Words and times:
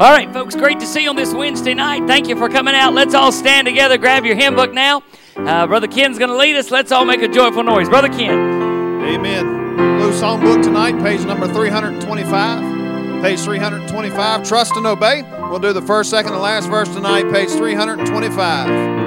All 0.00 0.10
right, 0.10 0.32
folks, 0.32 0.56
great 0.56 0.80
to 0.80 0.86
see 0.86 1.02
you 1.02 1.10
on 1.10 1.16
this 1.16 1.34
Wednesday 1.34 1.74
night. 1.74 2.06
Thank 2.06 2.26
you 2.26 2.34
for 2.34 2.48
coming 2.48 2.74
out. 2.74 2.94
Let's 2.94 3.12
all 3.12 3.30
stand 3.30 3.66
together. 3.66 3.98
Grab 3.98 4.24
your 4.24 4.34
hymn 4.34 4.54
book 4.54 4.72
now. 4.72 5.02
Uh, 5.36 5.66
Brother 5.66 5.88
Ken's 5.88 6.18
going 6.18 6.30
to 6.30 6.38
lead 6.38 6.56
us. 6.56 6.70
Let's 6.70 6.90
all 6.90 7.04
make 7.04 7.20
a 7.20 7.28
joyful 7.28 7.62
noise. 7.62 7.86
Brother 7.86 8.08
Ken. 8.08 8.32
Amen. 9.02 9.76
Blue 9.76 10.12
Songbook 10.12 10.62
tonight, 10.62 10.98
page 11.02 11.26
number 11.26 11.46
325. 11.46 13.22
Page 13.22 13.40
325, 13.40 14.48
Trust 14.48 14.74
and 14.74 14.86
Obey. 14.86 15.22
We'll 15.50 15.58
do 15.58 15.74
the 15.74 15.82
first, 15.82 16.08
second, 16.08 16.32
and 16.32 16.40
last 16.40 16.70
verse 16.70 16.88
tonight, 16.88 17.30
page 17.30 17.50
325. 17.50 18.99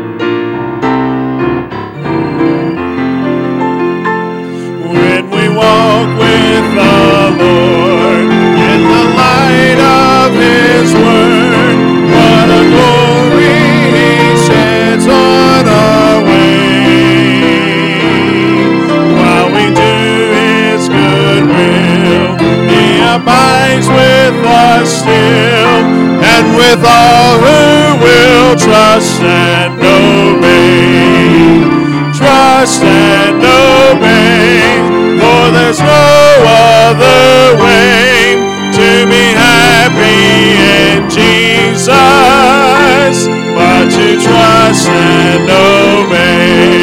And 44.88 45.50
obey. 45.50 46.74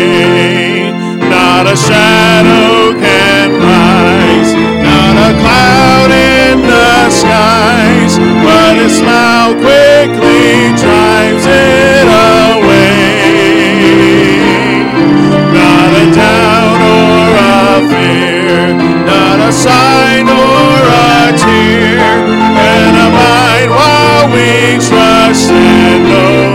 Not 1.28 1.66
a 1.66 1.77
shadow 1.77 2.93
can 2.99 3.50
rise, 3.61 4.53
not 4.83 5.16
a 5.28 5.33
cloud 5.41 6.10
in 6.10 6.62
the 6.62 7.10
skies, 7.10 8.19
but 8.19 8.77
His 8.77 8.99
smile 8.99 9.55
quickly 9.55 10.72
drives 10.83 11.47
it 11.47 12.06
away. 12.09 13.10
Not 15.53 15.91
a 16.03 16.06
doubt 16.15 16.81
or 16.97 17.28
a 17.37 17.81
fear, 17.91 18.75
not 19.05 19.39
a 19.49 19.53
sign 19.53 20.27
or 20.28 20.77
a 20.89 21.33
tear, 21.43 22.10
can 22.59 22.94
abide 23.06 23.71
while 23.71 24.27
we 24.34 24.49
trust 24.89 25.50
and 25.50 26.06
obey. 26.06 26.50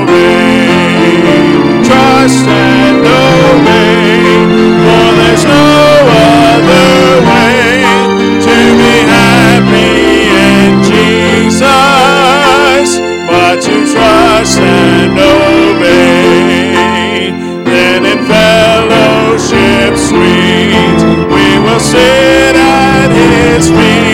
At 23.56 23.62
His 23.62 24.05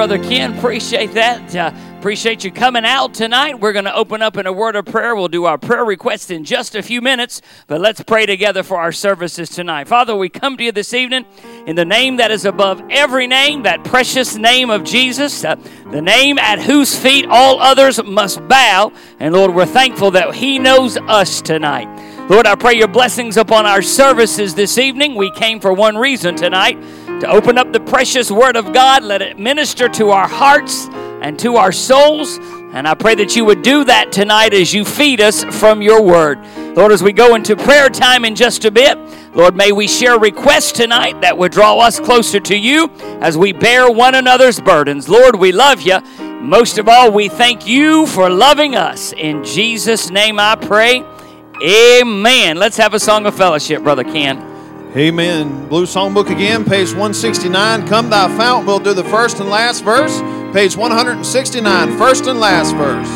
Brother 0.00 0.18
Ken. 0.18 0.56
Appreciate 0.56 1.12
that. 1.12 1.54
Uh, 1.54 1.72
appreciate 1.98 2.42
you 2.42 2.50
coming 2.50 2.86
out 2.86 3.12
tonight. 3.12 3.60
We're 3.60 3.74
going 3.74 3.84
to 3.84 3.94
open 3.94 4.22
up 4.22 4.38
in 4.38 4.46
a 4.46 4.52
word 4.52 4.74
of 4.74 4.86
prayer. 4.86 5.14
We'll 5.14 5.28
do 5.28 5.44
our 5.44 5.58
prayer 5.58 5.84
request 5.84 6.30
in 6.30 6.44
just 6.44 6.74
a 6.74 6.80
few 6.82 7.02
minutes, 7.02 7.42
but 7.66 7.82
let's 7.82 8.02
pray 8.02 8.24
together 8.24 8.62
for 8.62 8.80
our 8.80 8.92
services 8.92 9.50
tonight. 9.50 9.88
Father, 9.88 10.16
we 10.16 10.30
come 10.30 10.56
to 10.56 10.64
you 10.64 10.72
this 10.72 10.94
evening 10.94 11.26
in 11.66 11.76
the 11.76 11.84
name 11.84 12.16
that 12.16 12.30
is 12.30 12.46
above 12.46 12.82
every 12.88 13.26
name, 13.26 13.64
that 13.64 13.84
precious 13.84 14.36
name 14.36 14.70
of 14.70 14.84
Jesus, 14.84 15.44
uh, 15.44 15.56
the 15.90 16.00
name 16.00 16.38
at 16.38 16.60
whose 16.60 16.98
feet 16.98 17.26
all 17.28 17.60
others 17.60 18.02
must 18.02 18.40
bow. 18.48 18.94
And 19.18 19.34
Lord, 19.34 19.54
we're 19.54 19.66
thankful 19.66 20.12
that 20.12 20.34
He 20.34 20.58
knows 20.58 20.96
us 20.96 21.42
tonight. 21.42 21.88
Lord, 22.30 22.46
I 22.46 22.54
pray 22.54 22.74
your 22.74 22.88
blessings 22.88 23.36
upon 23.36 23.66
our 23.66 23.82
services 23.82 24.54
this 24.54 24.78
evening. 24.78 25.14
We 25.14 25.30
came 25.32 25.60
for 25.60 25.74
one 25.74 25.98
reason 25.98 26.36
tonight 26.36 26.78
to 27.20 27.30
open 27.30 27.58
up 27.58 27.72
the 27.72 27.80
precious 27.80 28.30
Word 28.30 28.56
of 28.56 28.72
God. 28.72 29.04
Let 29.04 29.22
it 29.22 29.38
minister 29.38 29.88
to 29.90 30.10
our 30.10 30.26
hearts 30.26 30.88
and 31.22 31.38
to 31.40 31.56
our 31.56 31.72
souls. 31.72 32.38
And 32.72 32.86
I 32.86 32.94
pray 32.94 33.14
that 33.16 33.36
you 33.36 33.44
would 33.44 33.62
do 33.62 33.84
that 33.84 34.12
tonight 34.12 34.54
as 34.54 34.72
you 34.72 34.84
feed 34.84 35.20
us 35.20 35.44
from 35.44 35.82
your 35.82 36.02
Word. 36.02 36.38
Lord, 36.76 36.92
as 36.92 37.02
we 37.02 37.12
go 37.12 37.34
into 37.34 37.56
prayer 37.56 37.88
time 37.88 38.24
in 38.24 38.34
just 38.34 38.64
a 38.64 38.70
bit, 38.70 38.96
Lord, 39.34 39.54
may 39.54 39.70
we 39.72 39.86
share 39.86 40.18
requests 40.18 40.72
tonight 40.72 41.20
that 41.20 41.36
would 41.36 41.52
draw 41.52 41.78
us 41.78 42.00
closer 42.00 42.40
to 42.40 42.56
you 42.56 42.90
as 43.20 43.36
we 43.36 43.52
bear 43.52 43.90
one 43.90 44.14
another's 44.14 44.60
burdens. 44.60 45.08
Lord, 45.08 45.36
we 45.36 45.52
love 45.52 45.82
you. 45.82 46.00
Most 46.40 46.78
of 46.78 46.88
all, 46.88 47.12
we 47.12 47.28
thank 47.28 47.66
you 47.66 48.06
for 48.06 48.30
loving 48.30 48.74
us. 48.76 49.12
In 49.12 49.44
Jesus' 49.44 50.10
name 50.10 50.38
I 50.38 50.56
pray. 50.56 51.04
Amen. 51.62 52.56
Let's 52.56 52.78
have 52.78 52.94
a 52.94 53.00
song 53.00 53.26
of 53.26 53.36
fellowship, 53.36 53.82
Brother 53.82 54.04
Ken. 54.04 54.49
Amen. 54.96 55.68
Blue 55.68 55.86
Songbook 55.86 56.30
again, 56.30 56.64
page 56.64 56.88
169. 56.88 57.86
Come 57.86 58.10
thy 58.10 58.26
fount. 58.36 58.66
We'll 58.66 58.80
do 58.80 58.92
the 58.92 59.04
first 59.04 59.38
and 59.38 59.48
last 59.48 59.84
verse. 59.84 60.20
Page 60.52 60.76
169, 60.76 61.96
first 61.96 62.26
and 62.26 62.40
last 62.40 62.74
verse. 62.74 63.08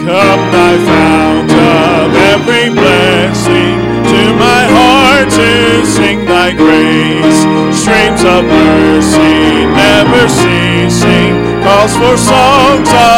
Come, 0.00 0.42
thy 0.50 0.78
fount 0.88 1.52
of 1.52 2.14
every 2.32 2.70
blessing, 2.72 3.76
to 4.16 4.34
my 4.40 4.64
heart 4.72 5.28
to 5.28 5.84
sing 5.84 6.24
thy 6.24 6.54
grace. 6.56 7.44
Streams 7.78 8.24
of 8.24 8.46
mercy 8.46 9.66
never 9.76 10.26
ceasing, 10.26 11.62
calls 11.62 11.94
for 11.96 12.16
songs 12.16 12.88
of 12.88 13.15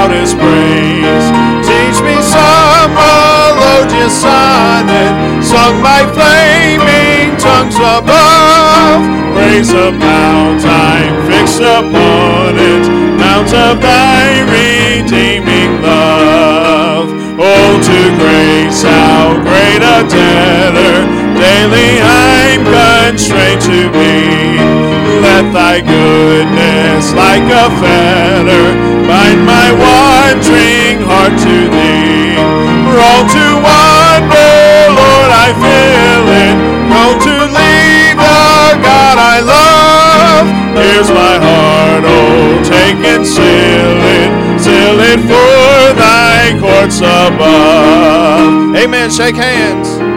loudest 0.00 0.36
praise. 0.36 1.26
Teach 1.60 1.98
me 2.00 2.16
some 2.24 2.90
melodious 2.96 4.16
sonnet, 4.16 5.12
sung 5.44 5.76
by 5.82 6.08
flaming 6.16 7.36
tongues 7.36 7.76
above. 7.76 9.04
Praise 9.36 9.72
a 9.72 9.92
mount 9.92 10.64
I'm 10.64 11.14
fixed 11.28 11.60
upon 11.60 12.56
it, 12.56 12.84
mount 13.20 13.52
of 13.52 13.80
thy 13.80 14.40
redeeming 14.48 15.82
love. 15.82 17.08
Oh, 17.38 17.72
to 17.88 18.00
grace, 18.20 18.82
how 18.82 19.36
great 19.44 19.82
a 19.84 20.00
debtor 20.08 20.96
daily 21.36 22.00
I'm 22.00 22.64
constrained 22.64 23.62
to 23.68 23.90
be. 23.92 24.89
Let 25.20 25.52
thy 25.52 25.80
goodness, 25.80 27.12
like 27.12 27.44
a 27.44 27.66
fetter, 27.80 28.64
bind 29.04 29.44
my 29.44 29.68
wandering 29.76 31.04
heart 31.04 31.36
to 31.44 31.56
thee. 31.68 32.40
Wrong 32.88 33.24
to 33.28 33.46
wander, 33.60 34.56
Lord, 34.96 35.30
I 35.30 35.48
feel 35.60 36.24
it. 36.44 36.56
Wrong 36.88 37.16
to 37.28 37.36
leave 37.52 38.16
the 38.16 38.80
God 38.80 39.16
I 39.20 39.36
love. 39.44 40.46
Here's 40.74 41.10
my 41.10 41.36
heart, 41.36 42.04
oh, 42.06 42.62
take 42.64 42.96
and 43.04 43.26
seal 43.26 44.00
it, 44.18 44.30
seal 44.58 44.98
it 45.12 45.20
for 45.20 45.94
thy 46.00 46.56
courts 46.58 46.98
above. 47.00 48.74
Amen. 48.74 49.10
Shake 49.10 49.36
hands. 49.36 50.09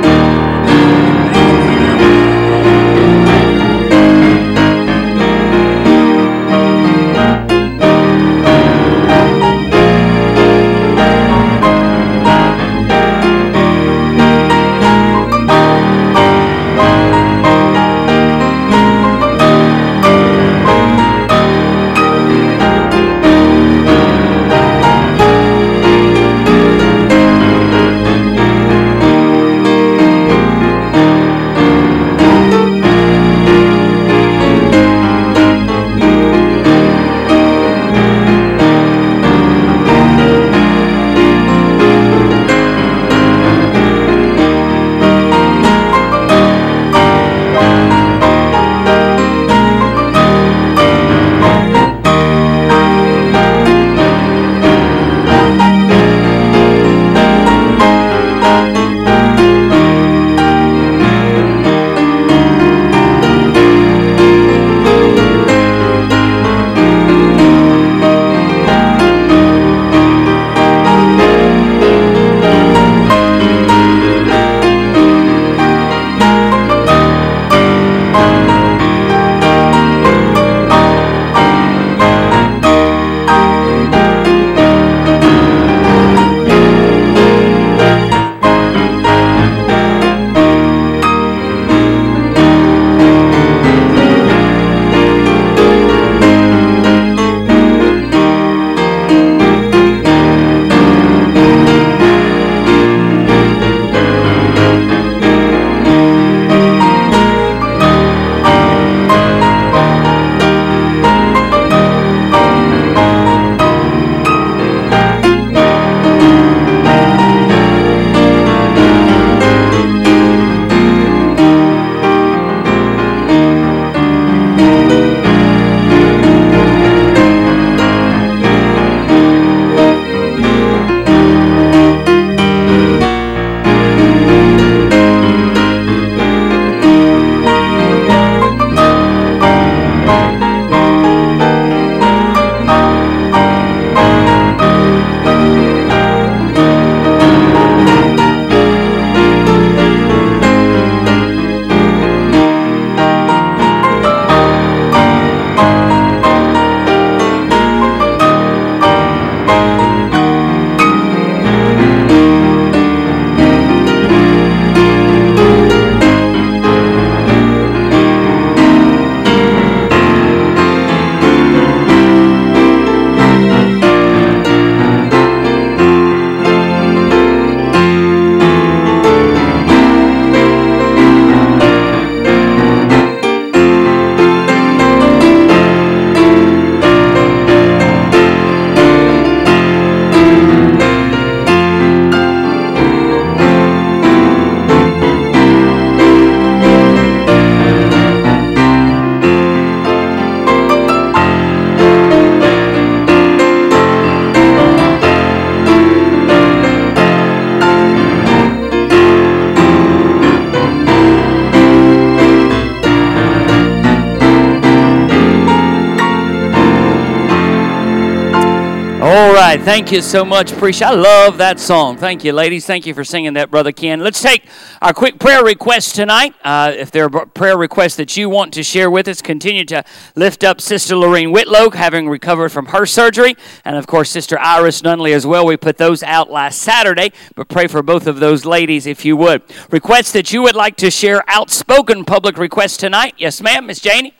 Thank 219.64 219.94
you 219.94 220.02
so 220.02 220.26
much. 220.26 220.52
Appreciate. 220.52 220.90
I 220.90 220.94
love 220.94 221.38
that 221.38 221.58
song. 221.58 221.96
Thank 221.96 222.26
you, 222.26 222.34
ladies. 222.34 222.66
Thank 222.66 222.86
you 222.86 222.94
for 222.94 223.06
singing 223.06 223.32
that, 223.36 223.50
Brother 223.50 223.72
Ken. 223.72 224.02
Let's 224.02 224.22
take 224.22 224.44
our 224.82 224.94
quick 224.94 225.20
prayer 225.20 225.42
requests 225.42 225.94
tonight. 225.94 226.36
Uh, 226.44 226.74
if 226.76 226.92
there 226.92 227.06
are 227.06 227.26
prayer 227.28 227.58
requests 227.58 227.96
that 227.96 228.18
you 228.18 228.28
want 228.28 228.54
to 228.56 228.62
share 228.62 228.92
with 228.92 229.08
us, 229.08 229.22
continue 229.22 229.64
to 229.64 229.86
lift 230.18 230.44
up 230.44 230.60
Sister 230.60 230.98
Lorraine 230.98 231.32
Whitlow, 231.32 231.70
having 231.70 232.10
recovered 232.10 232.50
from 232.50 232.68
her 232.68 232.86
surgery, 232.86 233.38
and 233.64 233.78
of 233.78 233.88
course, 233.88 234.10
Sister 234.10 234.38
Iris 234.38 234.82
Nunley 234.82 235.14
as 235.14 235.26
well. 235.26 235.46
We 235.46 235.56
put 235.56 235.78
those 235.78 236.04
out 236.04 236.30
last 236.30 236.62
Saturday, 236.62 237.14
but 237.34 237.48
pray 237.48 237.68
for 237.68 237.82
both 237.82 238.06
of 238.06 238.20
those 238.20 238.44
ladies 238.44 238.86
if 238.86 239.06
you 239.06 239.16
would. 239.16 239.44
Requests 239.72 240.12
that 240.12 240.34
you 240.34 240.42
would 240.42 240.56
like 240.56 240.76
to 240.76 240.92
share, 240.92 241.24
outspoken 241.30 242.04
public 242.04 242.38
requests 242.38 242.76
tonight. 242.76 243.14
Yes, 243.18 243.42
ma'am, 243.42 243.68
Miss 243.68 243.80
Janie. 243.80 244.14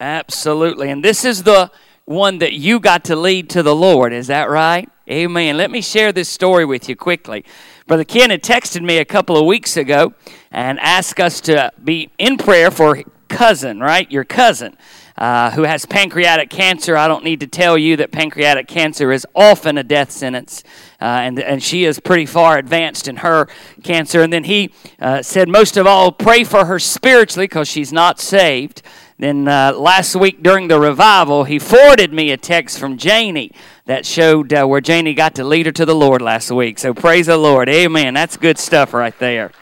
Absolutely. 0.00 0.88
And 0.90 1.04
this 1.04 1.24
is 1.26 1.42
the 1.42 1.70
one 2.06 2.38
that 2.38 2.54
you 2.54 2.80
got 2.80 3.04
to 3.04 3.14
lead 3.14 3.50
to 3.50 3.62
the 3.62 3.74
Lord. 3.74 4.12
Is 4.14 4.28
that 4.28 4.48
right? 4.48 4.88
Amen. 5.08 5.58
Let 5.58 5.70
me 5.70 5.82
share 5.82 6.10
this 6.10 6.28
story 6.28 6.64
with 6.64 6.88
you 6.88 6.96
quickly. 6.96 7.44
Brother 7.86 8.04
Ken 8.04 8.30
had 8.30 8.42
texted 8.42 8.82
me 8.82 8.96
a 8.96 9.04
couple 9.04 9.36
of 9.36 9.44
weeks 9.44 9.76
ago 9.76 10.14
and 10.50 10.80
asked 10.80 11.20
us 11.20 11.40
to 11.42 11.70
be 11.84 12.10
in 12.16 12.38
prayer 12.38 12.70
for 12.70 13.02
cousin, 13.28 13.80
right? 13.80 14.10
Your 14.10 14.24
cousin. 14.24 14.76
Uh, 15.18 15.50
who 15.50 15.64
has 15.64 15.84
pancreatic 15.84 16.48
cancer. 16.48 16.96
I 16.96 17.06
don't 17.06 17.22
need 17.22 17.40
to 17.40 17.46
tell 17.46 17.76
you 17.76 17.94
that 17.96 18.10
pancreatic 18.10 18.66
cancer 18.66 19.12
is 19.12 19.26
often 19.34 19.76
a 19.76 19.82
death 19.82 20.10
sentence, 20.10 20.64
uh, 20.98 21.04
and, 21.04 21.38
and 21.38 21.62
she 21.62 21.84
is 21.84 22.00
pretty 22.00 22.24
far 22.24 22.56
advanced 22.56 23.06
in 23.06 23.16
her 23.16 23.46
cancer. 23.82 24.22
And 24.22 24.32
then 24.32 24.44
he 24.44 24.72
uh, 24.98 25.20
said, 25.20 25.50
most 25.50 25.76
of 25.76 25.86
all, 25.86 26.10
pray 26.10 26.42
for 26.42 26.64
her 26.64 26.78
spiritually 26.78 27.44
because 27.44 27.68
she's 27.68 27.92
not 27.92 28.18
saved. 28.18 28.80
Then 29.20 29.48
uh, 29.48 29.74
last 29.76 30.16
week 30.16 30.42
during 30.42 30.68
the 30.68 30.80
revival, 30.80 31.44
he 31.44 31.58
forwarded 31.58 32.10
me 32.10 32.30
a 32.30 32.38
text 32.38 32.78
from 32.78 32.96
Janie 32.96 33.52
that 33.84 34.06
showed 34.06 34.50
uh, 34.50 34.64
where 34.64 34.80
Janie 34.80 35.12
got 35.12 35.34
to 35.34 35.44
lead 35.44 35.66
her 35.66 35.72
to 35.72 35.84
the 35.84 35.94
Lord 35.94 36.22
last 36.22 36.50
week. 36.50 36.78
So 36.78 36.94
praise 36.94 37.26
the 37.26 37.36
Lord. 37.36 37.68
Amen. 37.68 38.14
That's 38.14 38.38
good 38.38 38.58
stuff 38.58 38.94
right 38.94 39.16
there. 39.18 39.52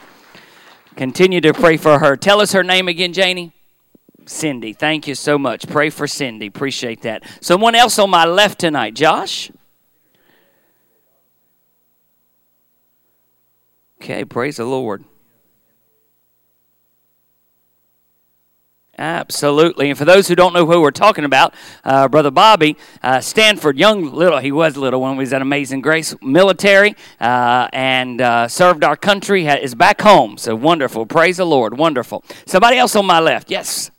Continue 0.95 1.41
to 1.41 1.53
pray 1.53 1.75
for 1.75 1.99
her. 1.99 2.15
Tell 2.15 2.39
us 2.39 2.53
her 2.53 2.63
name 2.63 2.87
again, 2.87 3.11
Janie. 3.11 3.51
Cindy. 4.25 4.71
Thank 4.71 5.09
you 5.09 5.15
so 5.15 5.37
much. 5.37 5.67
Pray 5.67 5.89
for 5.89 6.07
Cindy. 6.07 6.47
Appreciate 6.47 7.01
that. 7.01 7.23
Someone 7.41 7.75
else 7.75 7.99
on 7.99 8.09
my 8.09 8.23
left 8.23 8.59
tonight. 8.59 8.93
Josh? 8.93 9.51
Okay, 14.01 14.23
praise 14.23 14.55
the 14.55 14.63
Lord. 14.63 15.03
Absolutely. 18.99 19.89
And 19.89 19.97
for 19.97 20.03
those 20.03 20.27
who 20.27 20.35
don't 20.35 20.53
know 20.53 20.65
who 20.65 20.81
we're 20.81 20.91
talking 20.91 21.23
about, 21.23 21.53
uh, 21.85 22.09
Brother 22.09 22.31
Bobby, 22.31 22.75
uh, 23.01 23.21
Stanford, 23.21 23.77
young 23.77 24.11
little, 24.11 24.39
he 24.39 24.51
was 24.51 24.75
little 24.75 24.99
when 24.99 25.13
he 25.13 25.19
was 25.19 25.31
at 25.31 25.41
Amazing 25.41 25.79
Grace 25.79 26.13
military 26.21 26.97
uh, 27.21 27.69
and 27.71 28.19
uh, 28.19 28.49
served 28.49 28.83
our 28.83 28.97
country, 28.97 29.47
is 29.47 29.73
back 29.73 30.01
home. 30.01 30.37
So 30.37 30.53
wonderful. 30.53 31.05
Praise 31.05 31.37
the 31.37 31.45
Lord. 31.45 31.77
Wonderful. 31.77 32.25
Somebody 32.45 32.77
else 32.77 32.93
on 32.97 33.05
my 33.05 33.21
left. 33.21 33.49
Yes. 33.49 33.89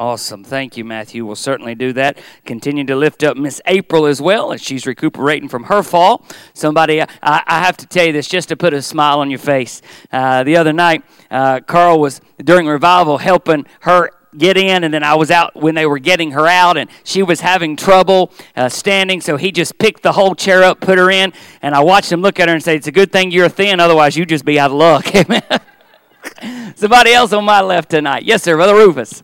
Awesome. 0.00 0.42
Thank 0.42 0.76
you, 0.76 0.84
Matthew. 0.84 1.24
We'll 1.24 1.36
certainly 1.36 1.76
do 1.76 1.92
that. 1.92 2.18
Continue 2.44 2.84
to 2.84 2.96
lift 2.96 3.22
up 3.22 3.36
Miss 3.36 3.60
April 3.64 4.06
as 4.06 4.20
well 4.20 4.52
as 4.52 4.60
she's 4.60 4.86
recuperating 4.86 5.48
from 5.48 5.64
her 5.64 5.84
fall. 5.84 6.24
Somebody, 6.52 7.00
I, 7.00 7.06
I, 7.22 7.60
have 7.60 7.76
to 7.76 7.86
tell 7.86 8.04
you 8.04 8.12
this 8.12 8.26
just 8.26 8.48
to 8.48 8.56
put 8.56 8.74
a 8.74 8.82
smile 8.82 9.20
on 9.20 9.30
your 9.30 9.38
face. 9.38 9.82
Uh, 10.10 10.42
the 10.42 10.56
other 10.56 10.72
night, 10.72 11.04
uh, 11.30 11.60
Carl 11.60 12.00
was 12.00 12.20
during 12.38 12.66
revival 12.66 13.18
helping 13.18 13.66
her 13.82 14.10
get 14.36 14.56
in, 14.56 14.82
and 14.82 14.92
then 14.92 15.04
I 15.04 15.14
was 15.14 15.30
out 15.30 15.54
when 15.54 15.76
they 15.76 15.86
were 15.86 16.00
getting 16.00 16.32
her 16.32 16.48
out, 16.48 16.76
and 16.76 16.90
she 17.04 17.22
was 17.22 17.40
having 17.40 17.76
trouble 17.76 18.32
uh, 18.56 18.68
standing, 18.68 19.20
so 19.20 19.36
he 19.36 19.52
just 19.52 19.78
picked 19.78 20.02
the 20.02 20.10
whole 20.10 20.34
chair 20.34 20.64
up, 20.64 20.80
put 20.80 20.98
her 20.98 21.08
in, 21.08 21.32
and 21.62 21.72
I 21.72 21.84
watched 21.84 22.10
him 22.10 22.20
look 22.20 22.40
at 22.40 22.48
her 22.48 22.54
and 22.54 22.64
say, 22.64 22.74
It's 22.74 22.88
a 22.88 22.92
good 22.92 23.12
thing 23.12 23.30
you're 23.30 23.48
thin, 23.48 23.78
otherwise 23.78 24.16
you'd 24.16 24.28
just 24.28 24.44
be 24.44 24.58
out 24.58 24.72
of 24.72 24.76
luck. 24.76 25.06
Somebody 26.74 27.12
else 27.12 27.32
on 27.32 27.44
my 27.44 27.60
left 27.60 27.90
tonight. 27.90 28.24
Yes, 28.24 28.42
sir, 28.42 28.56
Brother 28.56 28.74
Rufus. 28.74 29.22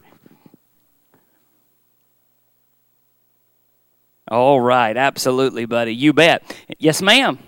All 4.31 4.61
right, 4.61 4.97
absolutely, 4.97 5.65
buddy. 5.65 5.95
You 5.95 6.13
bet. 6.13 6.43
Yes, 6.79 7.03
ma'am. 7.03 7.39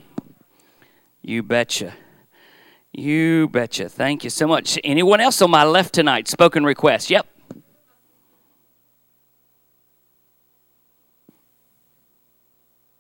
You 1.23 1.43
betcha. 1.43 1.95
You 2.93 3.49
betcha. 3.49 3.89
Thank 3.89 4.25
you 4.25 4.31
so 4.31 4.47
much. 4.47 4.79
Anyone 4.83 5.21
else 5.21 5.41
on 5.41 5.51
my 5.51 5.65
left 5.65 5.95
tonight? 5.95 6.27
Spoken 6.27 6.65
request. 6.65 7.09
Yep. 7.09 7.27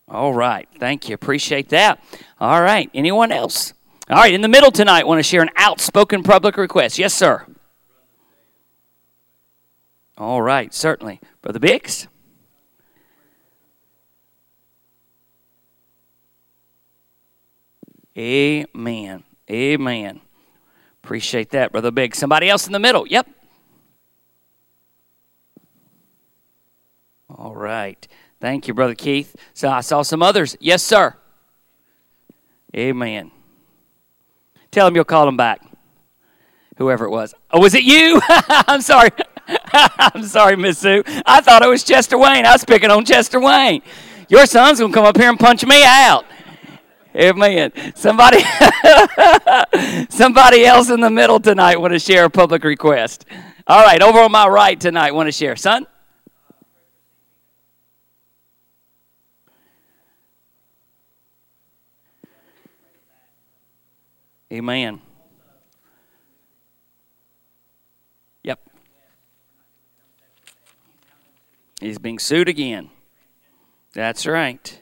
All 0.09 0.33
right. 0.33 0.69
Thank 0.79 1.09
you. 1.09 1.15
Appreciate 1.15 1.71
that. 1.71 1.99
All 2.39 2.61
right. 2.61 2.91
Anyone 2.95 3.33
else? 3.33 3.73
All 4.09 4.17
right. 4.19 4.33
In 4.33 4.43
the 4.43 4.49
middle 4.49 4.71
tonight, 4.71 5.07
want 5.07 5.19
to 5.19 5.23
share 5.23 5.43
an 5.43 5.51
outspoken 5.57 6.23
public 6.23 6.57
request. 6.57 6.99
Yes, 6.99 7.15
sir. 7.15 7.47
All 10.17 10.43
right. 10.43 10.73
Certainly. 10.73 11.21
Brother 11.41 11.59
Biggs? 11.59 12.09
Amen. 18.17 19.25
Amen. 19.51 20.21
Appreciate 21.03 21.51
that, 21.51 21.73
Brother 21.73 21.91
Big. 21.91 22.15
Somebody 22.15 22.49
else 22.49 22.67
in 22.67 22.73
the 22.73 22.79
middle? 22.79 23.07
Yep. 23.07 23.29
All 27.29 27.55
right. 27.55 28.07
Thank 28.41 28.69
you, 28.69 28.75
Brother 28.75 28.95
Keith. 28.95 29.35
So 29.55 29.69
I 29.69 29.81
saw 29.81 30.03
some 30.03 30.23
others. 30.23 30.57
Yes, 30.61 30.83
sir. 30.83 31.15
Amen. 32.77 33.31
Tell 34.71 34.87
him 34.87 34.95
you'll 34.95 35.05
call 35.05 35.29
him 35.29 35.37
back. 35.37 35.61
Whoever 36.79 37.05
it 37.05 37.11
was. 37.11 37.35
Oh, 37.51 37.61
was 37.61 37.75
it 37.75 37.85
you? 37.85 38.21
I'm 38.29 38.81
sorry. 38.81 39.11
I'm 39.73 40.25
sorry, 40.25 40.57
Miss 40.57 40.79
Sue. 40.79 41.03
I 41.27 41.41
thought 41.41 41.63
it 41.63 41.69
was 41.69 41.85
Chester 41.85 42.17
Wayne. 42.17 42.47
I 42.47 42.53
was 42.53 42.65
picking 42.65 42.91
on 42.91 43.05
Chester 43.05 43.41
Wayne. 43.41 43.83
Your 44.29 44.47
son's 44.47 44.81
going 44.81 44.93
to 44.93 44.97
come 44.97 45.05
up 45.05 45.17
here 45.17 45.29
and 45.29 45.39
punch 45.39 45.65
me 45.67 45.85
out. 45.85 46.25
Amen. 47.15 47.73
Somebody, 47.95 48.41
somebody 50.09 50.65
else 50.65 50.89
in 50.91 51.01
the 51.01 51.11
middle 51.11 51.41
tonight 51.41 51.79
want 51.81 51.93
to 51.93 51.99
share 51.99 52.25
a 52.25 52.31
public 52.31 52.65
request. 52.65 53.27
All 53.67 53.85
right, 53.85 54.01
over 54.03 54.19
on 54.19 54.33
my 54.33 54.49
right 54.49 54.81
tonight 54.81 55.13
want 55.13 55.29
to 55.29 55.33
share. 55.33 55.55
Son? 55.57 55.87
Amen. 64.53 65.01
Yep. 68.43 68.61
He's 71.81 71.99
being 71.99 72.19
sued 72.19 72.51
again. 72.51 72.91
That's 73.95 74.27
right. 74.27 74.82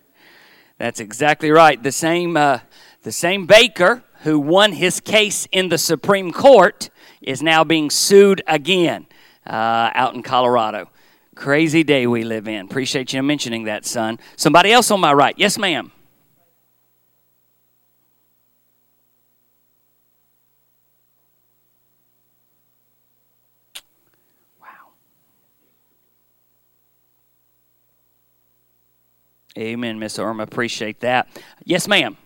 That's 0.80 0.98
exactly 0.98 1.50
right. 1.50 1.80
The 1.82 1.92
same, 1.92 2.38
uh, 2.38 2.60
the 3.02 3.12
same 3.12 3.44
baker 3.44 4.02
who 4.22 4.40
won 4.40 4.72
his 4.72 4.98
case 4.98 5.46
in 5.52 5.68
the 5.68 5.76
Supreme 5.76 6.32
Court 6.32 6.88
is 7.20 7.42
now 7.42 7.64
being 7.64 7.90
sued 7.90 8.40
again 8.46 9.06
uh, 9.46 9.90
out 9.92 10.14
in 10.14 10.22
Colorado. 10.22 10.88
Crazy 11.34 11.84
day 11.84 12.06
we 12.06 12.24
live 12.24 12.48
in. 12.48 12.64
Appreciate 12.64 13.12
you 13.12 13.22
mentioning 13.22 13.64
that, 13.64 13.84
son. 13.84 14.18
Somebody 14.36 14.72
else 14.72 14.90
on 14.90 15.00
my 15.00 15.12
right. 15.12 15.34
Yes, 15.36 15.58
ma'am. 15.58 15.92
Amen, 29.58 29.98
Miss 29.98 30.18
Irma. 30.18 30.44
Appreciate 30.44 31.00
that. 31.00 31.28
Yes, 31.64 31.88
ma'am. 31.88 32.16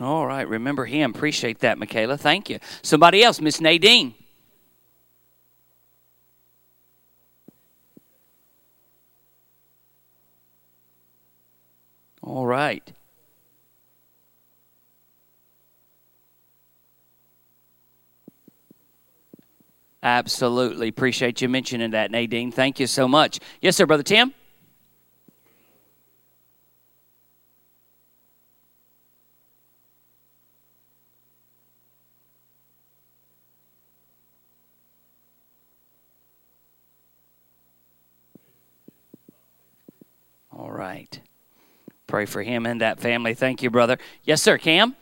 All 0.00 0.26
right, 0.26 0.48
remember 0.48 0.86
him. 0.86 1.12
Appreciate 1.14 1.60
that, 1.60 1.78
Michaela. 1.78 2.18
Thank 2.18 2.50
you. 2.50 2.58
Somebody 2.82 3.22
else, 3.22 3.40
Miss 3.40 3.60
Nadine. 3.60 4.14
All 12.24 12.46
right. 12.46 12.90
Absolutely. 20.02 20.88
Appreciate 20.88 21.42
you 21.42 21.48
mentioning 21.50 21.90
that, 21.90 22.10
Nadine. 22.10 22.50
Thank 22.50 22.80
you 22.80 22.86
so 22.86 23.06
much. 23.06 23.40
Yes, 23.60 23.76
sir, 23.76 23.84
Brother 23.84 24.02
Tim? 24.02 24.32
All 40.50 40.70
right. 40.70 41.20
Pray 42.06 42.13
for 42.26 42.42
him 42.42 42.66
and 42.66 42.80
that 42.80 43.00
family. 43.00 43.34
Thank 43.34 43.62
you, 43.62 43.70
brother. 43.70 43.98
Yes, 44.24 44.42
sir, 44.42 44.58
Cam? 44.58 44.94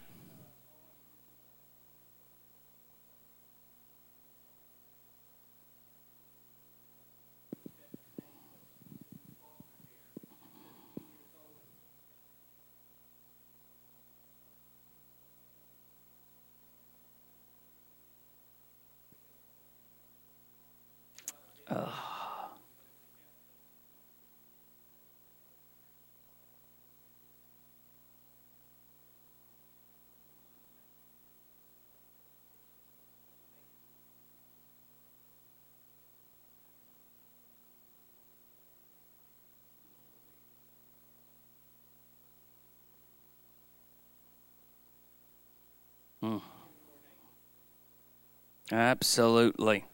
Absolutely. 48.73 49.85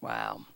Wow. 0.00 0.46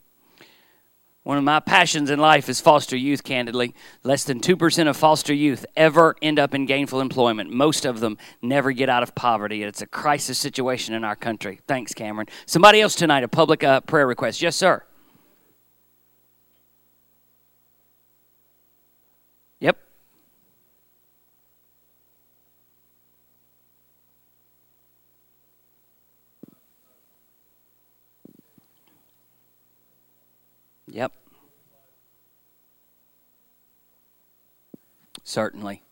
One 1.23 1.39
of 1.39 1.45
my 1.45 1.61
passions 1.61 2.11
in 2.11 2.19
life 2.19 2.49
is 2.49 2.61
foster 2.61 2.97
youth, 2.97 3.23
candidly. 3.23 3.75
Less 4.03 4.25
than 4.25 4.41
2% 4.41 4.89
of 4.89 4.97
foster 4.97 5.33
youth 5.33 5.65
ever 5.77 6.17
end 6.21 6.41
up 6.41 6.53
in 6.53 6.67
gainful 6.67 7.01
employment. 7.01 7.51
Most 7.51 7.85
of 7.85 8.01
them 8.01 8.19
never 8.43 8.73
get 8.73 8.89
out 8.89 9.05
of 9.05 9.15
poverty. 9.15 9.63
It's 9.63 9.83
a 9.83 9.87
crisis 9.87 10.39
situation 10.39 10.95
in 10.95 11.05
our 11.05 11.15
country. 11.15 11.61
Thanks, 11.69 11.95
Cameron. 11.95 12.27
Somebody 12.45 12.81
else 12.81 12.97
tonight, 12.97 13.23
a 13.23 13.29
public 13.29 13.63
uh, 13.63 13.83
prayer 13.83 14.07
request. 14.07 14.43
Yes, 14.43 14.57
sir. 14.57 14.83
Yep. 30.91 31.13
Certainly. 35.23 35.83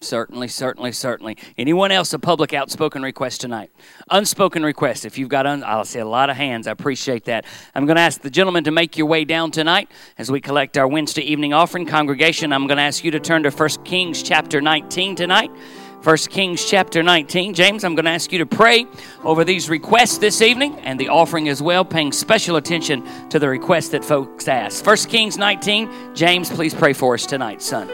Certainly, 0.00 0.48
certainly, 0.48 0.90
certainly. 0.90 1.36
Anyone 1.56 1.92
else 1.92 2.12
a 2.12 2.18
public 2.18 2.52
outspoken 2.52 3.02
request 3.02 3.40
tonight? 3.40 3.70
Unspoken 4.10 4.64
request. 4.64 5.04
If 5.04 5.16
you've 5.16 5.28
got, 5.28 5.46
un- 5.46 5.62
I'll 5.64 5.84
see 5.84 6.00
a 6.00 6.04
lot 6.04 6.28
of 6.28 6.36
hands. 6.36 6.66
I 6.66 6.72
appreciate 6.72 7.26
that. 7.26 7.44
I'm 7.72 7.86
going 7.86 7.94
to 7.94 8.02
ask 8.02 8.20
the 8.20 8.30
gentleman 8.30 8.64
to 8.64 8.72
make 8.72 8.98
your 8.98 9.06
way 9.06 9.24
down 9.24 9.52
tonight 9.52 9.88
as 10.18 10.28
we 10.28 10.40
collect 10.40 10.76
our 10.76 10.88
Wednesday 10.88 11.22
evening 11.22 11.52
offering. 11.52 11.86
Congregation, 11.86 12.52
I'm 12.52 12.66
going 12.66 12.78
to 12.78 12.82
ask 12.82 13.04
you 13.04 13.12
to 13.12 13.20
turn 13.20 13.44
to 13.44 13.50
1 13.50 13.68
Kings 13.84 14.24
chapter 14.24 14.60
19 14.60 15.14
tonight. 15.14 15.52
1 16.02 16.16
Kings 16.16 16.68
chapter 16.68 17.00
19. 17.00 17.54
James, 17.54 17.84
I'm 17.84 17.94
going 17.94 18.06
to 18.06 18.10
ask 18.10 18.32
you 18.32 18.38
to 18.38 18.46
pray 18.46 18.86
over 19.22 19.44
these 19.44 19.70
requests 19.70 20.18
this 20.18 20.42
evening 20.42 20.76
and 20.80 20.98
the 20.98 21.08
offering 21.08 21.48
as 21.48 21.62
well, 21.62 21.84
paying 21.84 22.10
special 22.10 22.56
attention 22.56 23.04
to 23.28 23.38
the 23.38 23.48
requests 23.48 23.90
that 23.90 24.04
folks 24.04 24.48
ask. 24.48 24.84
1 24.84 24.96
Kings 25.08 25.38
19. 25.38 25.88
James, 26.12 26.50
please 26.50 26.74
pray 26.74 26.92
for 26.92 27.14
us 27.14 27.24
tonight, 27.24 27.62
son. 27.62 27.88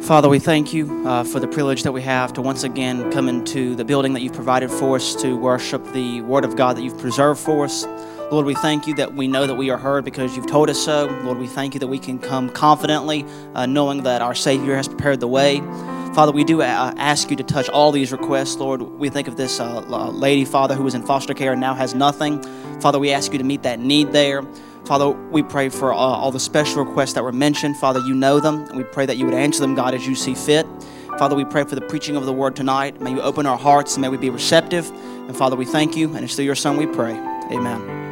Father, 0.00 0.30
we 0.30 0.38
thank 0.38 0.72
you 0.72 1.06
uh, 1.06 1.24
for 1.24 1.38
the 1.38 1.46
privilege 1.46 1.82
that 1.82 1.92
we 1.92 2.00
have 2.00 2.32
to 2.32 2.40
once 2.40 2.64
again 2.64 3.12
come 3.12 3.28
into 3.28 3.74
the 3.74 3.84
building 3.84 4.14
that 4.14 4.22
you've 4.22 4.32
provided 4.32 4.70
for 4.70 4.96
us 4.96 5.14
to 5.16 5.36
worship 5.36 5.84
the 5.92 6.22
Word 6.22 6.46
of 6.46 6.56
God 6.56 6.78
that 6.78 6.82
you've 6.82 6.98
preserved 6.98 7.40
for 7.40 7.66
us. 7.66 7.84
Lord, 8.28 8.44
we 8.44 8.54
thank 8.54 8.88
you 8.88 8.94
that 8.96 9.14
we 9.14 9.28
know 9.28 9.46
that 9.46 9.54
we 9.54 9.70
are 9.70 9.78
heard 9.78 10.04
because 10.04 10.34
you've 10.34 10.48
told 10.48 10.68
us 10.68 10.84
so. 10.84 11.06
Lord, 11.22 11.38
we 11.38 11.46
thank 11.46 11.74
you 11.74 11.80
that 11.80 11.86
we 11.86 12.00
can 12.00 12.18
come 12.18 12.50
confidently, 12.50 13.24
uh, 13.54 13.66
knowing 13.66 14.02
that 14.02 14.20
our 14.20 14.34
Savior 14.34 14.74
has 14.74 14.88
prepared 14.88 15.20
the 15.20 15.28
way. 15.28 15.60
Father, 16.12 16.32
we 16.32 16.42
do 16.42 16.60
uh, 16.60 16.92
ask 16.96 17.30
you 17.30 17.36
to 17.36 17.44
touch 17.44 17.68
all 17.68 17.92
these 17.92 18.10
requests. 18.10 18.56
Lord, 18.56 18.82
we 18.82 19.10
think 19.10 19.28
of 19.28 19.36
this 19.36 19.60
uh, 19.60 19.80
lady, 20.10 20.44
Father, 20.44 20.74
who 20.74 20.82
was 20.82 20.94
in 20.94 21.06
foster 21.06 21.34
care 21.34 21.52
and 21.52 21.60
now 21.60 21.74
has 21.74 21.94
nothing. 21.94 22.42
Father, 22.80 22.98
we 22.98 23.12
ask 23.12 23.30
you 23.30 23.38
to 23.38 23.44
meet 23.44 23.62
that 23.62 23.78
need 23.78 24.10
there. 24.10 24.42
Father, 24.86 25.10
we 25.10 25.44
pray 25.44 25.68
for 25.68 25.92
uh, 25.92 25.96
all 25.96 26.32
the 26.32 26.40
special 26.40 26.84
requests 26.84 27.12
that 27.12 27.22
were 27.22 27.32
mentioned. 27.32 27.76
Father, 27.76 28.00
you 28.00 28.14
know 28.14 28.40
them. 28.40 28.66
We 28.74 28.82
pray 28.82 29.06
that 29.06 29.18
you 29.18 29.24
would 29.26 29.34
answer 29.34 29.60
them, 29.60 29.76
God, 29.76 29.94
as 29.94 30.04
you 30.04 30.16
see 30.16 30.34
fit. 30.34 30.66
Father, 31.16 31.36
we 31.36 31.44
pray 31.44 31.62
for 31.62 31.76
the 31.76 31.80
preaching 31.80 32.16
of 32.16 32.26
the 32.26 32.32
word 32.32 32.56
tonight. 32.56 33.00
May 33.00 33.12
you 33.12 33.20
open 33.22 33.46
our 33.46 33.58
hearts 33.58 33.94
and 33.94 34.02
may 34.02 34.08
we 34.08 34.16
be 34.16 34.30
receptive. 34.30 34.90
And 34.90 35.36
Father, 35.36 35.54
we 35.54 35.64
thank 35.64 35.96
you. 35.96 36.12
And 36.14 36.24
it's 36.24 36.34
through 36.34 36.44
your 36.44 36.56
Son 36.56 36.76
we 36.76 36.86
pray. 36.86 37.12
Amen. 37.52 38.05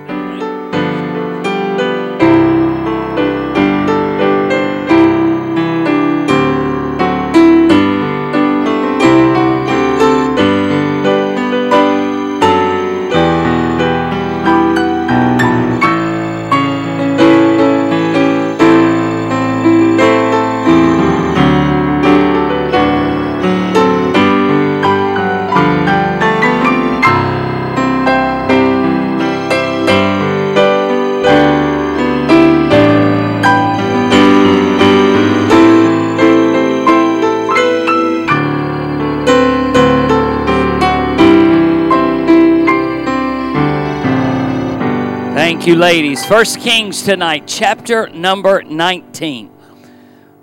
You, 45.66 45.76
ladies. 45.76 46.26
First 46.26 46.60
Kings 46.60 47.00
tonight, 47.00 47.44
chapter 47.46 48.06
number 48.08 48.62
19. 48.62 49.50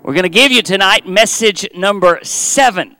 We're 0.02 0.14
going 0.14 0.24
to 0.24 0.28
give 0.28 0.50
you 0.50 0.62
tonight 0.62 1.06
message 1.06 1.64
number 1.76 2.18
seven 2.24 2.96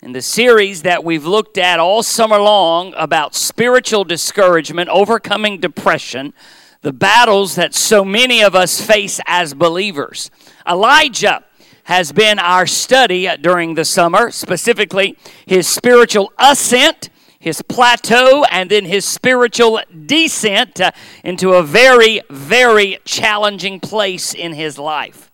in 0.00 0.12
the 0.12 0.22
series 0.22 0.80
that 0.82 1.04
we've 1.04 1.26
looked 1.26 1.58
at 1.58 1.78
all 1.78 2.02
summer 2.02 2.38
long 2.38 2.94
about 2.96 3.34
spiritual 3.34 4.04
discouragement, 4.04 4.88
overcoming 4.88 5.60
depression, 5.60 6.32
the 6.80 6.94
battles 6.94 7.56
that 7.56 7.74
so 7.74 8.06
many 8.06 8.42
of 8.42 8.54
us 8.54 8.80
face 8.80 9.20
as 9.26 9.52
believers. 9.52 10.30
Elijah 10.66 11.44
has 11.84 12.10
been 12.10 12.38
our 12.38 12.66
study 12.66 13.28
during 13.42 13.74
the 13.74 13.84
summer, 13.84 14.30
specifically 14.30 15.18
his 15.44 15.68
spiritual 15.68 16.32
ascent 16.38 17.10
his 17.46 17.62
plateau 17.62 18.42
and 18.50 18.72
then 18.72 18.86
his 18.86 19.04
spiritual 19.04 19.80
descent 20.04 20.80
uh, 20.80 20.90
into 21.22 21.52
a 21.52 21.62
very, 21.62 22.20
very 22.28 22.98
challenging 23.04 23.78
place 23.78 24.34
in 24.34 24.52
his 24.52 24.80
life. 24.80 25.30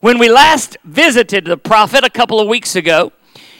When 0.00 0.20
we 0.20 0.28
last 0.28 0.76
visited 0.84 1.44
the 1.44 1.56
prophet 1.56 2.04
a 2.04 2.08
couple 2.08 2.38
of 2.38 2.46
weeks 2.46 2.76
ago, 2.76 3.10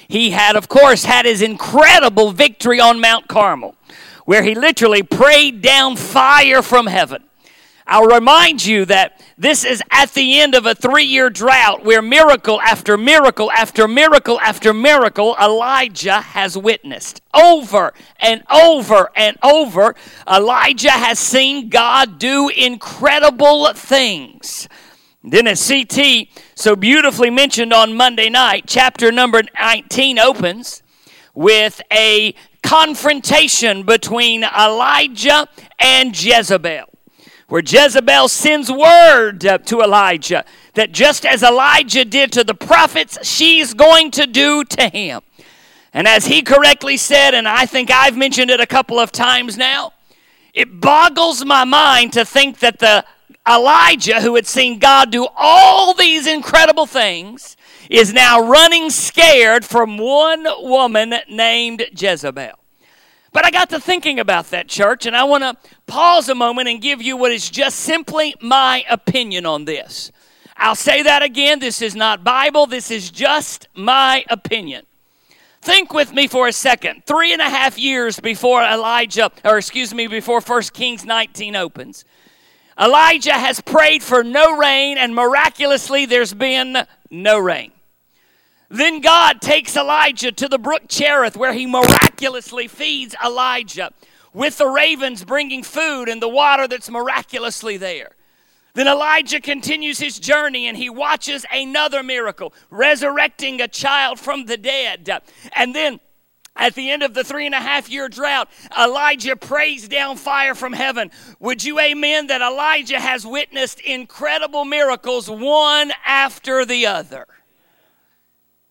he 0.07 0.31
had, 0.31 0.55
of 0.55 0.69
course, 0.69 1.05
had 1.05 1.27
his 1.27 1.43
incredible 1.43 2.31
victory 2.31 2.79
on 2.79 3.01
Mount 3.01 3.27
Carmel, 3.27 3.75
where 4.25 4.45
he 4.45 4.55
literally 4.55 5.03
prayed 5.03 5.61
down 5.61 5.97
fire 5.97 6.63
from 6.63 6.87
heaven. 6.87 7.25
I'll 7.89 8.07
remind 8.07 8.65
you 8.65 8.85
that 8.87 9.21
this 9.39 9.65
is 9.65 9.81
at 9.93 10.13
the 10.13 10.41
end 10.41 10.57
of 10.57 10.67
a 10.67 10.75
three 10.75 11.05
year 11.05 11.31
drought 11.31 11.85
where 11.85 12.03
miracle 12.03 12.61
after 12.61 12.97
miracle 12.97 13.51
after 13.53 13.87
miracle 13.87 14.41
after 14.41 14.75
miracle 14.75 15.37
Elijah 15.41 16.21
has 16.21 16.59
witnessed. 16.59 17.23
Over 17.33 17.95
and 18.19 18.43
over 18.51 19.11
and 19.15 19.37
over, 19.41 19.95
Elijah 20.29 20.91
has 20.91 21.21
seen 21.21 21.69
God 21.69 22.19
do 22.19 22.49
incredible 22.49 23.73
things. 23.75 24.69
Then, 25.23 25.47
as 25.47 25.67
CT 25.67 26.29
so 26.55 26.75
beautifully 26.77 27.31
mentioned 27.31 27.73
on 27.73 27.95
Monday 27.95 28.31
night, 28.31 28.65
chapter 28.67 29.13
number 29.13 29.43
19 29.59 30.19
opens 30.19 30.83
with 31.35 31.81
a 31.93 32.35
confrontation 32.63 33.85
between 33.85 34.43
Elijah 34.43 35.47
and 35.79 36.21
Jezebel 36.21 36.96
where 37.49 37.63
Jezebel 37.65 38.29
sends 38.29 38.71
word 38.71 39.47
uh, 39.47 39.59
to 39.59 39.81
Elijah 39.81 40.45
that 40.75 40.93
just 40.93 41.25
as 41.25 41.43
Elijah 41.43 42.05
did 42.05 42.33
to 42.33 42.45
the 42.45 42.55
prophets, 42.55 43.19
she's 43.27 43.73
going 43.73 44.11
to 44.13 44.27
do 44.27 44.65
to 44.65 44.89
him. 44.89 45.23
And 45.93 46.07
as 46.07 46.27
he 46.27 46.43
correctly 46.43 46.97
said, 46.97 47.35
and 47.35 47.49
I 47.49 47.65
think 47.67 47.91
I've 47.91 48.17
mentioned 48.17 48.51
it 48.51 48.61
a 48.61 48.67
couple 48.67 48.99
of 48.99 49.13
times 49.13 49.57
now, 49.57 49.93
it 50.53 50.81
boggles 50.81 51.45
my 51.45 51.65
mind 51.65 52.13
to 52.15 52.25
think 52.25 52.59
that 52.59 52.81
the 52.81 53.05
Elijah, 53.49 54.21
who 54.21 54.35
had 54.35 54.47
seen 54.47 54.79
God 54.79 55.11
do 55.11 55.29
all 55.37 55.95
these 55.95 56.27
incredible 56.27 56.87
things, 56.87 57.57
is 57.89 58.13
now 58.13 58.41
running 58.41 58.91
scared 58.91 59.65
from 59.65 59.99
one 59.99 60.45
woman 60.63 61.15
named 61.29 61.85
Jezebel. 61.97 62.59
But 63.37 63.45
I 63.45 63.51
got 63.51 63.69
to 63.69 63.79
thinking 63.79 64.19
about 64.19 64.49
that, 64.53 64.67
church, 64.67 65.05
and 65.05 65.15
I 65.15 65.25
want 65.25 65.43
to 65.43 65.59
pause 65.87 66.31
a 66.31 66.35
moment 66.35 66.71
and 66.71 66.81
give 66.81 67.03
you 67.03 67.19
what 67.19 67.33
is 67.33 67.51
just 67.51 67.81
simply 67.81 68.35
my 68.41 68.83
opinion 68.89 69.45
on 69.45 69.67
this. 69.67 70.11
I'll 70.57 70.75
say 70.75 71.03
that 71.03 71.23
again. 71.23 71.59
This 71.59 71.83
is 71.83 71.95
not 71.95 72.25
Bible, 72.25 72.65
this 72.65 72.91
is 72.91 73.11
just 73.11 73.69
my 73.75 74.25
opinion. 74.31 74.87
Think 75.61 75.93
with 75.93 76.15
me 76.15 76.29
for 76.29 76.49
a 76.49 76.53
second. 76.53 77.05
Three 77.05 77.35
and 77.35 77.43
a 77.43 77.51
half 77.51 77.79
years 77.79 78.19
before 78.21 78.63
Elijah, 78.63 79.31
or 79.45 79.59
excuse 79.59 79.93
me, 79.93 80.07
before 80.07 80.41
1 80.41 80.63
Kings 80.73 81.05
19 81.05 81.57
opens, 81.57 82.07
Elijah 82.81 83.35
has 83.35 83.61
prayed 83.61 84.03
for 84.03 84.25
no 84.25 84.57
rain, 84.57 84.97
and 84.97 85.15
miraculously, 85.15 86.07
there's 86.07 86.33
been 86.33 86.87
no 87.11 87.39
rain. 87.39 87.73
Then 88.69 89.01
God 89.01 89.41
takes 89.41 89.77
Elijah 89.77 90.33
to 90.33 90.49
the 90.49 90.59
brook 90.59 90.83
Cherith, 90.89 91.37
where 91.37 91.53
he 91.53 91.67
miraculously 91.67 92.69
feeds 92.69 93.15
Elijah 93.25 93.93
with 94.33 94.59
the 94.59 94.67
ravens 94.67 95.25
bringing 95.25 95.63
food 95.63 96.09
and 96.09 96.21
the 96.21 96.29
water 96.29 96.67
that's 96.69 96.91
miraculously 96.91 97.77
there. 97.77 98.11
Then 98.75 98.89
Elijah 98.89 99.41
continues 99.41 99.99
his 99.99 100.19
journey 100.19 100.67
and 100.67 100.77
he 100.77 100.91
watches 100.91 101.47
another 101.51 102.03
miracle, 102.03 102.53
resurrecting 102.69 103.61
a 103.63 103.69
child 103.69 104.21
from 104.21 104.45
the 104.45 104.59
dead. 104.59 105.09
And 105.55 105.75
then 105.75 105.99
at 106.55 106.75
the 106.75 106.91
end 106.91 107.03
of 107.03 107.15
the 107.15 107.25
three 107.25 107.47
and 107.47 107.55
a 107.55 107.61
half 107.61 107.89
year 107.89 108.09
drought, 108.09 108.51
Elijah 108.79 109.37
prays 109.37 109.89
down 109.89 110.17
fire 110.17 110.55
from 110.55 110.75
heaven. 110.75 111.11
Would 111.41 111.65
you 111.65 111.81
amen 111.81 112.27
that 112.27 112.43
Elijah 112.43 113.01
has 113.01 113.27
witnessed 113.27 113.81
incredible 113.81 114.67
miracles 114.67 115.31
one 115.31 115.93
after 116.05 116.67
the 116.67 116.87
other? 116.87 117.27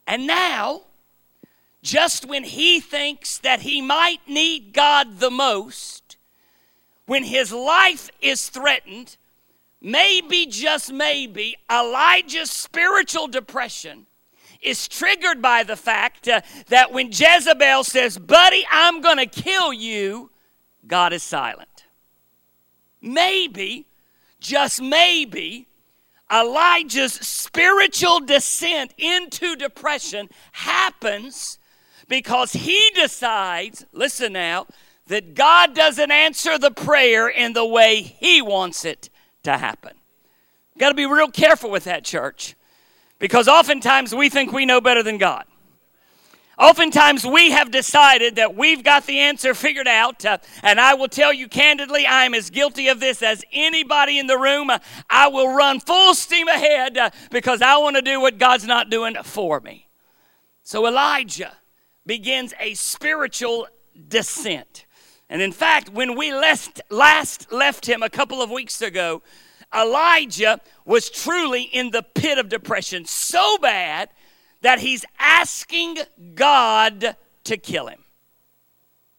And 0.08 0.28
now, 0.28 0.82
just 1.82 2.26
when 2.26 2.44
he 2.44 2.80
thinks 2.80 3.38
that 3.40 3.62
he 3.62 3.82
might 3.82 4.28
need 4.28 4.74
God 4.74 5.20
the 5.20 5.32
most, 5.32 6.18
when 7.06 7.24
his 7.24 7.52
life 7.52 8.10
is 8.22 8.50
threatened, 8.50 9.18
maybe, 9.82 10.46
just 10.46 10.92
maybe, 10.92 11.58
Elijah's 11.72 12.52
spiritual 12.52 13.28
depression 13.28 14.08
is 14.62 14.88
triggered 14.88 15.42
by 15.42 15.64
the 15.64 15.76
fact 15.76 16.28
uh, 16.28 16.42
that 16.68 16.92
when 16.92 17.08
Jezebel 17.08 17.84
says, 17.84 18.18
Buddy, 18.18 18.66
I'm 18.72 19.02
going 19.02 19.18
to 19.18 19.28
kill 19.28 19.72
you, 19.72 20.32
God 20.88 21.14
is 21.14 21.24
silent. 21.24 21.86
Maybe, 23.02 23.86
just 24.40 24.82
maybe, 24.82 25.68
Elijah's 26.32 27.14
spiritual 27.14 28.20
descent 28.20 28.94
into 28.98 29.56
depression 29.56 30.30
happens 30.54 31.60
because 32.08 32.54
he 32.54 32.92
decides, 32.96 33.86
listen 33.92 34.34
now, 34.34 34.66
that 35.08 35.36
God 35.36 35.76
doesn't 35.76 36.12
answer 36.12 36.58
the 36.58 36.72
prayer 36.72 37.28
in 37.28 37.54
the 37.54 37.66
way 37.66 38.02
he 38.02 38.42
wants 38.42 38.86
it 38.86 39.10
to 39.44 39.58
happen. 39.58 39.94
Got 40.78 40.90
to 40.90 40.96
be 40.96 41.06
real 41.06 41.30
careful 41.30 41.70
with 41.70 41.84
that, 41.86 42.04
church, 42.04 42.56
because 43.20 43.48
oftentimes 43.48 44.14
we 44.14 44.30
think 44.30 44.52
we 44.52 44.66
know 44.66 44.82
better 44.82 45.04
than 45.04 45.18
God. 45.18 45.46
Oftentimes, 46.58 47.26
we 47.26 47.52
have 47.52 47.70
decided 47.70 48.38
that 48.38 48.56
we've 48.56 48.82
got 48.82 49.06
the 49.06 49.20
answer 49.20 49.54
figured 49.54 49.90
out, 49.90 50.24
uh, 50.24 50.38
and 50.64 50.80
I 50.80 50.94
will 50.94 51.10
tell 51.10 51.34
you 51.34 51.50
candidly, 51.50 52.06
I 52.06 52.24
am 52.24 52.34
as 52.34 52.50
guilty 52.50 52.88
of 52.88 53.02
this 53.02 53.22
as 53.22 53.44
anybody 53.52 54.20
in 54.20 54.28
the 54.28 54.38
room. 54.38 54.70
Uh, 54.70 54.80
I 55.10 55.28
will 55.28 55.54
run 55.54 55.82
full 55.82 56.14
steam 56.14 56.48
ahead 56.48 56.98
uh, 56.98 57.10
because 57.30 57.62
I 57.62 57.78
want 57.78 57.98
to 57.98 58.02
do 58.02 58.22
what 58.22 58.38
God's 58.38 58.66
not 58.66 58.90
doing 58.90 59.16
for 59.24 59.60
me. 59.60 59.88
So, 60.64 60.88
Elijah 60.88 61.58
begins 62.06 62.54
a 62.60 62.74
spiritual 62.76 63.68
descent. 64.08 64.86
And 65.30 65.42
in 65.42 65.52
fact, 65.52 65.90
when 65.90 66.16
we 66.16 66.32
last, 66.32 66.82
last 66.90 67.52
left 67.52 67.88
him 67.88 68.02
a 68.02 68.10
couple 68.10 68.42
of 68.42 68.50
weeks 68.50 68.82
ago, 68.82 69.24
Elijah 69.76 70.62
was 70.86 71.10
truly 71.10 71.64
in 71.64 71.92
the 71.92 72.04
pit 72.04 72.38
of 72.38 72.48
depression 72.48 73.04
so 73.06 73.58
bad 73.58 74.10
that 74.66 74.80
he's 74.80 75.06
asking 75.20 76.00
God 76.34 77.16
to 77.44 77.56
kill 77.56 77.86
him. 77.86 78.04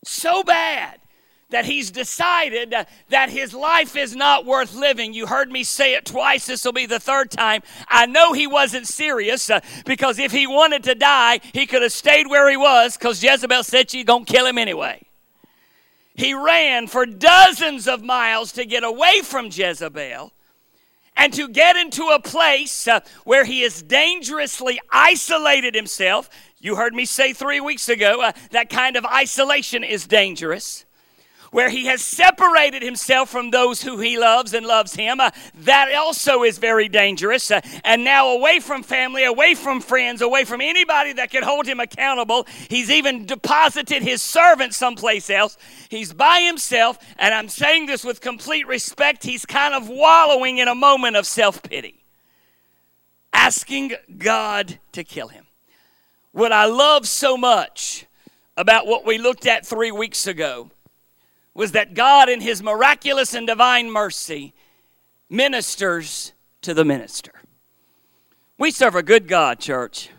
So 0.04 0.42
bad 0.42 0.98
that 1.50 1.64
he's 1.64 1.92
decided 1.92 2.74
that 3.10 3.30
his 3.30 3.54
life 3.54 3.94
is 3.94 4.16
not 4.16 4.44
worth 4.44 4.74
living. 4.74 5.14
You 5.14 5.26
heard 5.26 5.52
me 5.52 5.62
say 5.62 5.94
it 5.94 6.04
twice. 6.04 6.46
This 6.46 6.64
will 6.64 6.72
be 6.72 6.86
the 6.86 6.98
third 6.98 7.30
time. 7.30 7.62
I 7.86 8.06
know 8.06 8.32
he 8.32 8.48
wasn't 8.48 8.88
serious 8.88 9.48
uh, 9.48 9.60
because 9.84 10.18
if 10.18 10.32
he 10.32 10.48
wanted 10.48 10.82
to 10.82 10.96
die, 10.96 11.38
he 11.52 11.64
could 11.64 11.82
have 11.82 11.92
stayed 11.92 12.26
where 12.26 12.50
he 12.50 12.56
was 12.56 12.96
because 12.96 13.22
Jezebel 13.22 13.62
said 13.62 13.88
she's 13.88 14.04
going 14.04 14.24
to 14.24 14.32
kill 14.32 14.46
him 14.46 14.58
anyway. 14.58 15.00
He 16.16 16.34
ran 16.34 16.88
for 16.88 17.06
dozens 17.06 17.86
of 17.86 18.02
miles 18.02 18.50
to 18.52 18.64
get 18.64 18.82
away 18.82 19.20
from 19.22 19.50
Jezebel 19.52 20.32
and 21.16 21.32
to 21.34 21.48
get 21.48 21.76
into 21.76 22.04
a 22.08 22.20
place 22.20 22.88
uh, 22.88 23.00
where 23.24 23.44
he 23.44 23.62
has 23.62 23.82
dangerously 23.82 24.80
isolated 24.90 25.74
himself. 25.74 26.30
You 26.58 26.76
heard 26.76 26.94
me 26.94 27.04
say 27.04 27.32
three 27.32 27.60
weeks 27.60 27.88
ago 27.88 28.22
uh, 28.22 28.32
that 28.50 28.70
kind 28.70 28.96
of 28.96 29.04
isolation 29.04 29.84
is 29.84 30.06
dangerous 30.06 30.85
where 31.56 31.70
he 31.70 31.86
has 31.86 32.02
separated 32.02 32.82
himself 32.82 33.30
from 33.30 33.50
those 33.50 33.82
who 33.82 33.98
he 33.98 34.18
loves 34.18 34.52
and 34.52 34.66
loves 34.66 34.94
him. 34.94 35.18
Uh, 35.18 35.30
that 35.54 35.90
also 35.94 36.42
is 36.42 36.58
very 36.58 36.86
dangerous. 36.86 37.50
Uh, 37.50 37.62
and 37.82 38.04
now, 38.04 38.28
away 38.28 38.60
from 38.60 38.82
family, 38.82 39.24
away 39.24 39.54
from 39.54 39.80
friends, 39.80 40.20
away 40.20 40.44
from 40.44 40.60
anybody 40.60 41.14
that 41.14 41.30
can 41.30 41.42
hold 41.42 41.64
him 41.66 41.80
accountable, 41.80 42.46
he's 42.68 42.90
even 42.90 43.24
deposited 43.24 44.02
his 44.02 44.20
servant 44.20 44.74
someplace 44.74 45.30
else. 45.30 45.56
He's 45.88 46.12
by 46.12 46.42
himself, 46.42 46.98
and 47.18 47.32
I'm 47.32 47.48
saying 47.48 47.86
this 47.86 48.04
with 48.04 48.20
complete 48.20 48.66
respect. 48.66 49.24
He's 49.24 49.46
kind 49.46 49.72
of 49.72 49.88
wallowing 49.88 50.58
in 50.58 50.68
a 50.68 50.74
moment 50.74 51.16
of 51.16 51.24
self 51.24 51.62
pity, 51.62 52.04
asking 53.32 53.94
God 54.18 54.78
to 54.92 55.02
kill 55.02 55.28
him. 55.28 55.46
What 56.32 56.52
I 56.52 56.66
love 56.66 57.08
so 57.08 57.38
much 57.38 58.04
about 58.58 58.86
what 58.86 59.06
we 59.06 59.16
looked 59.16 59.46
at 59.46 59.64
three 59.64 59.90
weeks 59.90 60.26
ago 60.26 60.70
was 61.56 61.72
that 61.72 61.94
God, 61.94 62.28
in 62.28 62.42
His 62.42 62.62
miraculous 62.62 63.32
and 63.32 63.46
divine 63.46 63.90
mercy, 63.90 64.54
ministers 65.30 66.34
to 66.60 66.74
the 66.74 66.84
minister. 66.84 67.32
We 68.58 68.70
serve 68.70 68.94
a 68.94 69.02
good 69.02 69.26
God, 69.26 69.58
church. 69.58 70.10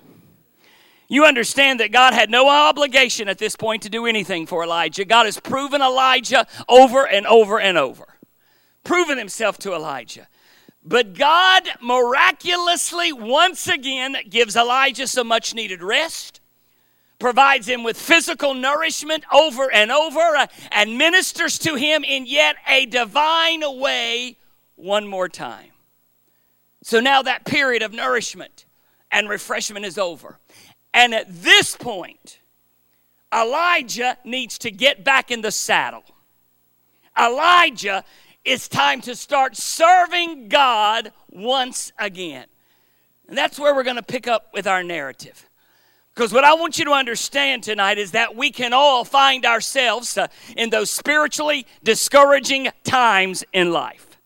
You 1.08 1.26
understand 1.26 1.80
that 1.80 1.92
God 1.92 2.14
had 2.14 2.30
no 2.30 2.50
obligation 2.50 3.30
at 3.30 3.38
this 3.38 3.56
point 3.56 3.84
to 3.84 3.90
do 3.90 4.06
anything 4.08 4.48
for 4.48 4.64
Elijah. 4.64 5.06
God 5.06 5.26
has 5.26 5.40
proven 5.40 5.82
Elijah 5.82 6.48
over 6.68 7.08
and 7.08 7.26
over 7.28 7.60
and 7.60 7.78
over, 7.78 8.06
proven 8.84 9.18
himself 9.18 9.58
to 9.60 9.74
Elijah. 9.74 10.28
But 10.84 11.14
God 11.14 11.70
miraculously, 11.82 13.14
once 13.14 13.68
again, 13.68 14.18
gives 14.30 14.56
Elijah 14.56 15.08
some 15.08 15.28
much 15.28 15.54
needed 15.54 15.84
rest 15.84 16.42
provides 17.20 17.68
him 17.68 17.84
with 17.84 17.98
physical 17.98 18.54
nourishment 18.54 19.24
over 19.34 19.72
and 19.72 19.92
over, 19.92 20.20
uh, 20.20 20.48
and 20.72 20.98
ministers 20.98 21.58
to 21.60 21.76
him 21.76 22.04
in 22.04 22.26
yet 22.26 22.56
a 22.68 22.86
divine 22.86 23.62
way 23.80 24.38
one 24.76 25.08
more 25.08 25.28
time. 25.28 25.72
So 26.84 27.00
now 27.00 27.22
that 27.24 27.46
period 27.46 27.82
of 27.82 27.92
nourishment 27.92 28.66
and 29.12 29.30
refreshment 29.30 29.86
is 29.86 29.98
over. 29.98 30.40
And 30.94 31.14
at 31.14 31.44
this 31.44 31.76
point, 31.76 32.40
Elijah 33.34 34.18
needs 34.24 34.58
to 34.60 34.72
get 34.72 35.04
back 35.04 35.32
in 35.32 35.42
the 35.42 35.52
saddle. 35.52 36.04
Elijah 37.20 38.04
it's 38.48 38.70
time 38.70 39.02
to 39.02 39.14
start 39.14 39.58
serving 39.58 40.48
God 40.48 41.12
once 41.30 41.92
again. 42.00 42.46
And 43.28 43.38
that's 43.38 43.60
where 43.60 43.76
we're 43.76 43.84
going 43.84 43.98
to 43.98 44.02
pick 44.02 44.26
up 44.26 44.54
with 44.54 44.66
our 44.66 44.84
narrative. 44.84 45.47
Because 46.18 46.34
what 46.34 46.44
I 46.44 46.56
want 46.56 46.80
you 46.80 46.86
to 46.86 46.94
understand 46.94 47.62
tonight 47.62 48.00
is 48.00 48.10
that 48.14 48.36
we 48.36 48.50
can 48.50 48.74
all 48.74 49.06
find 49.06 49.46
ourselves 49.46 50.18
uh, 50.18 50.26
in 50.56 50.72
those 50.72 50.90
spiritually 50.90 51.68
discouraging 51.84 52.70
times 52.84 53.44
in 53.54 53.72
life. 53.72 54.18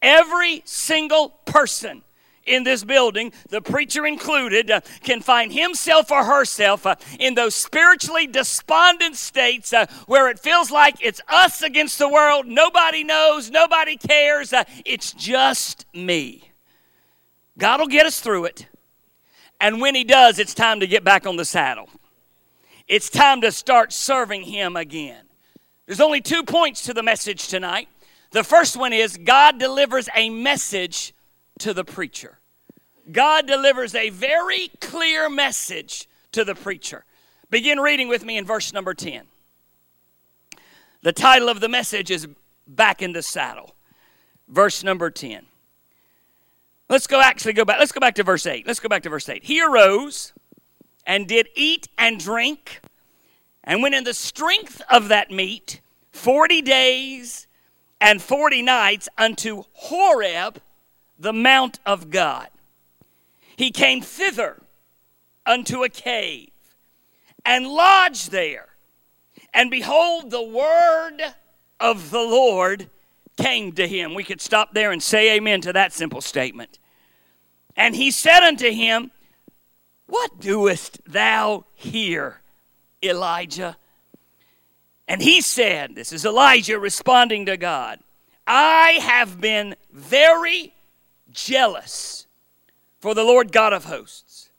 Every 0.00 0.62
single 0.64 1.30
person 1.44 2.04
in 2.44 2.62
this 2.62 2.84
building, 2.84 3.32
the 3.48 3.60
preacher 3.60 4.06
included, 4.06 4.70
uh, 4.70 4.82
can 5.02 5.20
find 5.20 5.52
himself 5.52 6.12
or 6.12 6.22
herself 6.22 6.86
uh, 6.86 6.94
in 7.18 7.34
those 7.34 7.56
spiritually 7.56 8.28
despondent 8.28 9.16
states 9.16 9.74
where 10.06 10.30
it 10.30 10.38
feels 10.38 10.70
like 10.70 10.94
it's 11.00 11.20
us 11.26 11.60
against 11.60 11.98
the 11.98 12.08
world. 12.08 12.46
Nobody 12.46 13.02
knows, 13.02 13.50
nobody 13.50 13.96
cares. 13.96 14.54
It's 14.84 15.10
just 15.12 15.86
me. 15.92 16.52
God 17.58 17.80
will 17.80 17.88
get 17.88 18.06
us 18.06 18.20
through 18.20 18.44
it. 18.44 18.68
And 19.60 19.80
when 19.80 19.94
He 19.94 20.04
does, 20.04 20.38
it's 20.38 20.54
time 20.54 20.80
to 20.80 20.86
get 20.86 21.04
back 21.04 21.26
on 21.26 21.36
the 21.36 21.44
saddle. 21.44 21.88
It's 22.88 23.10
time 23.10 23.40
to 23.40 23.50
start 23.50 23.92
serving 23.92 24.42
Him 24.42 24.76
again. 24.76 25.24
There's 25.86 26.00
only 26.00 26.20
two 26.20 26.42
points 26.42 26.82
to 26.82 26.94
the 26.94 27.02
message 27.02 27.48
tonight. 27.48 27.88
The 28.32 28.44
first 28.44 28.76
one 28.76 28.92
is 28.92 29.16
God 29.16 29.58
delivers 29.58 30.08
a 30.14 30.30
message 30.30 31.14
to 31.60 31.72
the 31.72 31.84
preacher. 31.84 32.38
God 33.10 33.46
delivers 33.46 33.94
a 33.94 34.10
very 34.10 34.68
clear 34.80 35.28
message 35.28 36.08
to 36.32 36.44
the 36.44 36.54
preacher. 36.54 37.04
Begin 37.50 37.78
reading 37.78 38.08
with 38.08 38.24
me 38.24 38.36
in 38.36 38.44
verse 38.44 38.72
number 38.72 38.94
10. 38.94 39.22
The 41.02 41.12
title 41.12 41.48
of 41.48 41.60
the 41.60 41.68
message 41.68 42.10
is 42.10 42.26
Back 42.66 43.00
in 43.00 43.12
the 43.12 43.22
Saddle. 43.22 43.76
Verse 44.48 44.82
number 44.82 45.10
10. 45.10 45.46
Let's 46.88 47.06
go 47.06 47.20
actually 47.20 47.52
go 47.52 47.64
back. 47.64 47.78
Let's 47.78 47.92
go 47.92 48.00
back 48.00 48.14
to 48.16 48.22
verse 48.22 48.46
8. 48.46 48.66
Let's 48.66 48.80
go 48.80 48.88
back 48.88 49.02
to 49.02 49.08
verse 49.08 49.28
8. 49.28 49.44
He 49.44 49.60
arose 49.60 50.32
and 51.04 51.26
did 51.26 51.48
eat 51.54 51.88
and 51.96 52.18
drink, 52.18 52.80
and 53.62 53.82
went 53.82 53.94
in 53.94 54.04
the 54.04 54.14
strength 54.14 54.82
of 54.90 55.08
that 55.08 55.30
meat 55.30 55.80
40 56.12 56.62
days 56.62 57.46
and 58.00 58.20
40 58.20 58.62
nights 58.62 59.08
unto 59.16 59.64
Horeb, 59.72 60.60
the 61.18 61.32
mount 61.32 61.78
of 61.86 62.10
God. 62.10 62.48
He 63.56 63.70
came 63.70 64.02
thither 64.02 64.62
unto 65.46 65.82
a 65.82 65.88
cave 65.88 66.50
and 67.44 67.66
lodged 67.66 68.30
there. 68.30 68.66
And 69.54 69.70
behold, 69.70 70.30
the 70.30 70.42
word 70.42 71.34
of 71.80 72.10
the 72.10 72.18
Lord 72.18 72.90
came 73.36 73.72
to 73.72 73.86
him. 73.86 74.14
We 74.14 74.24
could 74.24 74.40
stop 74.40 74.74
there 74.74 74.92
and 74.92 75.02
say 75.02 75.36
amen 75.36 75.60
to 75.62 75.72
that 75.72 75.92
simple 75.92 76.20
statement. 76.20 76.78
And 77.76 77.94
he 77.94 78.10
said 78.10 78.42
unto 78.42 78.70
him, 78.70 79.10
What 80.06 80.40
doest 80.40 81.00
thou 81.06 81.66
here, 81.74 82.40
Elijah? 83.02 83.76
And 85.06 85.22
he 85.22 85.40
said, 85.40 85.94
This 85.94 86.12
is 86.12 86.24
Elijah 86.24 86.78
responding 86.78 87.46
to 87.46 87.56
God, 87.56 88.00
I 88.46 88.98
have 89.02 89.40
been 89.40 89.76
very 89.92 90.74
jealous 91.30 92.26
for 93.00 93.14
the 93.14 93.24
Lord 93.24 93.52
God 93.52 93.72
of 93.72 93.84
hosts. 93.84 94.50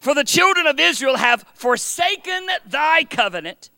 For 0.00 0.14
the 0.14 0.24
children 0.24 0.66
of 0.66 0.78
Israel 0.78 1.16
have 1.16 1.44
forsaken 1.54 2.46
thy 2.66 3.04
covenant 3.04 3.70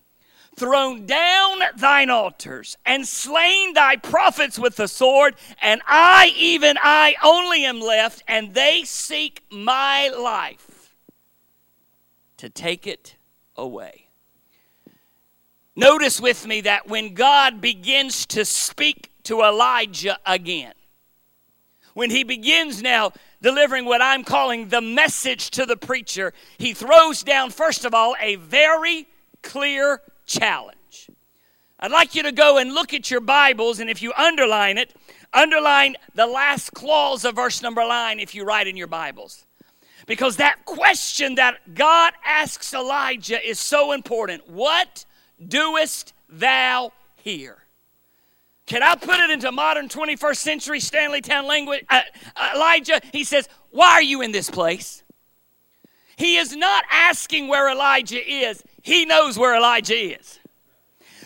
thrown 0.57 1.07
down 1.07 1.61
thine 1.77 2.11
altars 2.11 2.77
and 2.85 3.07
slain 3.07 3.73
thy 3.73 3.97
prophets 3.97 4.59
with 4.59 4.77
the 4.77 4.89
sword, 4.89 5.35
and 5.63 5.81
I, 5.87 6.33
even 6.37 6.77
I 6.83 7.15
only 7.23 7.65
am 7.65 7.81
left, 7.81 8.23
and 8.29 8.55
they 8.55 8.83
seek 8.85 9.43
my 9.51 10.09
life 10.09 10.95
to 12.37 12.51
take 12.51 12.87
it 12.87 13.17
away. 13.57 14.09
Notice 15.77 16.21
with 16.21 16.47
me 16.47 16.63
that 16.63 16.89
when 16.89 17.15
God 17.15 17.61
begins 17.61 18.27
to 18.27 18.45
speak 18.45 19.13
to 19.25 19.43
Elijah 19.43 20.19
again, 20.27 20.75
when 21.95 22.11
he 22.11 22.25
begins 22.25 22.83
now 22.83 23.13
delivering 23.43 23.85
what 23.85 24.03
I'm 24.03 24.25
calling 24.25 24.69
the 24.69 24.81
message 24.81 25.51
to 25.53 25.67
the 25.67 25.77
preacher, 25.77 26.33
he 26.59 26.75
throws 26.75 27.23
down, 27.23 27.51
first 27.51 27.85
of 27.85 27.95
all, 27.95 28.15
a 28.21 28.37
very 28.37 29.07
clear 29.43 30.01
challenge. 30.31 31.11
I'd 31.79 31.91
like 31.91 32.15
you 32.15 32.23
to 32.23 32.33
go 32.33 32.59
and 32.59 32.73
look 32.73 32.95
at 32.95 33.11
your 33.11 33.21
Bibles, 33.21 33.81
and 33.81 33.91
if 33.91 34.01
you 34.01 34.13
underline 34.17 34.79
it, 34.79 34.95
underline 35.33 35.97
the 36.15 36.27
last 36.27 36.73
clause 36.73 37.25
of 37.25 37.37
verse 37.37 37.63
number 37.63 37.87
nine 37.87 38.21
if 38.21 38.35
you 38.35 38.45
write 38.45 38.67
in 38.67 38.77
your 38.77 38.87
Bibles. 38.87 39.47
Because 40.07 40.37
that 40.37 40.65
question 40.65 41.37
that 41.37 41.75
God 41.75 42.13
asks 42.25 42.73
Elijah 42.73 43.43
is 43.47 43.59
so 43.59 43.93
important. 43.93 44.49
What 44.49 45.05
doest 45.47 46.13
thou 46.29 46.93
here? 47.17 47.59
Can 48.67 48.83
I 48.83 48.95
put 48.95 49.19
it 49.19 49.31
into 49.31 49.51
modern 49.51 49.89
21st 49.89 50.37
century 50.37 50.81
Stanleytown 50.81 51.47
language? 51.47 51.85
Uh, 51.89 52.03
uh, 52.37 52.53
Elijah, 52.55 53.01
he 53.13 53.25
says, 53.25 53.49
Why 53.71 53.93
are 53.93 54.03
you 54.03 54.23
in 54.23 54.33
this 54.33 54.49
place? 54.49 55.03
He 56.21 56.37
is 56.37 56.55
not 56.55 56.85
asking 56.91 57.49
where 57.49 57.71
Elijah 57.71 58.21
is, 58.23 58.63
he 58.83 59.07
knows 59.07 59.39
where 59.39 59.57
Elijah 59.57 59.95
is. 59.95 60.39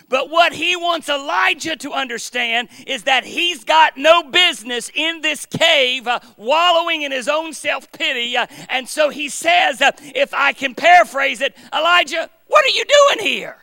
But 0.09 0.30
what 0.30 0.52
he 0.52 0.76
wants 0.76 1.09
Elijah 1.09 1.74
to 1.74 1.90
understand 1.90 2.68
is 2.87 3.02
that 3.02 3.24
he's 3.24 3.64
got 3.64 3.96
no 3.96 4.22
business 4.22 4.92
in 4.94 5.20
this 5.20 5.46
cave 5.46 6.07
uh, 6.07 6.20
wallowing 6.37 7.02
in 7.02 7.11
his 7.11 7.26
own 7.26 7.54
self 7.54 7.90
pity. 7.90 8.37
Uh, 8.37 8.46
and 8.68 8.88
so 8.88 9.09
he 9.09 9.28
says, 9.28 9.83
uh, 9.83 9.90
if 10.14 10.33
I 10.33 10.52
can 10.52 10.76
paraphrase 10.76 11.40
it, 11.40 11.57
Elijah, 11.76 12.30
what 12.46 12.64
are 12.64 12.76
you 12.76 12.85
doing 12.85 13.26
here? 13.26 13.57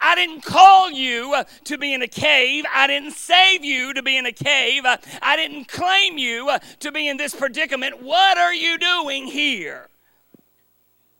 I 0.00 0.14
didn't 0.14 0.42
call 0.44 0.92
you 0.92 1.34
uh, 1.34 1.44
to 1.64 1.78
be 1.78 1.92
in 1.92 2.02
a 2.02 2.06
cave. 2.06 2.64
I 2.72 2.86
didn't 2.86 3.14
save 3.14 3.64
you 3.64 3.92
to 3.92 4.04
be 4.04 4.16
in 4.16 4.24
a 4.24 4.32
cave. 4.32 4.84
Uh, 4.84 4.98
I 5.20 5.34
didn't 5.34 5.66
claim 5.66 6.16
you 6.16 6.48
uh, 6.48 6.60
to 6.78 6.92
be 6.92 7.08
in 7.08 7.16
this 7.16 7.34
predicament. 7.34 8.00
What 8.00 8.38
are 8.38 8.54
you 8.54 8.78
doing 8.78 9.26
here? 9.26 9.88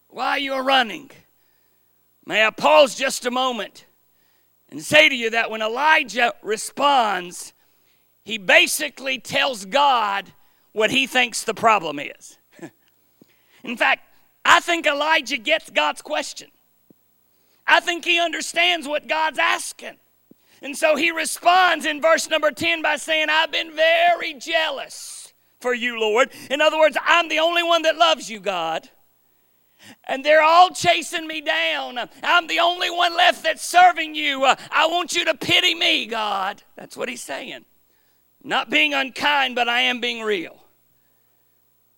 Why 0.08 0.46
are 0.48 0.62
running? 0.62 1.10
May 2.24 2.44
I 2.44 2.50
pause 2.50 2.94
just 2.94 3.26
a 3.26 3.30
moment 3.30 3.86
and 4.70 4.82
say 4.82 5.08
to 5.08 5.14
you 5.14 5.30
that 5.30 5.50
when 5.50 5.62
Elijah 5.62 6.34
responds, 6.42 7.52
he 8.22 8.38
basically 8.38 9.18
tells 9.18 9.64
God 9.64 10.32
what 10.72 10.90
he 10.90 11.06
thinks 11.06 11.44
the 11.44 11.54
problem 11.54 11.98
is. 11.98 12.38
In 13.64 13.76
fact, 13.76 14.04
I 14.44 14.60
think 14.60 14.86
Elijah 14.86 15.38
gets 15.38 15.70
God's 15.70 16.02
question. 16.02 16.50
I 17.66 17.80
think 17.80 18.04
he 18.04 18.18
understands 18.18 18.88
what 18.88 19.08
God's 19.08 19.38
asking. 19.38 19.96
And 20.62 20.76
so 20.76 20.96
he 20.96 21.10
responds 21.10 21.86
in 21.86 22.00
verse 22.00 22.28
number 22.28 22.50
10 22.50 22.82
by 22.82 22.96
saying, 22.96 23.28
I've 23.30 23.52
been 23.52 23.74
very 23.76 24.34
jealous 24.34 25.32
for 25.60 25.72
you, 25.72 26.00
Lord. 26.00 26.30
In 26.50 26.60
other 26.60 26.78
words, 26.78 26.96
I'm 27.04 27.28
the 27.28 27.38
only 27.38 27.62
one 27.62 27.82
that 27.82 27.96
loves 27.96 28.28
you, 28.28 28.40
God 28.40 28.88
and 30.04 30.24
they're 30.24 30.42
all 30.42 30.70
chasing 30.70 31.26
me 31.26 31.40
down. 31.40 31.98
I'm 32.22 32.46
the 32.46 32.60
only 32.60 32.90
one 32.90 33.16
left 33.16 33.42
that's 33.42 33.64
serving 33.64 34.14
you. 34.14 34.44
Uh, 34.44 34.56
I 34.70 34.86
want 34.86 35.14
you 35.14 35.24
to 35.24 35.34
pity 35.34 35.74
me, 35.74 36.06
God. 36.06 36.62
That's 36.76 36.96
what 36.96 37.08
he's 37.08 37.22
saying. 37.22 37.64
Not 38.42 38.70
being 38.70 38.94
unkind, 38.94 39.54
but 39.54 39.68
I 39.68 39.80
am 39.82 40.00
being 40.00 40.22
real. 40.22 40.64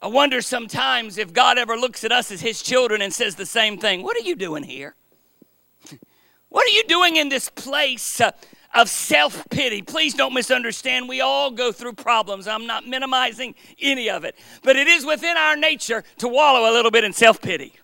I 0.02 0.06
wonder 0.06 0.40
sometimes 0.40 1.18
if 1.18 1.32
God 1.32 1.58
ever 1.58 1.76
looks 1.76 2.04
at 2.04 2.12
us 2.12 2.30
as 2.30 2.40
his 2.40 2.62
children 2.62 3.02
and 3.02 3.12
says 3.12 3.34
the 3.34 3.44
same 3.46 3.76
thing 3.76 4.02
What 4.02 4.16
are 4.16 4.26
you 4.26 4.36
doing 4.36 4.62
here? 4.62 4.94
What 6.48 6.66
are 6.66 6.72
you 6.72 6.82
doing 6.88 7.14
in 7.14 7.28
this 7.28 7.48
place? 7.48 8.20
Uh, 8.20 8.32
Of 8.72 8.88
self 8.88 9.48
pity. 9.50 9.82
Please 9.82 10.14
don't 10.14 10.32
misunderstand. 10.32 11.08
We 11.08 11.20
all 11.20 11.50
go 11.50 11.72
through 11.72 11.94
problems. 11.94 12.46
I'm 12.46 12.66
not 12.66 12.86
minimizing 12.86 13.56
any 13.80 14.08
of 14.08 14.24
it. 14.24 14.36
But 14.62 14.76
it 14.76 14.86
is 14.86 15.04
within 15.04 15.36
our 15.36 15.56
nature 15.56 16.04
to 16.18 16.28
wallow 16.28 16.70
a 16.70 16.72
little 16.72 16.92
bit 16.92 17.02
in 17.02 17.12
self 17.12 17.42
pity. 17.42 17.74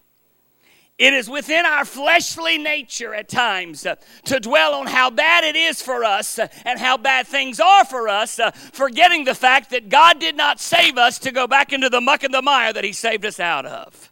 It 0.98 1.12
is 1.12 1.28
within 1.28 1.66
our 1.66 1.84
fleshly 1.84 2.56
nature 2.56 3.14
at 3.14 3.28
times 3.28 3.84
uh, 3.84 3.96
to 4.24 4.40
dwell 4.40 4.72
on 4.74 4.86
how 4.86 5.10
bad 5.10 5.44
it 5.44 5.54
is 5.54 5.82
for 5.82 6.04
us 6.04 6.38
uh, 6.38 6.48
and 6.64 6.78
how 6.78 6.96
bad 6.96 7.26
things 7.26 7.60
are 7.60 7.84
for 7.84 8.08
us, 8.08 8.38
uh, 8.38 8.50
forgetting 8.52 9.24
the 9.24 9.34
fact 9.34 9.70
that 9.70 9.90
God 9.90 10.18
did 10.18 10.36
not 10.36 10.58
save 10.58 10.96
us 10.96 11.18
to 11.18 11.32
go 11.32 11.46
back 11.46 11.74
into 11.74 11.90
the 11.90 12.00
muck 12.00 12.22
and 12.22 12.32
the 12.32 12.40
mire 12.40 12.72
that 12.72 12.82
He 12.82 12.94
saved 12.94 13.26
us 13.26 13.38
out 13.38 13.66
of. 13.66 14.10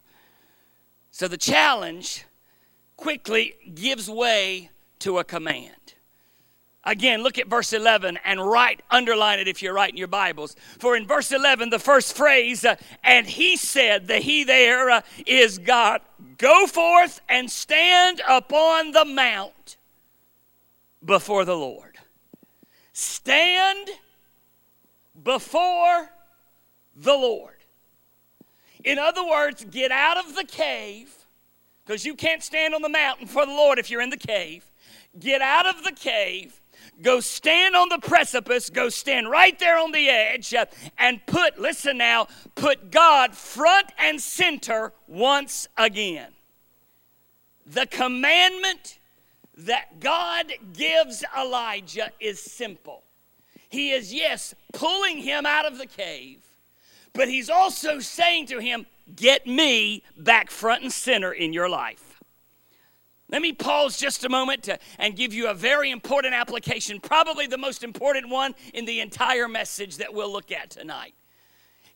So 1.11 1.27
the 1.27 1.39
challenge 1.39 2.27
quickly 2.97 3.55
gives 3.75 4.11
way 4.11 4.71
to 4.99 5.19
a 5.19 5.25
command. 5.25 5.84
Again, 6.87 7.23
look 7.23 7.39
at 7.39 7.49
verse 7.49 7.73
11 7.73 8.19
and 8.25 8.45
write, 8.45 8.83
underline 8.91 9.39
it 9.39 9.49
if 9.49 9.63
you're 9.63 9.73
writing 9.73 9.97
your 9.97 10.09
Bibles. 10.09 10.55
For 10.79 10.97
in 10.97 11.07
verse 11.07 11.33
11, 11.33 11.71
the 11.71 11.79
first 11.79 12.17
phrase, 12.17 12.65
uh, 12.65 12.77
and 13.03 13.27
he 13.27 13.57
said, 13.57 14.07
the 14.07 14.19
he 14.19 14.45
there 14.45 14.91
uh, 14.91 15.01
is 15.27 15.59
God, 15.59 16.03
go 16.37 16.67
forth 16.67 17.21
and 17.29 17.51
stand 17.51 18.21
upon 18.29 18.93
the 18.93 19.05
mount 19.05 19.79
before 21.03 21.45
the 21.45 21.57
Lord. 21.57 21.97
Stand 22.93 23.89
before 25.23 26.11
the 26.95 27.15
Lord. 27.15 27.55
In 28.85 28.99
other 28.99 29.27
words, 29.27 29.65
get 29.71 29.91
out 29.91 30.19
of 30.19 30.35
the 30.35 30.45
cave, 30.45 31.13
because 31.85 32.05
you 32.05 32.15
can't 32.15 32.43
stand 32.43 32.75
on 32.75 32.83
the 32.83 32.89
mountain 32.89 33.27
for 33.27 33.47
the 33.47 33.53
Lord 33.53 33.79
if 33.79 33.91
you're 33.91 34.03
in 34.03 34.11
the 34.11 34.17
cave. 34.17 34.71
Get 35.19 35.41
out 35.41 35.67
of 35.67 35.83
the 35.85 35.93
cave, 35.93 36.61
go 37.03 37.21
stand 37.21 37.75
on 37.75 37.89
the 37.89 37.99
precipice, 37.99 38.71
go 38.71 38.89
stand 38.89 39.31
right 39.31 39.59
there 39.59 39.79
on 39.79 39.93
the 39.93 40.09
edge, 40.09 40.55
uh, 40.55 40.67
and 40.99 41.25
put, 41.27 41.59
listen 41.59 41.99
now, 41.99 42.29
put 42.55 42.91
God 42.91 43.35
front 43.35 43.87
and 43.99 44.21
center 44.21 44.93
once 45.07 45.69
again. 45.77 46.33
The 47.67 47.87
commandment 47.87 48.99
that 49.57 50.01
God 50.01 50.53
gives 50.73 51.25
Elijah 51.37 52.11
is 52.21 52.41
simple. 52.41 53.03
He 53.69 53.91
is, 53.91 54.13
yes, 54.13 54.55
pulling 54.73 55.19
him 55.19 55.47
out 55.47 55.67
of 55.67 55.79
the 55.79 55.87
cave, 55.87 56.45
but 57.13 57.29
he's 57.29 57.51
also 57.51 58.01
saying 58.01 58.47
to 58.47 58.59
him, 58.59 58.87
Get 59.15 59.47
me 59.47 60.03
back 60.17 60.51
front 60.51 60.83
and 60.83 60.93
center 60.93 61.31
in 61.31 61.53
your 61.53 61.69
life. 61.69 62.04
Let 63.35 63.43
me 63.43 63.53
pause 63.53 63.99
just 63.99 64.25
a 64.25 64.29
moment 64.29 64.63
to, 64.63 64.79
and 64.97 65.17
give 65.17 65.35
you 65.35 65.49
a 65.49 65.55
very 65.55 65.91
important 65.91 66.35
application, 66.35 67.01
probably 67.01 67.49
the 67.49 67.59
most 67.59 67.83
important 67.83 68.29
one 68.29 68.55
in 68.73 68.85
the 68.85 69.01
entire 69.01 69.49
message 69.49 69.97
that 69.97 70.15
we'll 70.15 70.31
look 70.31 70.53
at 70.53 70.71
tonight. 70.71 71.15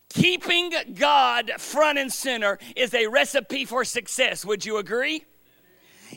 Keeping 0.09 0.73
God 0.95 1.53
front 1.59 1.97
and 1.97 2.13
center 2.13 2.59
is 2.75 2.93
a 2.93 3.07
recipe 3.07 3.65
for 3.65 3.85
success. 3.85 4.45
Would 4.45 4.67
you 4.67 4.79
agree? 4.79 5.27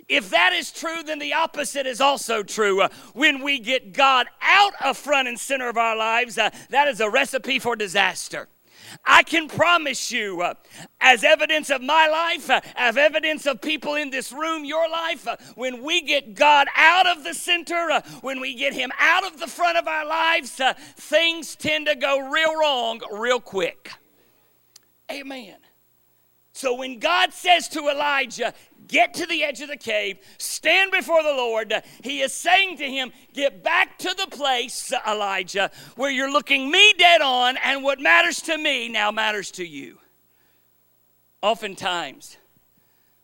If 0.10 0.32
that 0.32 0.54
is 0.54 0.72
true, 0.72 1.04
then 1.04 1.20
the 1.20 1.36
opposite 1.36 1.86
is 1.86 2.02
also 2.02 2.42
true. 2.42 2.82
Uh, 2.82 2.90
when 3.14 3.44
we 3.44 3.60
get 3.60 3.94
God 3.94 4.26
out 4.42 4.74
of 4.84 4.98
front 4.98 5.28
and 5.28 5.40
center 5.40 5.70
of 5.70 5.78
our 5.78 5.96
lives, 5.96 6.40
uh, 6.40 6.50
that 6.72 6.88
is 6.88 7.00
a 7.00 7.12
recipe 7.12 7.60
for 7.60 7.76
disaster. 7.76 8.48
I 9.06 9.24
can 9.24 9.48
promise 9.48 10.12
you, 10.12 10.42
uh, 10.42 10.54
as 11.00 11.24
evidence 11.24 11.70
of 11.70 11.82
my 11.82 12.08
life, 12.08 12.50
uh, 12.50 12.62
as 12.76 12.98
evidence 12.98 13.46
of 13.46 13.62
people 13.62 13.96
in 13.96 14.10
this 14.10 14.32
room, 14.32 14.66
your 14.66 14.90
life, 14.90 15.28
uh, 15.28 15.38
when 15.56 15.84
we 15.84 16.02
get 16.02 16.36
God 16.36 16.68
out 16.76 17.08
of 17.08 17.24
the 17.24 17.34
center, 17.34 18.02
when 18.22 18.40
we 18.40 18.56
get 18.56 18.74
Him 18.74 18.92
out 19.00 19.26
of 19.26 19.40
the 19.40 19.48
front 19.48 19.78
of 19.78 19.88
our 19.88 20.06
lives, 20.06 20.60
things 20.96 21.56
tend 21.56 21.88
to 21.88 21.96
go 21.96 22.20
real 22.30 22.58
wrong 22.60 23.02
real 23.12 23.40
quick. 23.40 23.92
Amen. 25.12 25.58
So 26.54 26.76
when 26.76 27.00
God 27.00 27.34
says 27.34 27.68
to 27.70 27.90
Elijah, 27.90 28.54
get 28.92 29.16
to 29.16 29.26
the 29.26 29.44
edge 29.44 29.62
of 29.62 29.70
the 29.70 29.78
cave, 29.78 30.20
stand 30.38 30.92
before 30.92 31.24
the 31.24 31.30
Lord. 31.30 31.74
He 32.04 32.22
is 32.22 32.34
saying 32.34 32.78
to 32.78 32.84
him, 32.84 33.12
Get 33.34 33.64
back 33.64 33.98
to 34.00 34.14
the 34.16 34.28
place, 34.28 34.94
Elijah, 35.08 35.72
where 35.96 36.12
you're 36.12 36.32
looking 36.32 36.70
me 36.70 36.94
dead 36.98 37.22
on, 37.22 37.58
and 37.58 37.84
what 37.84 38.00
matters 38.00 38.42
to 38.44 38.58
me 38.58 38.90
now 38.90 39.10
matters 39.10 39.50
to 39.52 39.66
you. 39.66 39.98
Oftentimes, 41.42 42.38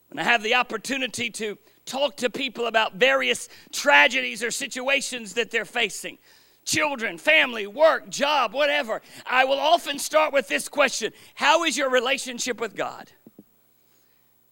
when 0.09 0.17
I 0.17 0.23
have 0.23 0.41
the 0.41 0.55
opportunity 0.55 1.29
to 1.31 1.57
talk 1.85 2.17
to 2.17 2.29
people 2.29 2.65
about 2.65 2.95
various 2.95 3.49
tragedies 3.71 4.41
or 4.41 4.49
situations 4.49 5.33
that 5.33 5.51
they're 5.51 5.65
facing, 5.65 6.17
children, 6.65 7.17
family, 7.17 7.67
work, 7.67 8.09
job, 8.09 8.53
whatever, 8.53 9.01
I 9.25 9.45
will 9.45 9.59
often 9.59 9.99
start 9.99 10.33
with 10.33 10.47
this 10.47 10.67
question 10.69 11.11
How 11.35 11.63
is 11.65 11.77
your 11.77 11.89
relationship 11.89 12.59
with 12.59 12.75
God? 12.75 13.11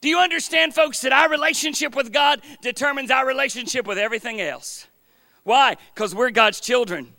Do 0.06 0.10
you 0.10 0.20
understand, 0.20 0.76
folks, 0.76 1.02
that 1.02 1.12
our 1.12 1.28
relationship 1.28 1.96
with 1.96 2.14
God 2.14 2.40
determines 2.62 3.10
our 3.10 3.26
relationship 3.26 3.88
with 3.88 3.98
everything 3.98 4.40
else? 4.40 4.86
Why? 5.42 5.78
Because 5.96 6.14
we're 6.14 6.30
God's 6.30 6.60
children. 6.60 7.12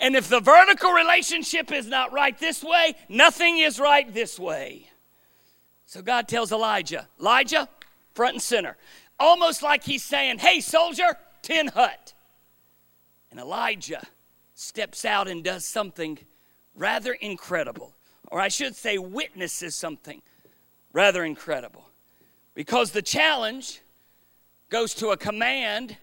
And 0.00 0.16
if 0.16 0.26
the 0.26 0.40
vertical 0.40 0.90
relationship 0.92 1.70
is 1.70 1.86
not 1.86 2.10
right 2.14 2.38
this 2.38 2.64
way, 2.64 2.94
nothing 3.10 3.58
is 3.58 3.78
right 3.78 4.10
this 4.14 4.38
way. 4.38 4.88
So 5.84 6.00
God 6.00 6.28
tells 6.28 6.50
Elijah, 6.50 7.06
Elijah, 7.20 7.68
front 8.14 8.36
and 8.36 8.42
center, 8.42 8.78
almost 9.20 9.62
like 9.62 9.84
he's 9.84 10.02
saying, 10.02 10.38
Hey, 10.38 10.62
soldier, 10.62 11.18
tin 11.42 11.66
hut. 11.66 12.14
And 13.30 13.38
Elijah 13.38 14.06
steps 14.54 15.04
out 15.04 15.28
and 15.28 15.44
does 15.44 15.66
something 15.66 16.18
rather 16.74 17.12
incredible, 17.12 17.94
or 18.28 18.40
I 18.40 18.48
should 18.48 18.76
say, 18.76 18.96
witnesses 18.96 19.76
something 19.76 20.22
rather 20.94 21.22
incredible. 21.22 21.87
Because 22.58 22.90
the 22.90 23.02
challenge 23.02 23.82
goes 24.68 24.92
to 24.94 25.10
a 25.10 25.16
command, 25.16 25.96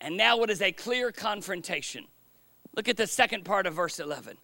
and 0.00 0.16
now 0.16 0.40
it 0.44 0.48
is 0.48 0.62
a 0.62 0.70
clear 0.70 1.10
confrontation. 1.10 2.04
Look 2.76 2.88
at 2.88 2.96
the 2.96 3.08
second 3.08 3.44
part 3.44 3.66
of 3.66 3.74
verse 3.74 3.98
11. 3.98 4.36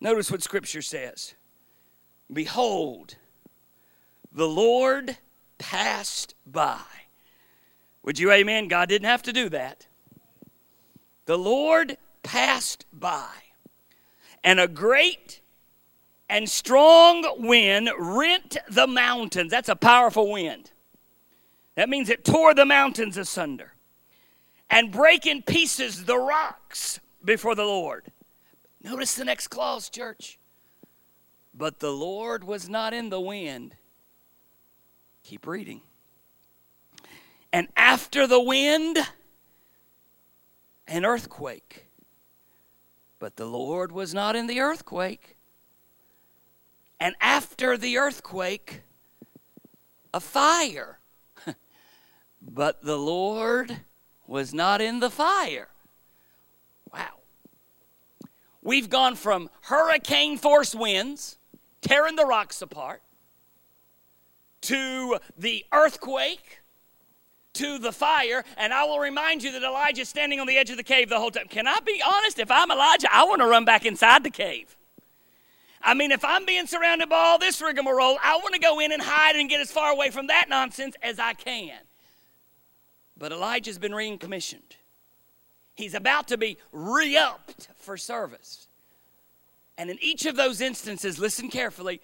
Notice 0.00 0.30
what 0.30 0.42
Scripture 0.42 0.80
says 0.80 1.34
Behold, 2.32 3.16
the 4.32 4.48
Lord 4.48 5.18
passed 5.58 6.34
by. 6.46 6.80
Would 8.04 8.18
you 8.18 8.32
amen? 8.32 8.68
God 8.68 8.88
didn't 8.88 9.08
have 9.08 9.24
to 9.24 9.34
do 9.34 9.50
that. 9.50 9.86
The 11.26 11.36
Lord 11.36 11.98
passed 12.22 12.86
by, 12.94 13.28
and 14.42 14.58
a 14.58 14.68
great 14.68 15.42
and 16.28 16.48
strong 16.48 17.24
wind 17.38 17.90
rent 17.98 18.56
the 18.68 18.86
mountains. 18.86 19.50
That's 19.50 19.68
a 19.68 19.76
powerful 19.76 20.30
wind. 20.32 20.70
That 21.76 21.88
means 21.88 22.08
it 22.08 22.24
tore 22.24 22.54
the 22.54 22.64
mountains 22.64 23.16
asunder 23.16 23.74
and 24.70 24.90
break 24.90 25.26
in 25.26 25.42
pieces 25.42 26.04
the 26.04 26.18
rocks 26.18 27.00
before 27.24 27.54
the 27.54 27.64
Lord. 27.64 28.10
Notice 28.82 29.14
the 29.14 29.24
next 29.24 29.48
clause, 29.48 29.88
church. 29.88 30.38
But 31.54 31.80
the 31.80 31.92
Lord 31.92 32.44
was 32.44 32.68
not 32.68 32.92
in 32.92 33.08
the 33.10 33.20
wind. 33.20 33.74
Keep 35.22 35.46
reading. 35.46 35.82
And 37.52 37.68
after 37.76 38.26
the 38.26 38.40
wind, 38.40 38.98
an 40.86 41.04
earthquake. 41.04 41.86
But 43.18 43.36
the 43.36 43.46
Lord 43.46 43.92
was 43.92 44.12
not 44.12 44.36
in 44.36 44.46
the 44.46 44.60
earthquake. 44.60 45.35
And 46.98 47.14
after 47.20 47.76
the 47.76 47.98
earthquake, 47.98 48.82
a 50.14 50.20
fire. 50.20 50.98
but 52.42 52.82
the 52.82 52.96
Lord 52.96 53.80
was 54.26 54.54
not 54.54 54.80
in 54.80 55.00
the 55.00 55.10
fire. 55.10 55.68
Wow. 56.92 57.20
We've 58.62 58.88
gone 58.88 59.14
from 59.14 59.50
hurricane 59.62 60.38
force 60.38 60.74
winds 60.74 61.38
tearing 61.82 62.16
the 62.16 62.24
rocks 62.24 62.62
apart 62.62 63.02
to 64.62 65.18
the 65.38 65.64
earthquake 65.72 66.60
to 67.54 67.78
the 67.78 67.92
fire, 67.92 68.44
and 68.56 68.72
I 68.72 68.84
will 68.84 68.98
remind 68.98 69.42
you 69.42 69.52
that 69.52 69.62
Elijah's 69.62 70.08
standing 70.08 70.40
on 70.40 70.46
the 70.46 70.56
edge 70.56 70.70
of 70.70 70.76
the 70.76 70.82
cave 70.82 71.08
the 71.08 71.18
whole 71.18 71.30
time. 71.30 71.46
Can 71.48 71.66
I 71.66 71.78
be 71.84 72.02
honest? 72.06 72.38
If 72.38 72.50
I'm 72.50 72.70
Elijah, 72.70 73.08
I 73.12 73.24
want 73.24 73.40
to 73.40 73.46
run 73.46 73.64
back 73.64 73.86
inside 73.86 74.24
the 74.24 74.30
cave. 74.30 74.76
I 75.82 75.94
mean, 75.94 76.10
if 76.10 76.24
I'm 76.24 76.44
being 76.46 76.66
surrounded 76.66 77.08
by 77.08 77.16
all 77.16 77.38
this 77.38 77.60
rigmarole, 77.60 78.18
I 78.22 78.36
want 78.36 78.54
to 78.54 78.60
go 78.60 78.80
in 78.80 78.92
and 78.92 79.02
hide 79.02 79.36
and 79.36 79.48
get 79.48 79.60
as 79.60 79.70
far 79.70 79.92
away 79.92 80.10
from 80.10 80.28
that 80.28 80.48
nonsense 80.48 80.96
as 81.02 81.18
I 81.18 81.34
can. 81.34 81.78
But 83.16 83.32
Elijah's 83.32 83.78
been 83.78 83.94
recommissioned. 83.94 84.76
He's 85.74 85.94
about 85.94 86.28
to 86.28 86.38
be 86.38 86.58
re 86.72 87.16
upped 87.16 87.68
for 87.76 87.96
service. 87.96 88.68
And 89.78 89.90
in 89.90 89.98
each 90.00 90.24
of 90.24 90.36
those 90.36 90.60
instances, 90.60 91.18
listen 91.18 91.50
carefully, 91.50 92.00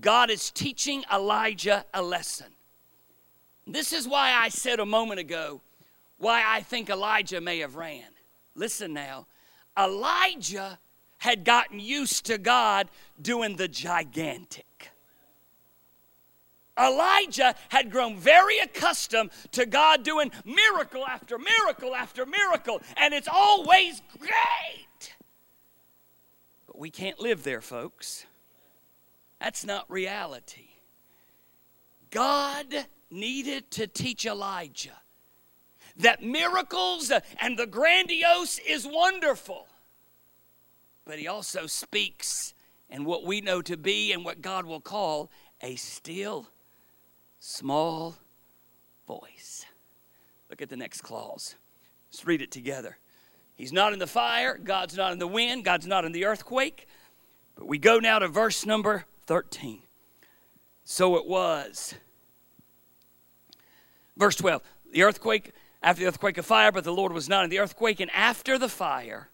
God 0.00 0.30
is 0.30 0.50
teaching 0.50 1.04
Elijah 1.12 1.84
a 1.94 2.02
lesson. 2.02 2.48
This 3.66 3.92
is 3.92 4.08
why 4.08 4.32
I 4.32 4.48
said 4.48 4.80
a 4.80 4.86
moment 4.86 5.20
ago 5.20 5.60
why 6.18 6.42
I 6.46 6.60
think 6.62 6.90
Elijah 6.90 7.40
may 7.40 7.58
have 7.58 7.76
ran. 7.76 8.04
Listen 8.54 8.92
now. 8.92 9.26
Elijah 9.78 10.78
had 11.22 11.44
gotten 11.44 11.78
used 11.78 12.26
to 12.26 12.36
God 12.36 12.88
doing 13.20 13.54
the 13.54 13.68
gigantic. 13.68 14.90
Elijah 16.76 17.54
had 17.68 17.92
grown 17.92 18.16
very 18.16 18.58
accustomed 18.58 19.30
to 19.52 19.64
God 19.64 20.02
doing 20.02 20.32
miracle 20.44 21.06
after 21.06 21.38
miracle 21.38 21.94
after 21.94 22.26
miracle, 22.26 22.82
and 22.96 23.14
it's 23.14 23.28
always 23.28 24.02
great. 24.18 25.14
But 26.66 26.80
we 26.80 26.90
can't 26.90 27.20
live 27.20 27.44
there, 27.44 27.60
folks. 27.60 28.26
That's 29.40 29.64
not 29.64 29.88
reality. 29.88 30.70
God 32.10 32.66
needed 33.12 33.70
to 33.72 33.86
teach 33.86 34.26
Elijah 34.26 34.98
that 35.98 36.20
miracles 36.20 37.12
and 37.40 37.56
the 37.56 37.66
grandiose 37.68 38.58
is 38.58 38.84
wonderful 38.84 39.68
but 41.04 41.18
he 41.18 41.26
also 41.28 41.66
speaks 41.66 42.54
in 42.88 43.04
what 43.04 43.24
we 43.24 43.40
know 43.40 43.62
to 43.62 43.76
be 43.76 44.12
and 44.12 44.24
what 44.24 44.42
God 44.42 44.66
will 44.66 44.80
call 44.80 45.30
a 45.60 45.76
still, 45.76 46.48
small 47.40 48.16
voice. 49.06 49.64
Look 50.50 50.62
at 50.62 50.68
the 50.68 50.76
next 50.76 51.00
clause. 51.00 51.56
Let's 52.10 52.26
read 52.26 52.42
it 52.42 52.50
together. 52.50 52.98
He's 53.54 53.72
not 53.72 53.92
in 53.92 53.98
the 53.98 54.06
fire, 54.06 54.58
God's 54.58 54.96
not 54.96 55.12
in 55.12 55.18
the 55.18 55.26
wind, 55.26 55.64
God's 55.64 55.86
not 55.86 56.04
in 56.04 56.12
the 56.12 56.24
earthquake. 56.24 56.86
But 57.54 57.66
we 57.66 57.78
go 57.78 57.98
now 57.98 58.18
to 58.18 58.28
verse 58.28 58.66
number 58.66 59.04
13. 59.26 59.82
So 60.84 61.16
it 61.16 61.26
was. 61.26 61.94
Verse 64.16 64.36
12 64.36 64.62
the 64.92 65.02
earthquake, 65.02 65.52
after 65.82 66.02
the 66.02 66.08
earthquake 66.08 66.36
of 66.36 66.44
fire, 66.44 66.70
but 66.70 66.84
the 66.84 66.92
Lord 66.92 67.12
was 67.12 67.28
not 67.28 67.44
in 67.44 67.50
the 67.50 67.58
earthquake, 67.58 67.98
and 67.98 68.10
after 68.12 68.58
the 68.58 68.68
fire, 68.68 69.30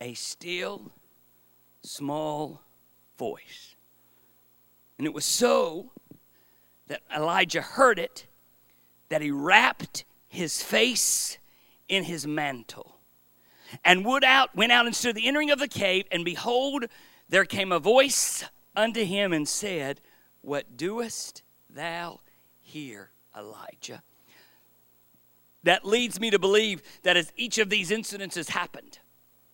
a 0.00 0.14
still 0.14 0.92
small 1.82 2.62
voice. 3.18 3.76
And 4.98 5.06
it 5.06 5.14
was 5.14 5.24
so 5.24 5.92
that 6.88 7.02
Elijah 7.14 7.62
heard 7.62 7.98
it 7.98 8.26
that 9.08 9.22
he 9.22 9.30
wrapped 9.30 10.04
his 10.28 10.62
face 10.62 11.38
in 11.88 12.04
his 12.04 12.26
mantle 12.26 12.96
and 13.84 14.04
would 14.04 14.24
out 14.24 14.54
went 14.54 14.72
out 14.72 14.86
and 14.86 14.94
stood 14.94 15.14
the 15.14 15.26
entering 15.26 15.50
of 15.50 15.58
the 15.58 15.68
cave 15.68 16.04
and 16.10 16.24
behold 16.24 16.86
there 17.28 17.44
came 17.44 17.72
a 17.72 17.78
voice 17.78 18.44
unto 18.76 19.04
him 19.04 19.32
and 19.32 19.48
said 19.48 20.00
what 20.40 20.76
doest 20.76 21.42
thou 21.68 22.20
here 22.60 23.10
elijah 23.36 24.02
that 25.62 25.84
leads 25.84 26.20
me 26.20 26.30
to 26.30 26.38
believe 26.38 26.82
that 27.02 27.16
as 27.16 27.32
each 27.36 27.58
of 27.58 27.70
these 27.70 27.90
incidences 27.90 28.50
happened 28.50 29.00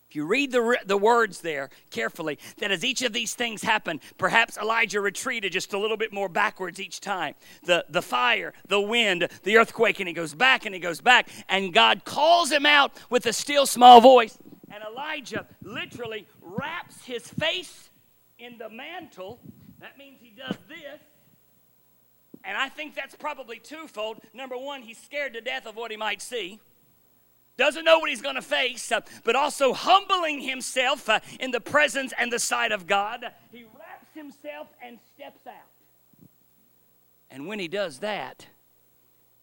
if 0.09 0.15
you 0.15 0.25
read 0.25 0.53
the, 0.53 0.79
the 0.85 0.97
words 0.97 1.41
there 1.41 1.69
carefully, 1.91 2.39
that 2.59 2.71
as 2.71 2.85
each 2.85 3.01
of 3.01 3.11
these 3.11 3.33
things 3.33 3.61
happened, 3.61 3.99
perhaps 4.17 4.57
Elijah 4.57 5.01
retreated 5.01 5.51
just 5.51 5.73
a 5.73 5.77
little 5.77 5.97
bit 5.97 6.13
more 6.13 6.29
backwards 6.29 6.79
each 6.79 7.01
time. 7.01 7.35
The, 7.63 7.85
the 7.89 8.01
fire, 8.01 8.53
the 8.69 8.79
wind, 8.79 9.27
the 9.43 9.57
earthquake, 9.57 9.99
and 9.99 10.07
he 10.07 10.13
goes 10.13 10.33
back 10.33 10.65
and 10.65 10.73
he 10.73 10.79
goes 10.79 11.01
back. 11.01 11.27
And 11.49 11.73
God 11.73 12.05
calls 12.05 12.49
him 12.49 12.65
out 12.65 12.93
with 13.09 13.25
a 13.25 13.33
still 13.33 13.65
small 13.65 13.99
voice. 13.99 14.37
And 14.71 14.81
Elijah 14.81 15.45
literally 15.61 16.25
wraps 16.41 17.03
his 17.03 17.27
face 17.27 17.89
in 18.39 18.57
the 18.57 18.69
mantle. 18.69 19.41
That 19.81 19.97
means 19.97 20.19
he 20.21 20.29
does 20.29 20.55
this. 20.69 21.01
And 22.45 22.55
I 22.55 22.69
think 22.69 22.95
that's 22.95 23.15
probably 23.15 23.59
twofold. 23.59 24.19
Number 24.33 24.57
one, 24.57 24.83
he's 24.83 24.97
scared 24.97 25.33
to 25.33 25.41
death 25.41 25.65
of 25.65 25.75
what 25.75 25.91
he 25.91 25.97
might 25.97 26.21
see 26.21 26.61
doesn't 27.57 27.85
know 27.85 27.99
what 27.99 28.09
he's 28.09 28.21
going 28.21 28.35
to 28.35 28.41
face, 28.41 28.91
uh, 28.91 29.01
but 29.23 29.35
also 29.35 29.73
humbling 29.73 30.41
himself 30.41 31.09
uh, 31.09 31.19
in 31.39 31.51
the 31.51 31.59
presence 31.59 32.13
and 32.17 32.31
the 32.31 32.39
sight 32.39 32.71
of 32.71 32.87
God. 32.87 33.25
He 33.51 33.65
wraps 33.77 34.13
himself 34.13 34.67
and 34.81 34.99
steps 35.15 35.45
out. 35.47 35.53
And 37.29 37.47
when 37.47 37.59
he 37.59 37.67
does 37.67 37.99
that, 37.99 38.47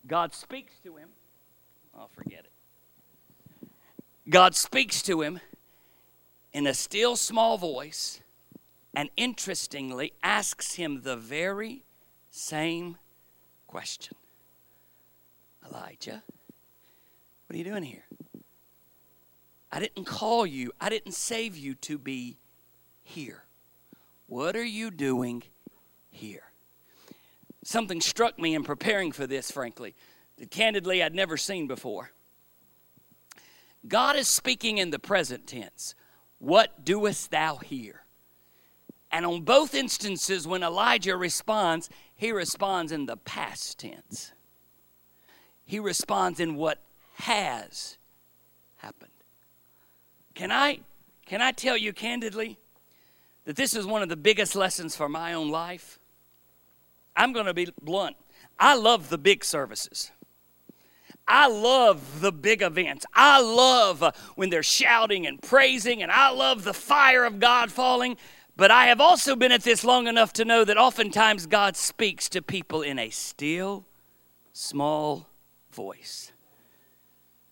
God 0.06 0.34
speaks 0.34 0.74
to 0.84 0.96
him. 0.96 1.08
I'll 1.94 2.04
oh, 2.04 2.08
forget 2.14 2.44
it. 2.44 3.68
God 4.28 4.54
speaks 4.54 5.02
to 5.02 5.20
him 5.20 5.40
in 6.52 6.66
a 6.66 6.74
still 6.74 7.16
small 7.16 7.58
voice 7.58 8.20
and 8.94 9.10
interestingly 9.16 10.12
asks 10.22 10.74
him 10.74 11.02
the 11.02 11.16
very 11.16 11.82
same 12.30 12.96
question 13.66 14.16
Elijah, 15.66 16.22
what 17.46 17.54
are 17.54 17.58
you 17.58 17.64
doing 17.64 17.82
here? 17.82 18.04
I 19.70 19.80
didn't 19.80 20.04
call 20.04 20.46
you, 20.46 20.72
I 20.80 20.88
didn't 20.88 21.14
save 21.14 21.56
you 21.56 21.74
to 21.76 21.98
be 21.98 22.38
here. 23.02 23.44
What 24.26 24.56
are 24.56 24.64
you 24.64 24.90
doing 24.90 25.42
here? 26.10 26.44
Something 27.64 28.00
struck 28.00 28.38
me 28.38 28.54
in 28.54 28.62
preparing 28.62 29.10
for 29.10 29.26
this, 29.26 29.50
frankly, 29.50 29.94
that 30.38 30.50
candidly 30.50 31.02
I'd 31.02 31.14
never 31.14 31.36
seen 31.36 31.66
before. 31.66 32.12
God 33.86 34.16
is 34.16 34.28
speaking 34.28 34.78
in 34.78 34.90
the 34.90 34.98
present 34.98 35.46
tense. 35.46 35.94
What 36.38 36.84
doest 36.84 37.30
thou 37.30 37.56
here? 37.56 38.04
And 39.10 39.24
on 39.24 39.42
both 39.42 39.74
instances, 39.74 40.46
when 40.46 40.62
Elijah 40.62 41.16
responds, 41.16 41.88
he 42.16 42.32
responds 42.32 42.92
in 42.92 43.06
the 43.06 43.16
past 43.16 43.78
tense. 43.78 44.32
He 45.64 45.78
responds 45.78 46.40
in 46.40 46.56
what 46.56 46.80
has 47.14 47.98
happened. 48.76 49.10
Can 50.34 50.50
I 50.50 50.80
can 51.26 51.40
I 51.40 51.52
tell 51.52 51.76
you 51.76 51.92
candidly 51.92 52.58
that 53.44 53.56
this 53.56 53.74
is 53.74 53.86
one 53.86 54.02
of 54.02 54.08
the 54.08 54.16
biggest 54.16 54.54
lessons 54.54 54.94
for 54.94 55.08
my 55.08 55.32
own 55.32 55.50
life? 55.50 55.98
I'm 57.16 57.32
going 57.32 57.46
to 57.46 57.54
be 57.54 57.68
blunt. 57.80 58.16
I 58.58 58.76
love 58.76 59.08
the 59.08 59.18
big 59.18 59.44
services. 59.44 60.10
I 61.26 61.48
love 61.48 62.20
the 62.20 62.32
big 62.32 62.60
events. 62.60 63.06
I 63.14 63.40
love 63.40 64.02
when 64.34 64.50
they're 64.50 64.62
shouting 64.62 65.26
and 65.26 65.40
praising, 65.40 66.02
and 66.02 66.12
I 66.12 66.30
love 66.30 66.64
the 66.64 66.74
fire 66.74 67.24
of 67.24 67.40
God 67.40 67.72
falling. 67.72 68.18
But 68.56 68.70
I 68.70 68.86
have 68.86 69.00
also 69.00 69.34
been 69.34 69.50
at 69.50 69.62
this 69.62 69.84
long 69.84 70.06
enough 70.06 70.32
to 70.34 70.44
know 70.44 70.64
that 70.64 70.76
oftentimes 70.76 71.46
God 71.46 71.76
speaks 71.76 72.28
to 72.28 72.42
people 72.42 72.82
in 72.82 72.98
a 72.98 73.10
still, 73.10 73.86
small 74.52 75.28
voice. 75.72 76.33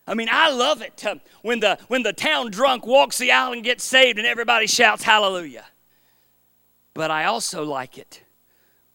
I 0.07 0.15
mean, 0.15 0.29
I 0.31 0.51
love 0.51 0.83
it 0.83 1.05
when 1.43 1.61
the 1.61 1.79
when 1.89 2.03
the 2.03 2.13
town 2.13 2.51
drunk 2.51 2.87
walks 2.87 3.19
the 3.19 3.31
aisle 3.31 3.53
and 3.53 3.63
gets 3.63 3.85
saved 3.85 4.19
and 4.19 4.27
everybody 4.27 4.67
shouts 4.67 5.05
hallelujah. 5.05 5.65
But 6.95 7.11
I 7.11 7.25
also 7.25 7.65
like 7.65 7.99
it 7.99 8.23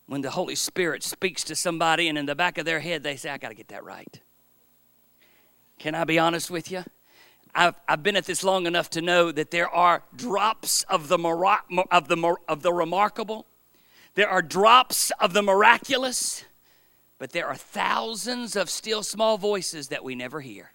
when 0.05 0.21
the 0.21 0.31
Holy 0.31 0.55
Spirit 0.55 1.03
speaks 1.03 1.43
to 1.45 1.55
somebody 1.55 2.07
and 2.07 2.17
in 2.17 2.25
the 2.25 2.35
back 2.35 2.57
of 2.57 2.65
their 2.65 2.79
head 2.79 3.03
they 3.03 3.15
say, 3.15 3.29
I 3.29 3.37
got 3.37 3.49
to 3.49 3.55
get 3.55 3.69
that 3.69 3.83
right. 3.83 4.21
Can 5.79 5.95
I 5.95 6.03
be 6.03 6.19
honest 6.19 6.49
with 6.49 6.71
you? 6.71 6.83
I've, 7.55 7.75
I've 7.87 8.03
been 8.03 8.15
at 8.15 8.25
this 8.25 8.43
long 8.43 8.67
enough 8.67 8.89
to 8.91 9.01
know 9.01 9.31
that 9.31 9.51
there 9.51 9.69
are 9.69 10.03
drops 10.15 10.83
of 10.83 11.07
the, 11.07 11.17
of, 11.91 12.07
the, 12.07 12.35
of 12.47 12.61
the 12.61 12.73
remarkable, 12.73 13.47
there 14.13 14.29
are 14.29 14.41
drops 14.41 15.11
of 15.19 15.33
the 15.33 15.41
miraculous, 15.41 16.45
but 17.17 17.31
there 17.31 17.47
are 17.47 17.55
thousands 17.55 18.55
of 18.55 18.69
still 18.69 19.03
small 19.03 19.37
voices 19.37 19.87
that 19.87 20.03
we 20.03 20.15
never 20.15 20.41
hear. 20.41 20.71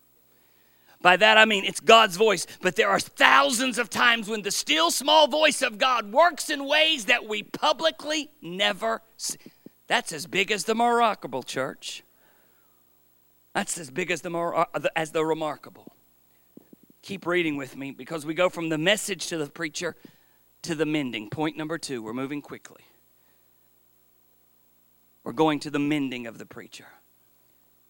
By 1.03 1.17
that 1.17 1.37
I 1.37 1.45
mean 1.45 1.65
it's 1.65 1.81
God's 1.81 2.17
voice, 2.17 2.47
but 2.61 2.77
there 2.77 2.89
are 2.89 3.01
thousands 3.01 3.77
of 3.77 3.91
times 3.91 4.29
when 4.29 4.43
the 4.43 4.53
still 4.53 4.91
small 4.91 5.27
voice 5.27 5.61
of 5.61 5.79
God 5.79 6.13
works 6.13 6.49
in 6.49 6.67
ways 6.67 7.07
that 7.07 7.29
we 7.29 7.43
publicly 7.43 8.31
never 8.41 9.03
see. 9.17 9.39
That's 9.89 10.13
as 10.13 10.27
big 10.27 10.51
as 10.51 10.65
the 10.65 10.75
remarkable 10.75 11.43
church. 11.43 12.05
That's 13.53 13.77
as 13.77 13.91
big 13.91 14.11
as 14.11 14.23
the, 14.23 14.31
uh, 14.33 14.65
as 14.97 15.11
the 15.11 15.25
remarkable. 15.25 15.93
Keep 17.03 17.27
reading 17.27 17.57
with 17.57 17.77
me 17.77 17.91
because 17.91 18.25
we 18.25 18.33
go 18.33 18.49
from 18.49 18.69
the 18.69 18.79
message 18.79 19.27
to 19.27 19.37
the 19.37 19.49
preacher 19.49 19.97
to 20.63 20.75
the 20.75 20.87
mending. 20.87 21.29
Point 21.29 21.57
number 21.57 21.77
two, 21.77 22.03
we're 22.03 22.13
moving 22.13 22.41
quickly. 22.41 22.83
We're 25.25 25.33
going 25.33 25.61
to 25.61 25.71
the 25.71 25.79
mending 25.79 26.27
of 26.27 26.39
the 26.39 26.47
preacher. 26.47 26.87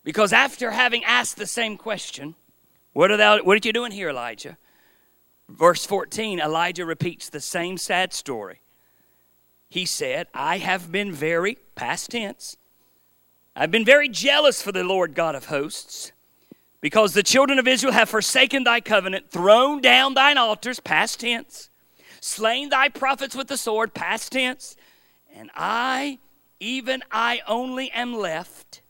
Because 0.05 0.33
after 0.33 0.71
having 0.71 1.05
asked 1.05 1.37
the 1.37 1.47
same 1.47 1.77
question, 1.77 2.35
what 2.93 3.11
are, 3.11 3.17
thou, 3.17 3.39
what 3.43 3.55
are 3.55 3.67
you 3.67 3.73
doing 3.73 3.93
here, 3.93 4.11
Elijah? 4.11 4.59
Verse 5.49 5.85
14, 5.85 6.41
Elijah 6.41 6.85
repeats 6.85 7.29
the 7.29 7.41
same 7.41 7.77
sad 7.77 8.13
story. 8.13 8.61
He 9.69 9.87
said, 9.87 10.27
I 10.35 10.59
have 10.59 10.93
been 10.93 11.13
very, 11.13 11.59
past 11.75 12.11
tense, 12.11 12.57
I've 13.55 13.71
been 13.71 13.85
very 13.85 14.09
jealous 14.09 14.63
for 14.63 14.73
the 14.73 14.85
Lord 14.85 15.15
God 15.15 15.35
of 15.35 15.47
hosts, 15.47 16.13
because 16.81 17.13
the 17.15 17.23
children 17.23 17.59
of 17.59 17.69
Israel 17.69 17.93
have 17.93 18.09
forsaken 18.09 18.65
thy 18.65 18.81
covenant, 18.81 19.31
thrown 19.31 19.81
down 19.81 20.15
thine 20.15 20.39
altars, 20.39 20.81
past 20.81 21.21
tense, 21.21 21.71
slain 22.21 22.71
thy 22.71 22.89
prophets 22.89 23.37
with 23.37 23.49
the 23.49 23.57
sword, 23.57 23.95
past 23.95 24.33
tense, 24.33 24.77
and 25.35 25.51
I, 25.55 26.19
even 26.61 27.03
I 27.11 27.41
only 27.47 27.91
am 27.93 28.15
left. 28.15 28.83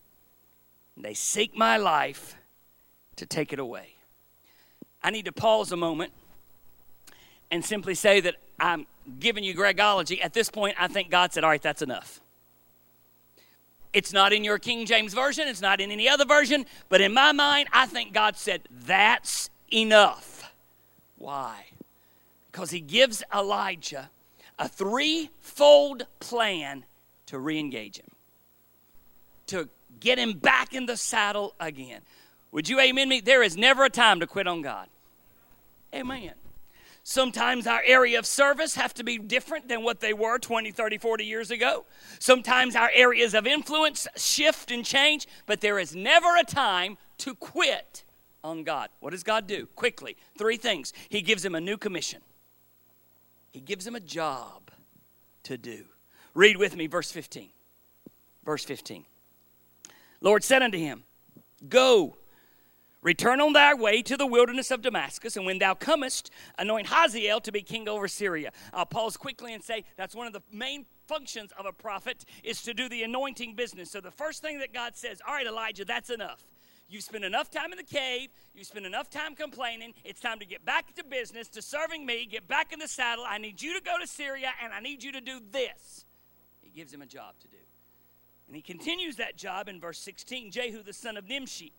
They 0.97 1.15
seek 1.15 1.57
my 1.57 1.77
life 1.77 2.37
to 3.17 3.27
take 3.27 3.53
it 3.53 3.59
away. 3.59 3.92
I 5.03 5.11
need 5.11 5.25
to 5.25 5.33
pause 5.33 5.73
a 5.73 5.77
moment 5.77 6.13
and 7.51 7.65
simply 7.65 7.95
say 7.95 8.21
that 8.21 8.37
I'm 8.59 8.87
giving 9.19 9.45
you 9.45 9.55
Gregology. 9.55 10.25
At 10.25 10.33
this 10.33 10.51
point, 10.51 10.77
I 10.79 10.89
think 10.89 11.11
God 11.11 11.33
said, 11.33 11.45
All 11.45 11.51
right, 11.51 11.63
that's 11.63 11.83
enough. 11.83 12.21
It's 13.93 14.13
not 14.13 14.33
in 14.33 14.43
your 14.43 14.59
King 14.59 14.87
James 14.87 15.13
Version, 15.13 15.49
it's 15.49 15.61
not 15.61 15.81
in 15.81 15.91
any 15.91 16.09
other 16.09 16.25
version, 16.25 16.65
but 16.89 17.01
in 17.01 17.13
my 17.13 17.33
mind, 17.33 17.69
I 17.73 17.87
think 17.87 18.13
God 18.13 18.37
said, 18.37 18.63
That's 18.71 19.51
enough. 19.73 20.53
Why? 21.19 21.67
Because 22.51 22.71
he 22.71 22.81
gives 22.81 23.23
Elijah 23.35 24.11
a 24.59 24.69
threefold 24.69 26.07
plan 26.21 26.85
to 27.27 27.39
re 27.39 27.59
engage 27.59 27.99
him, 27.99 28.11
to 29.47 29.69
get 30.01 30.19
him 30.19 30.35
back 30.35 30.75
in 30.75 30.87
the 30.87 30.97
saddle 30.97 31.55
again. 31.59 32.03
Would 32.51 32.69
you 32.69 32.79
amen 32.81 33.09
me? 33.09 33.21
There 33.21 33.43
is 33.43 33.57
never 33.57 33.85
a 33.85 33.91
time 33.91 34.21
to 34.21 34.27
quit 34.27 34.47
on 34.47 34.63
God. 34.63 34.89
Amen. 35.95 36.33
Sometimes 37.05 37.67
our 37.67 37.83
area 37.85 38.19
of 38.19 38.27
service 38.27 38.77
have 38.77 38.95
to 38.95 39.05
be 39.05 39.19
different 39.19 39.69
than 39.69 39.83
what 39.83 40.01
they 40.01 40.13
were 40.13 40.39
20, 40.39 40.71
30, 40.71 40.99
40 40.99 41.25
years 41.25 41.51
ago. 41.51 41.85
Sometimes 42.21 42.77
our 42.77 42.91
areas 42.95 43.35
of 43.35 43.47
influence 43.47 44.07
shift 44.17 44.71
and 44.71 44.85
change, 44.85 45.27
but 45.47 45.61
there 45.61 45.81
is 45.81 45.97
never 45.97 46.37
a 46.37 46.45
time 46.45 46.97
to 47.19 47.35
quit 47.35 48.05
on 48.45 48.63
God. 48.63 48.89
What 49.01 49.11
does 49.11 49.25
God 49.25 49.49
do? 49.49 49.67
Quickly, 49.75 50.17
three 50.39 50.57
things. 50.57 50.93
He 51.09 51.23
gives 51.23 51.45
him 51.45 51.55
a 51.55 51.61
new 51.61 51.77
commission, 51.77 52.23
He 53.53 53.61
gives 53.61 53.87
him 53.87 53.97
a 53.97 54.01
job 54.01 54.71
to 55.45 55.59
do. 55.59 55.85
Read 56.35 56.57
with 56.57 56.77
me 56.77 56.87
verse 56.87 57.11
15. 57.11 57.51
Verse 58.45 58.65
15. 58.65 59.05
Lord 60.21 60.43
said 60.45 60.63
unto 60.63 60.79
him, 60.79 61.05
Go, 61.69 62.17
return 63.03 63.41
on 63.41 63.53
thy 63.53 63.75
way 63.75 64.01
to 64.03 64.17
the 64.17 64.27
wilderness 64.27 64.71
of 64.71 64.81
Damascus, 64.81 65.37
and 65.37 65.45
when 65.45 65.59
thou 65.59 65.75
comest, 65.75 66.31
anoint 66.59 66.87
Hazael 66.87 67.41
to 67.41 67.53
be 67.53 67.63
king 67.63 67.89
over 67.89 68.09
Syria. 68.09 68.53
Uh, 68.73 68.79
I'll 68.79 68.87
pause 68.87 69.17
quickly 69.17 69.53
and 69.53 69.63
say 69.63 69.85
that's 69.97 70.15
one 70.15 70.27
of 70.27 70.33
the 70.33 70.43
main 70.51 70.87
functions 71.07 71.53
of 71.59 71.67
a 71.67 71.73
prophet 71.73 72.25
is 72.43 72.63
to 72.63 72.75
do 72.75 72.89
the 72.89 73.03
anointing 73.03 73.55
business. 73.55 73.91
So 73.91 74.01
the 74.01 74.11
first 74.11 74.43
thing 74.43 74.59
that 74.61 74.73
God 74.73 74.97
says, 74.97 75.21
All 75.27 75.35
right, 75.35 75.47
Elijah, 75.47 75.85
that's 75.85 76.11
enough. 76.11 76.47
You 76.89 77.01
spend 77.01 77.25
enough 77.25 77.51
time 77.51 77.73
in 77.73 77.79
the 77.79 77.85
cave. 77.85 78.29
You 78.55 78.65
spend 78.65 78.85
enough 78.85 79.09
time 79.09 79.35
complaining. 79.35 79.95
It's 80.05 80.21
time 80.21 80.39
to 80.41 80.45
get 80.45 80.65
back 80.65 80.93
to 80.95 81.05
business, 81.05 81.49
to 81.51 81.63
serving 81.63 82.05
me, 82.05 82.27
get 82.27 82.47
back 82.47 82.73
in 82.73 82.79
the 82.79 82.89
saddle. 82.89 83.25
I 83.27 83.39
need 83.39 83.63
you 83.63 83.73
to 83.79 83.83
go 83.83 83.99
to 83.99 84.07
Syria, 84.07 84.51
and 84.63 84.73
I 84.75 84.81
need 84.81 85.03
you 85.03 85.13
to 85.13 85.21
do 85.21 85.41
this. 85.51 86.05
He 86.61 86.71
gives 86.71 86.93
him 86.93 87.01
a 87.01 87.07
job 87.07 87.35
to 87.41 87.49
do. 87.49 87.57
And 88.47 88.55
he 88.55 88.61
continues 88.61 89.17
that 89.17 89.37
job 89.37 89.69
in 89.69 89.81
verse 89.81 89.99
16 90.01 90.51
Jehu, 90.51 90.83
the 90.83 90.93
son 90.93 91.17
of 91.17 91.27
Nimshi, 91.27 91.73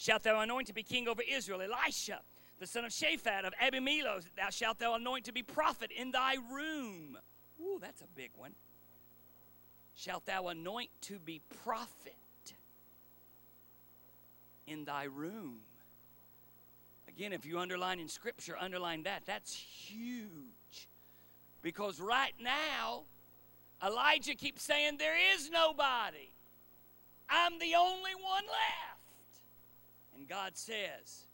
shalt 0.00 0.22
thou 0.22 0.40
anoint 0.40 0.66
to 0.66 0.72
be 0.72 0.82
king 0.82 1.08
over 1.08 1.22
Israel. 1.30 1.60
Elisha, 1.60 2.20
the 2.58 2.66
son 2.66 2.86
of 2.86 2.90
Shaphat 2.90 3.44
of 3.44 3.52
Abelmeholah, 3.62 4.24
thou 4.34 4.48
shalt 4.48 4.78
thou 4.78 4.94
anoint 4.94 5.26
to 5.26 5.32
be 5.32 5.42
prophet 5.42 5.90
in 5.94 6.10
thy 6.10 6.36
room. 6.50 7.18
Ooh, 7.60 7.78
that's 7.78 8.00
a 8.00 8.06
big 8.16 8.30
one. 8.34 8.52
Shalt 9.94 10.24
thou 10.24 10.48
anoint 10.48 10.88
to 11.02 11.18
be 11.18 11.42
prophet 11.62 12.14
in 14.66 14.86
thy 14.86 15.04
room. 15.04 15.58
Again, 17.06 17.34
if 17.34 17.44
you 17.44 17.58
underline 17.58 18.00
in 18.00 18.08
Scripture, 18.08 18.56
underline 18.58 19.02
that. 19.02 19.24
That's 19.26 19.52
huge. 19.52 20.88
Because 21.60 22.00
right 22.00 22.32
now, 22.40 23.02
Elijah 23.84 24.34
keeps 24.34 24.62
saying, 24.62 24.96
There 24.96 25.16
is 25.34 25.50
nobody. 25.50 26.30
I'm 27.28 27.58
the 27.58 27.74
only 27.74 28.14
one 28.14 28.44
left. 28.46 28.99
God 30.30 30.52
says, 30.56 31.26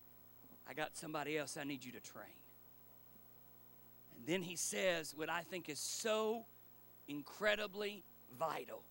I 0.67 0.73
got 0.73 0.97
somebody 0.97 1.37
else 1.37 1.59
I 1.61 1.65
need 1.65 1.85
you 1.85 1.93
to 1.93 2.01
train. 2.01 2.25
And 4.17 4.27
then 4.27 4.43
he 4.43 4.57
says 4.57 5.13
what 5.15 5.29
I 5.29 5.43
think 5.43 5.69
is 5.69 5.79
so 5.79 6.47
incredibly 7.07 8.03
vital 8.39 8.83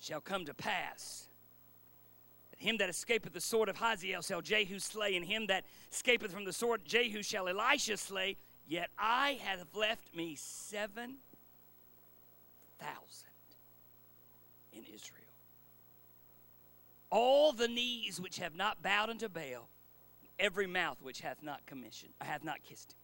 shall 0.00 0.22
come 0.22 0.46
to 0.46 0.54
pass 0.54 1.28
that 2.50 2.58
him 2.58 2.78
that 2.78 2.88
escapeth 2.88 3.34
the 3.34 3.40
sword 3.40 3.68
of 3.68 3.76
Hazael 3.76 4.22
shall 4.22 4.40
Jehu 4.40 4.78
slay, 4.78 5.14
and 5.14 5.26
him 5.26 5.46
that 5.48 5.64
escapeth 5.92 6.32
from 6.32 6.46
the 6.46 6.52
sword 6.52 6.80
Jehu 6.86 7.22
shall 7.22 7.48
Elisha 7.48 7.98
slay. 7.98 8.38
Yet 8.66 8.88
I 8.98 9.38
have 9.44 9.66
left 9.74 10.16
me 10.16 10.36
seven 10.38 11.16
thousand 12.78 13.28
in 14.72 14.84
Israel. 14.84 15.19
All 17.10 17.52
the 17.52 17.68
knees 17.68 18.20
which 18.20 18.38
have 18.38 18.54
not 18.54 18.82
bowed 18.82 19.10
unto 19.10 19.28
Baal, 19.28 19.68
every 20.38 20.66
mouth 20.66 20.98
which 21.02 21.20
hath 21.20 21.42
not 21.42 21.66
commissioned, 21.66 22.12
hath 22.20 22.44
not 22.44 22.62
kissed 22.62 22.92
him. 22.92 22.98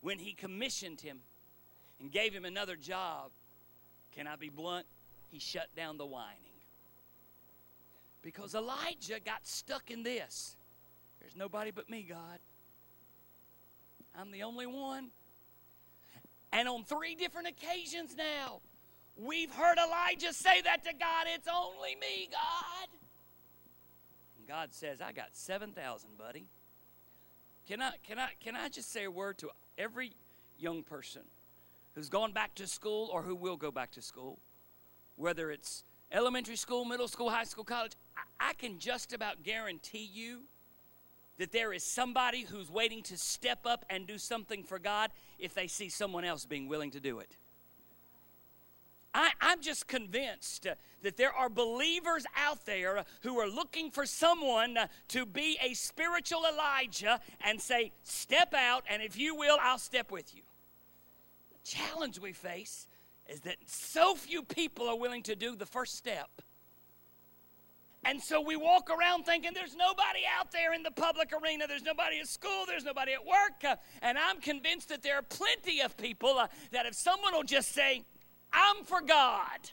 When 0.00 0.18
he 0.18 0.32
commissioned 0.32 1.00
him 1.00 1.20
and 2.00 2.10
gave 2.10 2.32
him 2.32 2.44
another 2.44 2.76
job, 2.76 3.30
can 4.14 4.26
I 4.26 4.36
be 4.36 4.48
blunt? 4.48 4.86
He 5.30 5.38
shut 5.38 5.68
down 5.76 5.96
the 5.96 6.06
whining. 6.06 6.36
Because 8.22 8.54
Elijah 8.54 9.18
got 9.24 9.46
stuck 9.46 9.90
in 9.90 10.02
this. 10.02 10.56
There's 11.20 11.36
nobody 11.36 11.70
but 11.70 11.90
me, 11.90 12.06
God. 12.08 12.38
I'm 14.18 14.30
the 14.30 14.42
only 14.42 14.66
one. 14.66 15.08
And 16.52 16.68
on 16.68 16.84
three 16.84 17.14
different 17.14 17.48
occasions 17.48 18.14
now, 18.16 18.60
we've 19.26 19.52
heard 19.52 19.78
Elijah 19.78 20.32
say 20.32 20.60
that 20.62 20.84
to 20.84 20.92
God 20.92 21.26
it's 21.34 21.48
only 21.48 21.94
me, 22.00 22.28
God. 22.30 22.88
And 24.38 24.48
God 24.48 24.72
says, 24.72 25.00
I 25.00 25.12
got 25.12 25.28
7,000, 25.32 26.18
buddy. 26.18 26.46
Can 27.68 27.80
I, 27.80 27.92
can, 28.06 28.18
I, 28.18 28.30
can 28.42 28.56
I 28.56 28.68
just 28.68 28.92
say 28.92 29.04
a 29.04 29.10
word 29.10 29.38
to 29.38 29.50
every 29.78 30.12
young 30.58 30.82
person 30.82 31.22
who's 31.94 32.08
gone 32.08 32.32
back 32.32 32.54
to 32.56 32.66
school 32.66 33.08
or 33.12 33.22
who 33.22 33.34
will 33.34 33.56
go 33.56 33.70
back 33.70 33.92
to 33.92 34.02
school? 34.02 34.38
Whether 35.16 35.50
it's 35.50 35.84
elementary 36.10 36.56
school, 36.56 36.84
middle 36.84 37.08
school, 37.08 37.30
high 37.30 37.44
school, 37.44 37.64
college, 37.64 37.92
I 38.40 38.52
can 38.54 38.78
just 38.78 39.12
about 39.12 39.42
guarantee 39.42 40.08
you 40.12 40.40
that 41.38 41.52
there 41.52 41.72
is 41.72 41.82
somebody 41.82 42.42
who's 42.42 42.70
waiting 42.70 43.02
to 43.04 43.16
step 43.16 43.60
up 43.64 43.84
and 43.88 44.06
do 44.06 44.18
something 44.18 44.64
for 44.64 44.78
God 44.78 45.10
if 45.38 45.54
they 45.54 45.66
see 45.66 45.88
someone 45.88 46.24
else 46.24 46.44
being 46.44 46.68
willing 46.68 46.90
to 46.90 47.00
do 47.00 47.20
it. 47.20 47.36
I, 49.14 49.30
am 49.40 49.60
just 49.60 49.86
convinced 49.86 50.66
uh, 50.66 50.74
that 51.02 51.16
there 51.16 51.32
are 51.32 51.48
believers 51.48 52.24
out 52.36 52.64
there 52.64 53.04
who 53.22 53.38
are 53.38 53.48
looking 53.48 53.90
for 53.90 54.06
someone 54.06 54.76
uh, 54.76 54.86
to 55.08 55.26
be 55.26 55.58
a 55.62 55.74
spiritual 55.74 56.44
Elijah 56.50 57.20
and 57.44 57.60
say, 57.60 57.92
Step 58.04 58.54
out, 58.54 58.84
and 58.88 59.02
if 59.02 59.18
you 59.18 59.34
will, 59.34 59.58
I'll 59.60 59.78
step 59.78 60.10
with 60.10 60.34
you. 60.34 60.42
The 61.52 61.70
challenge 61.70 62.20
we 62.20 62.32
face 62.32 62.88
is 63.28 63.40
that 63.40 63.56
so 63.66 64.14
few 64.14 64.42
people 64.42 64.88
are 64.88 64.98
willing 64.98 65.22
to 65.24 65.36
do 65.36 65.56
the 65.56 65.66
first 65.66 65.96
step. 65.96 66.30
And 68.04 68.20
so 68.20 68.40
we 68.40 68.56
walk 68.56 68.90
around 68.90 69.24
thinking 69.24 69.52
there's 69.54 69.76
nobody 69.76 70.20
out 70.38 70.50
there 70.50 70.74
in 70.74 70.82
the 70.82 70.90
public 70.90 71.30
arena, 71.32 71.66
there's 71.68 71.84
nobody 71.84 72.18
at 72.18 72.26
school, 72.26 72.64
there's 72.66 72.84
nobody 72.84 73.12
at 73.12 73.24
work. 73.24 73.62
Uh, 73.64 73.76
and 74.00 74.18
I'm 74.18 74.40
convinced 74.40 74.88
that 74.88 75.02
there 75.02 75.16
are 75.16 75.22
plenty 75.22 75.80
of 75.82 75.96
people 75.96 76.40
that 76.72 76.86
if 76.86 76.94
someone 76.94 77.32
will 77.32 77.44
just 77.44 77.72
say, 77.72 78.04
I'm 78.52 78.84
for 78.84 79.00
God, 79.00 79.70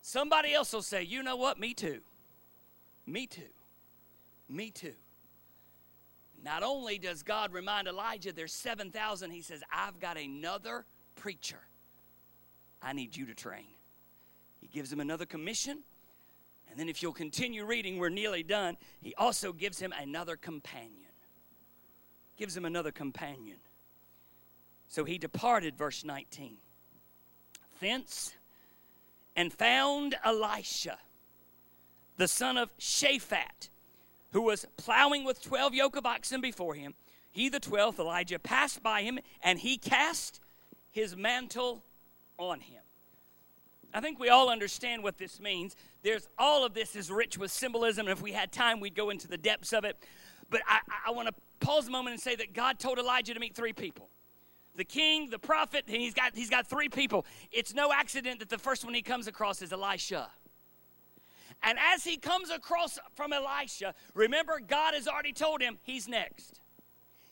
somebody 0.00 0.54
else 0.54 0.72
will 0.72 0.82
say, 0.82 1.02
You 1.02 1.22
know 1.22 1.36
what? 1.36 1.58
Me 1.58 1.74
too. 1.74 2.00
Me 3.06 3.26
too. 3.26 3.42
Me 4.48 4.70
too. 4.70 4.94
Not 6.44 6.62
only 6.62 6.98
does 6.98 7.22
God 7.22 7.52
remind 7.52 7.86
Elijah 7.86 8.32
there's 8.32 8.52
7,000, 8.52 9.30
he 9.30 9.42
says, 9.42 9.62
I've 9.72 10.00
got 10.00 10.18
another 10.18 10.84
preacher 11.14 11.60
I 12.82 12.92
need 12.92 13.16
you 13.16 13.26
to 13.26 13.34
train. 13.34 13.66
He 14.60 14.66
gives 14.66 14.92
him 14.92 14.98
another 14.98 15.24
commission 15.24 15.78
and 16.72 16.80
then, 16.80 16.88
if 16.88 17.02
you'll 17.02 17.12
continue 17.12 17.66
reading, 17.66 17.98
we're 17.98 18.08
nearly 18.08 18.42
done. 18.42 18.78
He 19.02 19.14
also 19.16 19.52
gives 19.52 19.78
him 19.78 19.92
another 19.92 20.36
companion. 20.36 21.10
Gives 22.38 22.56
him 22.56 22.64
another 22.64 22.90
companion. 22.90 23.58
So 24.88 25.04
he 25.04 25.18
departed, 25.18 25.76
verse 25.76 26.02
19, 26.02 26.56
thence 27.82 28.34
and 29.36 29.52
found 29.52 30.14
Elisha, 30.24 30.98
the 32.16 32.28
son 32.28 32.56
of 32.56 32.70
Shaphat, 32.78 33.68
who 34.32 34.42
was 34.42 34.66
plowing 34.76 35.24
with 35.24 35.42
12 35.42 35.74
yoke 35.74 35.96
of 35.96 36.06
oxen 36.06 36.40
before 36.40 36.74
him. 36.74 36.94
He, 37.30 37.48
the 37.48 37.60
twelfth, 37.60 37.98
Elijah, 37.98 38.38
passed 38.38 38.82
by 38.82 39.02
him, 39.02 39.18
and 39.42 39.58
he 39.58 39.78
cast 39.78 40.40
his 40.90 41.16
mantle 41.16 41.82
on 42.38 42.60
him. 42.60 42.82
I 43.94 44.00
think 44.00 44.18
we 44.18 44.28
all 44.28 44.50
understand 44.50 45.02
what 45.02 45.18
this 45.18 45.40
means. 45.40 45.74
There's 46.02 46.28
all 46.38 46.64
of 46.64 46.74
this 46.74 46.94
is 46.94 47.10
rich 47.10 47.38
with 47.38 47.50
symbolism, 47.50 48.06
and 48.06 48.16
if 48.16 48.22
we 48.22 48.32
had 48.32 48.52
time, 48.52 48.80
we'd 48.80 48.94
go 48.94 49.10
into 49.10 49.28
the 49.28 49.38
depths 49.38 49.72
of 49.72 49.84
it. 49.84 49.96
But 50.50 50.60
I, 50.66 50.80
I 51.06 51.10
want 51.10 51.28
to 51.28 51.34
pause 51.60 51.88
a 51.88 51.90
moment 51.90 52.14
and 52.14 52.22
say 52.22 52.36
that 52.36 52.52
God 52.52 52.78
told 52.78 52.98
Elijah 52.98 53.32
to 53.32 53.40
meet 53.40 53.54
three 53.54 53.72
people 53.72 54.08
the 54.76 54.84
king, 54.84 55.30
the 55.30 55.38
prophet, 55.38 55.84
and 55.86 55.96
he's 55.96 56.14
got, 56.14 56.34
he's 56.34 56.50
got 56.50 56.66
three 56.66 56.88
people. 56.88 57.26
It's 57.50 57.74
no 57.74 57.92
accident 57.92 58.40
that 58.40 58.48
the 58.48 58.58
first 58.58 58.84
one 58.84 58.94
he 58.94 59.02
comes 59.02 59.26
across 59.26 59.62
is 59.62 59.72
Elisha. 59.72 60.28
And 61.62 61.78
as 61.78 62.02
he 62.04 62.16
comes 62.16 62.50
across 62.50 62.98
from 63.14 63.32
Elisha, 63.32 63.94
remember, 64.14 64.60
God 64.66 64.94
has 64.94 65.06
already 65.06 65.32
told 65.32 65.60
him 65.60 65.78
he's 65.82 66.08
next. 66.08 66.60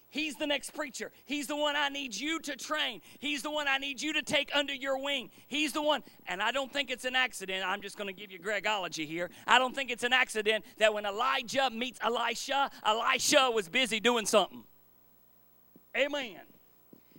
He's 0.09 0.35
the 0.35 0.47
next 0.47 0.75
preacher. 0.75 1.13
He's 1.25 1.47
the 1.47 1.57
one 1.57 1.77
I 1.77 1.89
need 1.89 2.17
you 2.17 2.41
to 2.41 2.57
train. 2.57 3.01
He's 3.21 3.43
the 3.43 3.51
one 3.51 3.69
I 3.69 3.79
need 3.79 4.03
you 4.03 4.13
to 4.15 4.23
take 4.23 4.51
under 4.55 4.75
your 4.75 5.01
wing. 5.01 5.31
He's 5.47 5.73
the 5.73 5.83
one. 5.83 6.03
And 6.27 6.43
I 6.43 6.51
don't 6.51 6.73
think 6.73 6.91
it's 6.91 7.05
an 7.05 7.15
accident. 7.15 7.65
I'm 7.65 7.81
just 7.81 7.97
going 7.97 8.13
to 8.13 8.21
give 8.21 8.33
you 8.33 8.41
Gregology 8.41 9.07
here. 9.07 9.31
I 9.47 9.59
don't 9.59 9.75
think 9.75 9.89
it's 9.89 10.03
an 10.03 10.13
accident 10.13 10.65
that 10.79 10.93
when 10.93 11.07
Elijah 11.07 11.71
meets 11.71 12.01
Elisha, 12.03 12.71
Elisha 12.85 13.53
was 13.53 13.69
busy 13.69 14.01
doing 14.01 14.27
something. 14.27 14.65
Amen. 15.97 16.41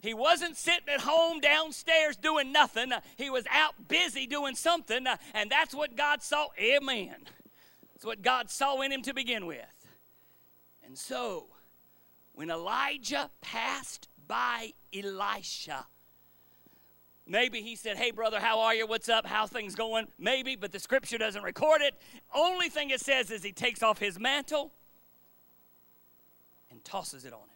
He 0.01 0.13
wasn't 0.13 0.57
sitting 0.57 0.89
at 0.93 1.01
home 1.01 1.39
downstairs 1.39 2.17
doing 2.17 2.51
nothing. 2.51 2.91
He 3.17 3.29
was 3.29 3.45
out 3.51 3.87
busy 3.87 4.25
doing 4.25 4.55
something. 4.55 5.05
And 5.33 5.49
that's 5.49 5.75
what 5.75 5.95
God 5.95 6.23
saw. 6.23 6.47
Amen. 6.59 7.15
That's 7.93 8.05
what 8.05 8.21
God 8.21 8.49
saw 8.49 8.81
in 8.81 8.91
him 8.91 9.03
to 9.03 9.13
begin 9.13 9.45
with. 9.45 9.87
And 10.83 10.97
so, 10.97 11.47
when 12.33 12.49
Elijah 12.49 13.29
passed 13.41 14.07
by 14.27 14.73
Elisha. 14.93 15.85
Maybe 17.27 17.61
he 17.61 17.75
said, 17.75 17.97
Hey, 17.97 18.11
brother, 18.11 18.39
how 18.39 18.61
are 18.61 18.73
you? 18.73 18.87
What's 18.87 19.09
up? 19.09 19.25
How 19.25 19.45
things 19.45 19.75
going? 19.75 20.07
Maybe, 20.17 20.55
but 20.55 20.71
the 20.71 20.79
scripture 20.79 21.17
doesn't 21.17 21.43
record 21.43 21.81
it. 21.81 21.95
Only 22.33 22.69
thing 22.69 22.89
it 22.89 23.01
says 23.01 23.29
is 23.29 23.43
he 23.43 23.51
takes 23.51 23.83
off 23.83 23.99
his 23.99 24.19
mantle 24.19 24.71
and 26.69 26.83
tosses 26.83 27.25
it 27.25 27.33
on 27.33 27.39
him. 27.41 27.50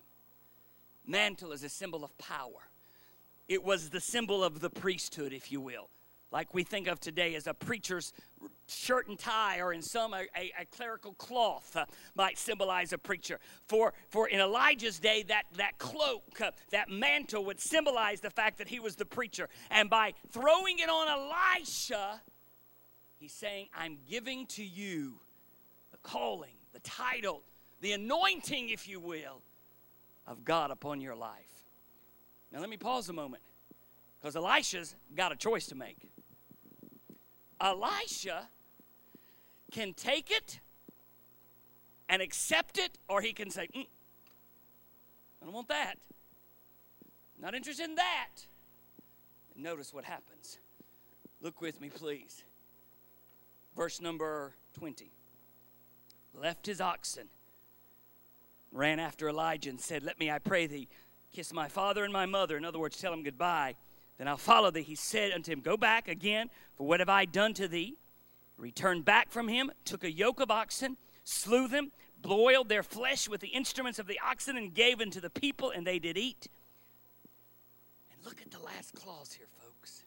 Mantle 1.08 1.52
is 1.52 1.64
a 1.64 1.70
symbol 1.70 2.04
of 2.04 2.18
power. 2.18 2.70
It 3.48 3.64
was 3.64 3.90
the 3.90 4.02
symbol 4.02 4.44
of 4.44 4.60
the 4.60 4.70
priesthood, 4.70 5.34
if 5.34 5.52
you 5.52 5.62
will 5.62 5.90
like 6.36 6.54
we 6.54 6.64
think 6.64 6.90
of 6.90 7.00
today 7.00 7.34
as 7.36 7.48
a 7.48 7.54
preacher's 7.54 8.12
shirt 8.68 9.08
and 9.08 9.18
tie, 9.18 9.62
or 9.62 9.72
in 9.72 9.82
some, 9.82 10.14
a, 10.14 10.24
a, 10.36 10.52
a 10.60 10.66
clerical 10.70 11.14
cloth 11.14 11.74
uh, 11.78 11.86
might 12.14 12.38
symbolize 12.38 12.92
a 12.92 12.98
preacher. 12.98 13.40
For, 13.68 13.94
for 14.10 14.28
in 14.28 14.42
Elijah's 14.42 15.00
day, 15.00 15.24
that, 15.30 15.44
that 15.56 15.78
cloak, 15.78 16.42
uh, 16.42 16.52
that 16.72 16.90
mantle 16.90 17.46
would 17.46 17.62
symbolize 17.62 18.20
the 18.20 18.30
fact 18.30 18.58
that 18.58 18.68
he 18.68 18.82
was 18.82 18.98
the 18.98 19.06
preacher. 19.06 19.48
And 19.72 19.90
by 19.90 20.14
throwing 20.30 20.80
it 20.80 20.90
on 20.90 21.08
Elisha, 21.08 22.20
he's 23.18 23.32
saying, 23.32 23.68
I'm 23.74 23.98
giving 24.10 24.46
to 24.48 24.64
you 24.64 25.14
the 25.92 25.98
calling, 26.00 26.56
the 26.74 26.80
title, 26.80 27.44
the 27.80 27.94
anointing, 27.94 28.68
if 28.68 28.90
you 28.90 29.00
will, 29.00 29.42
of 30.28 30.44
God 30.44 30.72
upon 30.72 31.02
your 31.02 31.16
life. 31.16 31.64
Now, 32.52 32.60
let 32.60 32.70
me 32.70 32.78
pause 32.78 33.10
a 33.10 33.14
moment 33.14 33.44
because 34.20 34.36
Elisha's 34.36 34.96
got 35.16 35.32
a 35.32 35.36
choice 35.36 35.68
to 35.68 35.76
make. 35.76 35.98
Elisha 37.62 38.48
can 39.72 39.94
take 39.94 40.32
it 40.32 40.60
and 42.08 42.22
accept 42.22 42.78
it, 42.78 42.98
or 43.08 43.22
he 43.22 43.34
can 43.34 43.50
say, 43.50 43.68
mm, 43.76 43.86
I 45.42 45.46
don't 45.46 45.54
want 45.54 45.68
that. 45.70 45.96
Not 47.42 47.56
interested 47.56 47.84
in 47.84 47.96
that. 47.96 48.30
And 49.54 49.64
notice 49.64 49.94
what 49.94 50.04
happens. 50.06 50.60
Look 51.42 51.62
with 51.62 51.82
me, 51.82 51.90
please. 51.90 52.44
Verse 53.76 54.00
number 54.00 54.56
20. 54.78 55.12
Left 56.34 56.66
his 56.66 56.82
oxen, 56.82 57.28
ran 58.76 59.00
after 59.00 59.30
Elijah, 59.30 59.70
and 59.70 59.80
said, 59.80 60.04
Let 60.04 60.20
me, 60.20 60.30
I 60.30 60.40
pray 60.40 60.68
thee, 60.68 60.88
kiss 61.32 61.54
my 61.54 61.68
father 61.68 62.04
and 62.04 62.14
my 62.14 62.26
mother. 62.26 62.58
In 62.58 62.66
other 62.66 62.80
words, 62.80 62.98
tell 62.98 63.14
him 63.14 63.24
goodbye. 63.24 63.76
Then 64.18 64.28
I'll 64.28 64.38
follow 64.38 64.72
thee. 64.72 64.82
He 64.82 64.96
said 64.96 65.32
unto 65.32 65.52
him, 65.52 65.62
Go 65.62 65.78
back 65.78 66.08
again, 66.08 66.50
for 66.76 66.86
what 66.86 67.00
have 67.00 67.10
I 67.10 67.26
done 67.26 67.54
to 67.56 67.68
thee? 67.68 67.96
Returned 68.58 69.04
back 69.04 69.32
from 69.32 69.48
him, 69.48 69.72
took 69.84 70.04
a 70.04 70.12
yoke 70.12 70.40
of 70.40 70.50
oxen, 70.50 70.98
slew 71.24 71.68
them, 71.68 71.92
broiled 72.22 72.70
their 72.70 72.84
flesh 72.84 73.28
with 73.28 73.42
the 73.42 73.50
instruments 73.50 74.00
of 74.00 74.08
the 74.08 74.20
oxen, 74.26 74.58
and 74.58 74.74
gave 74.74 75.02
unto 75.02 75.20
the 75.20 75.30
people, 75.30 75.72
and 75.72 75.86
they 75.86 76.00
did 76.00 76.18
eat. 76.18 76.48
And 78.14 78.24
look 78.26 78.42
at 78.42 78.52
the 78.52 78.64
last 78.64 78.94
clause 78.94 79.34
here, 79.34 79.48
folks. 79.62 80.06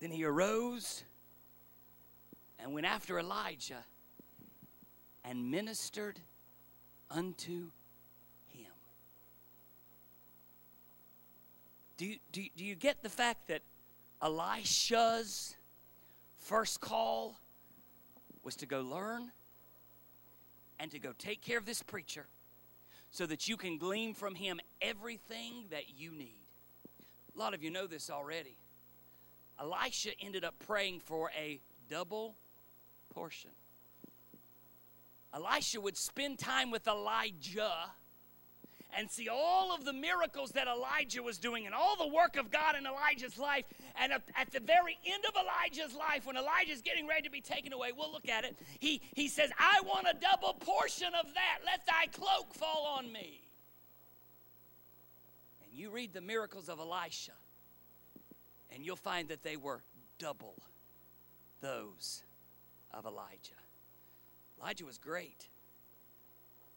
Then 0.00 0.10
he 0.10 0.24
arose 0.24 1.04
and 2.58 2.72
went 2.72 2.86
after 2.86 3.18
Elijah 3.18 3.84
and 5.24 5.50
ministered 5.50 6.20
unto 7.10 7.70
him. 8.48 8.72
Do 11.96 12.06
you, 12.06 12.16
do, 12.32 12.42
do 12.56 12.64
you 12.64 12.74
get 12.74 13.02
the 13.02 13.08
fact 13.08 13.48
that 13.48 13.62
Elisha's 14.22 15.56
first 16.38 16.80
call 16.80 17.38
was 18.42 18.56
to 18.56 18.66
go 18.66 18.80
learn 18.80 19.30
and 20.78 20.90
to 20.90 20.98
go 20.98 21.12
take 21.18 21.40
care 21.40 21.58
of 21.58 21.66
this 21.66 21.82
preacher 21.82 22.26
so 23.10 23.26
that 23.26 23.48
you 23.48 23.56
can 23.56 23.78
glean 23.78 24.14
from 24.14 24.34
him 24.34 24.60
everything 24.82 25.64
that 25.70 25.98
you 25.98 26.12
need? 26.12 26.46
A 27.34 27.38
lot 27.38 27.54
of 27.54 27.62
you 27.62 27.70
know 27.70 27.86
this 27.86 28.10
already. 28.10 28.56
Elisha 29.60 30.10
ended 30.20 30.44
up 30.44 30.54
praying 30.66 31.00
for 31.00 31.30
a 31.38 31.58
double 31.88 32.34
portion. 33.14 33.50
Elisha 35.36 35.80
would 35.80 35.96
spend 35.96 36.38
time 36.38 36.70
with 36.70 36.88
Elijah 36.88 37.90
and 38.96 39.10
see 39.10 39.28
all 39.28 39.74
of 39.74 39.84
the 39.84 39.92
miracles 39.92 40.52
that 40.52 40.66
Elijah 40.66 41.22
was 41.22 41.36
doing 41.36 41.66
and 41.66 41.74
all 41.74 41.96
the 41.96 42.08
work 42.08 42.36
of 42.36 42.50
God 42.50 42.74
in 42.76 42.86
Elijah's 42.86 43.38
life. 43.38 43.66
And 44.00 44.12
at 44.12 44.50
the 44.50 44.60
very 44.60 44.96
end 45.04 45.24
of 45.28 45.34
Elijah's 45.34 45.94
life, 45.94 46.24
when 46.24 46.36
Elijah's 46.36 46.80
getting 46.80 47.06
ready 47.06 47.22
to 47.22 47.30
be 47.30 47.42
taken 47.42 47.74
away, 47.74 47.90
we'll 47.94 48.10
look 48.10 48.28
at 48.30 48.44
it. 48.44 48.56
He, 48.78 49.02
he 49.12 49.28
says, 49.28 49.50
I 49.58 49.82
want 49.84 50.06
a 50.08 50.14
double 50.18 50.54
portion 50.54 51.08
of 51.08 51.26
that. 51.34 51.58
Let 51.66 51.84
thy 51.84 52.06
cloak 52.06 52.54
fall 52.54 52.86
on 52.98 53.12
me. 53.12 53.42
And 55.62 55.78
you 55.78 55.90
read 55.90 56.14
the 56.14 56.22
miracles 56.22 56.70
of 56.70 56.78
Elisha, 56.78 57.32
and 58.74 58.86
you'll 58.86 58.96
find 58.96 59.28
that 59.28 59.42
they 59.42 59.56
were 59.56 59.82
double 60.18 60.54
those 61.60 62.22
of 62.94 63.04
Elijah. 63.04 63.52
Elijah 64.66 64.84
was 64.84 64.98
great, 64.98 65.46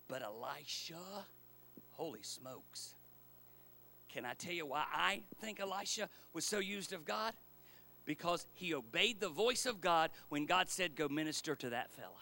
but 0.07 0.21
Elisha 0.21 0.93
Holy 1.93 2.21
smokes. 2.21 2.93
Can 4.09 4.25
I 4.25 4.35
tell 4.35 4.53
you 4.53 4.67
why 4.67 4.83
I 4.93 5.23
think 5.41 5.59
Elisha 5.59 6.07
was 6.33 6.45
so 6.45 6.59
used 6.59 6.93
of 6.93 7.03
God? 7.03 7.33
Because 8.05 8.45
he 8.53 8.75
obeyed 8.75 9.19
the 9.19 9.29
voice 9.29 9.65
of 9.65 9.81
God 9.81 10.11
when 10.29 10.45
God 10.45 10.69
said, 10.69 10.95
Go 10.95 11.09
minister 11.09 11.55
to 11.55 11.71
that 11.71 11.91
fella. 11.91 12.21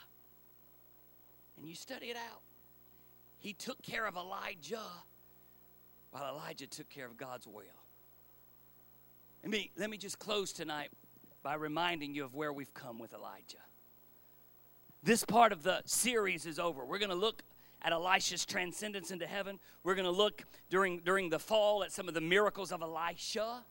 And 1.58 1.68
you 1.68 1.76
study 1.76 2.06
it 2.06 2.16
out. 2.16 2.40
He 3.38 3.52
took 3.52 3.82
care 3.82 4.08
of 4.08 4.16
Elijah 4.16 4.80
while 6.12 6.34
Elijah 6.34 6.68
took 6.68 6.88
care 6.88 7.06
of 7.06 7.18
God's 7.18 7.46
will. 7.46 7.66
Let 9.44 9.52
me, 9.52 9.72
let 9.78 9.90
me 9.90 9.98
just 9.98 10.18
close 10.18 10.54
tonight 10.54 10.92
by 11.44 11.56
reminding 11.56 12.16
you 12.16 12.24
of 12.24 12.36
where 12.36 12.54
we've 12.54 12.74
come 12.74 13.00
with 13.00 13.12
Elijah. 13.14 13.67
This 15.08 15.24
part 15.24 15.54
of 15.54 15.64
the 15.64 15.82
series 15.86 16.46
is 16.46 16.60
over. 16.60 16.84
We're 16.84 16.98
going 16.98 17.12
to 17.12 17.16
look 17.16 17.42
at 17.82 17.94
Elisha's 17.94 18.46
transcendence 18.46 19.10
into 19.10 19.26
heaven. 19.26 19.58
We're 19.82 19.96
going 19.96 20.04
to 20.04 20.12
look 20.12 20.44
during, 20.70 21.00
during 21.00 21.30
the 21.30 21.40
fall 21.40 21.82
at 21.86 21.94
some 21.94 22.10
of 22.10 22.14
the 22.14 22.20
miracles 22.20 22.74
of 22.74 22.82
Elisha. 22.82 23.64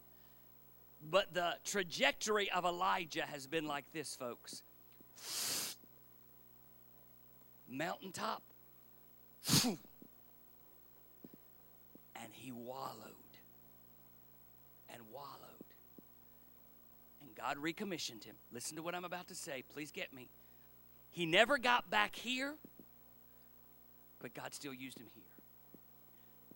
But 1.11 1.35
the 1.35 1.57
trajectory 1.63 2.51
of 2.51 2.65
Elijah 2.65 3.25
has 3.25 3.47
been 3.47 3.67
like 3.67 3.85
this, 3.93 4.17
folks 4.17 4.63
mountaintop, 7.69 8.43
and 9.63 9.79
he 12.33 12.51
wallowed 12.51 12.95
and 14.89 15.03
wallowed. 15.13 15.35
And 17.21 17.35
God 17.35 17.59
recommissioned 17.59 18.25
him. 18.25 18.37
Listen 18.53 18.77
to 18.77 18.83
what 18.83 18.95
I'm 18.95 19.05
about 19.05 19.29
to 19.29 19.35
say. 19.35 19.63
Please 19.69 19.91
get 19.91 20.15
me. 20.15 20.31
He 21.17 21.27
never 21.27 21.59
got 21.59 21.91
back 21.91 22.15
here 22.15 22.55
but 24.27 24.35
God 24.35 24.53
still 24.53 24.75
used 24.75 24.99
him 24.99 25.07
here. 25.15 25.23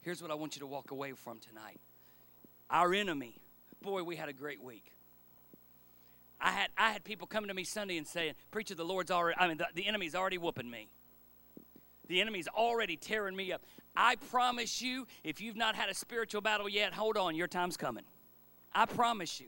Here's 0.01 0.21
what 0.21 0.33
I 0.33 0.35
want 0.35 0.57
you 0.57 0.61
to 0.61 0.67
walk 0.67 0.91
away 0.91 1.13
from 1.13 1.39
tonight. 1.39 1.79
Our 2.69 2.93
enemy, 2.93 3.37
boy, 3.81 4.03
we 4.03 4.17
had 4.17 4.29
a 4.29 4.33
great 4.33 4.61
week. 4.61 4.91
I 6.41 6.51
had 6.51 6.71
I 6.77 6.91
had 6.91 7.05
people 7.05 7.29
coming 7.29 7.47
to 7.47 7.55
me 7.55 7.63
Sunday 7.63 7.97
and 7.97 8.09
saying, 8.09 8.35
"Preacher, 8.51 8.75
the 8.75 8.85
Lord's 8.85 9.13
already. 9.13 9.37
I 9.39 9.47
mean, 9.47 9.59
the, 9.59 9.69
the 9.73 9.87
enemy's 9.87 10.17
already 10.17 10.37
whooping 10.37 10.69
me. 10.69 10.89
The 12.09 12.21
enemy's 12.21 12.49
already 12.49 12.97
tearing 12.97 13.37
me 13.37 13.53
up. 13.53 13.63
I 13.95 14.17
promise 14.17 14.83
you, 14.83 15.07
if 15.23 15.41
you've 15.41 15.55
not 15.55 15.77
had 15.77 15.91
a 15.91 15.95
spiritual 15.95 16.41
battle 16.41 16.69
yet, 16.69 16.93
hold 16.93 17.17
on, 17.17 17.37
your 17.37 17.47
time's 17.47 17.77
coming. 17.77 18.03
I 18.75 18.87
promise 18.87 19.39
you, 19.41 19.47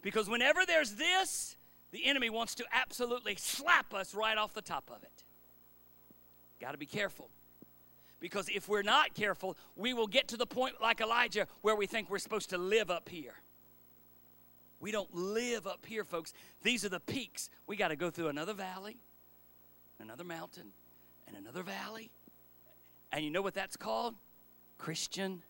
because 0.00 0.28
whenever 0.28 0.64
there's 0.64 0.92
this, 0.92 1.56
the 1.90 2.04
enemy 2.06 2.30
wants 2.30 2.54
to 2.56 2.64
absolutely 2.72 3.34
slap 3.36 3.94
us 3.94 4.14
right 4.14 4.36
off 4.36 4.52
the 4.54 4.62
top 4.62 4.90
of 4.94 5.02
it. 5.02 5.24
Got 6.60 6.72
to 6.72 6.78
be 6.78 6.86
careful. 6.86 7.30
Because 8.20 8.48
if 8.48 8.68
we're 8.68 8.82
not 8.82 9.14
careful, 9.14 9.56
we 9.76 9.94
will 9.94 10.08
get 10.08 10.28
to 10.28 10.36
the 10.36 10.46
point 10.46 10.80
like 10.82 11.00
Elijah 11.00 11.46
where 11.62 11.76
we 11.76 11.86
think 11.86 12.10
we're 12.10 12.18
supposed 12.18 12.50
to 12.50 12.58
live 12.58 12.90
up 12.90 13.08
here. 13.08 13.34
We 14.80 14.92
don't 14.92 15.12
live 15.14 15.66
up 15.66 15.86
here, 15.86 16.04
folks. 16.04 16.32
These 16.62 16.84
are 16.84 16.88
the 16.88 17.00
peaks. 17.00 17.50
We 17.66 17.76
got 17.76 17.88
to 17.88 17.96
go 17.96 18.10
through 18.10 18.28
another 18.28 18.54
valley, 18.54 18.96
another 20.00 20.24
mountain, 20.24 20.72
and 21.26 21.36
another 21.36 21.62
valley. 21.62 22.10
And 23.12 23.24
you 23.24 23.30
know 23.30 23.42
what 23.42 23.54
that's 23.54 23.76
called? 23.76 24.14
Christian 24.78 25.42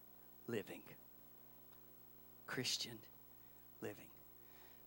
living. 0.47 0.83
Christian. 2.47 2.99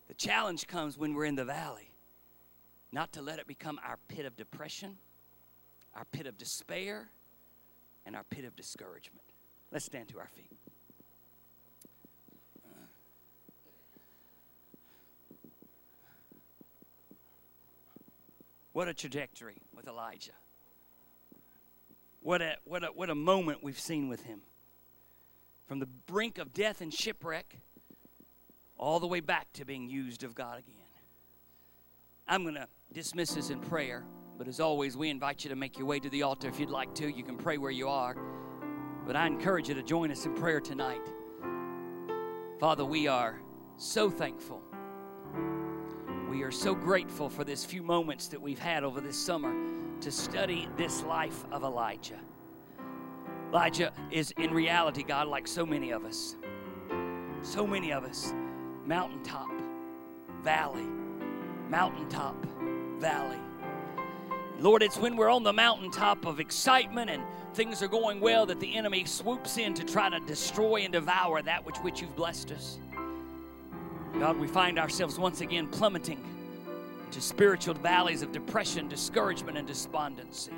The 0.08 0.14
challenge 0.14 0.66
comes 0.66 0.98
when 0.98 1.14
we're 1.14 1.24
in 1.24 1.36
the 1.36 1.44
valley, 1.44 1.90
not 2.92 3.12
to 3.12 3.22
let 3.22 3.38
it 3.38 3.46
become 3.46 3.80
our 3.86 3.98
pit 4.08 4.26
of 4.26 4.36
depression, 4.36 4.98
our 5.94 6.04
pit 6.06 6.26
of 6.26 6.36
despair, 6.36 7.08
and 8.04 8.14
our 8.16 8.24
pit 8.24 8.44
of 8.44 8.54
discouragement. 8.56 9.24
Let's 9.70 9.84
stand 9.84 10.08
to 10.08 10.18
our 10.18 10.28
feet. 10.28 10.50
What 18.72 18.88
a 18.88 18.94
trajectory 18.94 19.58
with 19.76 19.86
Elijah. 19.86 20.32
What 22.22 22.40
a, 22.40 22.56
what, 22.64 22.84
a, 22.84 22.86
what 22.86 23.10
a 23.10 23.14
moment 23.14 23.62
we've 23.62 23.78
seen 23.78 24.08
with 24.08 24.24
him. 24.24 24.40
From 25.66 25.78
the 25.78 25.86
brink 25.86 26.38
of 26.38 26.54
death 26.54 26.80
and 26.80 26.92
shipwreck 26.92 27.58
all 28.82 28.98
the 28.98 29.06
way 29.06 29.20
back 29.20 29.46
to 29.52 29.64
being 29.64 29.88
used 29.88 30.24
of 30.24 30.34
God 30.34 30.58
again. 30.58 30.74
I'm 32.26 32.42
going 32.42 32.56
to 32.56 32.66
dismiss 32.92 33.32
this 33.32 33.50
in 33.50 33.60
prayer. 33.60 34.04
But 34.36 34.48
as 34.48 34.58
always, 34.58 34.96
we 34.96 35.08
invite 35.08 35.44
you 35.44 35.50
to 35.50 35.56
make 35.56 35.78
your 35.78 35.86
way 35.86 36.00
to 36.00 36.10
the 36.10 36.24
altar 36.24 36.48
if 36.48 36.58
you'd 36.58 36.68
like 36.68 36.92
to. 36.96 37.08
You 37.08 37.22
can 37.22 37.36
pray 37.36 37.58
where 37.58 37.70
you 37.70 37.88
are. 37.88 38.16
But 39.06 39.14
I 39.14 39.28
encourage 39.28 39.68
you 39.68 39.74
to 39.76 39.84
join 39.84 40.10
us 40.10 40.26
in 40.26 40.34
prayer 40.34 40.60
tonight. 40.60 41.12
Father, 42.58 42.84
we 42.84 43.06
are 43.06 43.40
so 43.76 44.10
thankful. 44.10 44.60
We 46.28 46.42
are 46.42 46.50
so 46.50 46.74
grateful 46.74 47.28
for 47.28 47.44
this 47.44 47.64
few 47.64 47.84
moments 47.84 48.26
that 48.28 48.40
we've 48.42 48.58
had 48.58 48.82
over 48.82 49.00
this 49.00 49.16
summer 49.16 49.54
to 50.00 50.10
study 50.10 50.68
this 50.76 51.04
life 51.04 51.44
of 51.52 51.62
Elijah. 51.62 52.18
Elijah 53.50 53.92
is 54.10 54.32
in 54.38 54.52
reality, 54.52 55.04
God, 55.04 55.28
like 55.28 55.46
so 55.46 55.64
many 55.64 55.92
of 55.92 56.04
us. 56.04 56.34
So 57.42 57.64
many 57.64 57.92
of 57.92 58.02
us. 58.02 58.32
Mountaintop, 58.86 59.50
valley, 60.42 60.86
mountaintop, 61.68 62.34
valley. 62.98 63.38
Lord, 64.58 64.82
it's 64.82 64.96
when 64.96 65.16
we're 65.16 65.30
on 65.30 65.42
the 65.42 65.52
mountaintop 65.52 66.26
of 66.26 66.40
excitement 66.40 67.10
and 67.10 67.22
things 67.54 67.82
are 67.82 67.88
going 67.88 68.20
well 68.20 68.44
that 68.46 68.58
the 68.60 68.74
enemy 68.76 69.04
swoops 69.04 69.56
in 69.56 69.74
to 69.74 69.84
try 69.84 70.08
to 70.08 70.18
destroy 70.20 70.82
and 70.82 70.92
devour 70.92 71.42
that 71.42 71.64
which 71.64 71.76
which 71.78 72.00
you've 72.00 72.16
blessed 72.16 72.50
us. 72.52 72.78
God, 74.18 74.36
we 74.38 74.46
find 74.46 74.78
ourselves 74.78 75.18
once 75.18 75.40
again 75.40 75.68
plummeting 75.68 76.22
into 77.04 77.20
spiritual 77.20 77.74
valleys 77.74 78.22
of 78.22 78.32
depression, 78.32 78.88
discouragement, 78.88 79.58
and 79.58 79.66
despondency. 79.66 80.52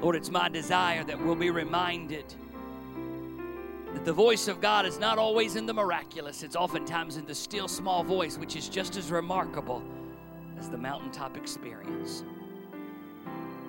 Lord, 0.00 0.16
it's 0.16 0.30
my 0.30 0.48
desire 0.48 1.04
that 1.04 1.20
we'll 1.20 1.34
be 1.34 1.50
reminded 1.50 2.24
that 3.94 4.04
the 4.04 4.12
voice 4.12 4.48
of 4.48 4.60
God 4.60 4.86
is 4.86 4.98
not 4.98 5.18
always 5.18 5.56
in 5.56 5.66
the 5.66 5.74
miraculous, 5.74 6.42
it's 6.42 6.56
oftentimes 6.56 7.16
in 7.16 7.26
the 7.26 7.34
still 7.34 7.68
small 7.68 8.04
voice, 8.04 8.38
which 8.38 8.56
is 8.56 8.68
just 8.68 8.96
as 8.96 9.10
remarkable 9.10 9.82
as 10.58 10.68
the 10.68 10.78
mountaintop 10.78 11.36
experience. 11.36 12.24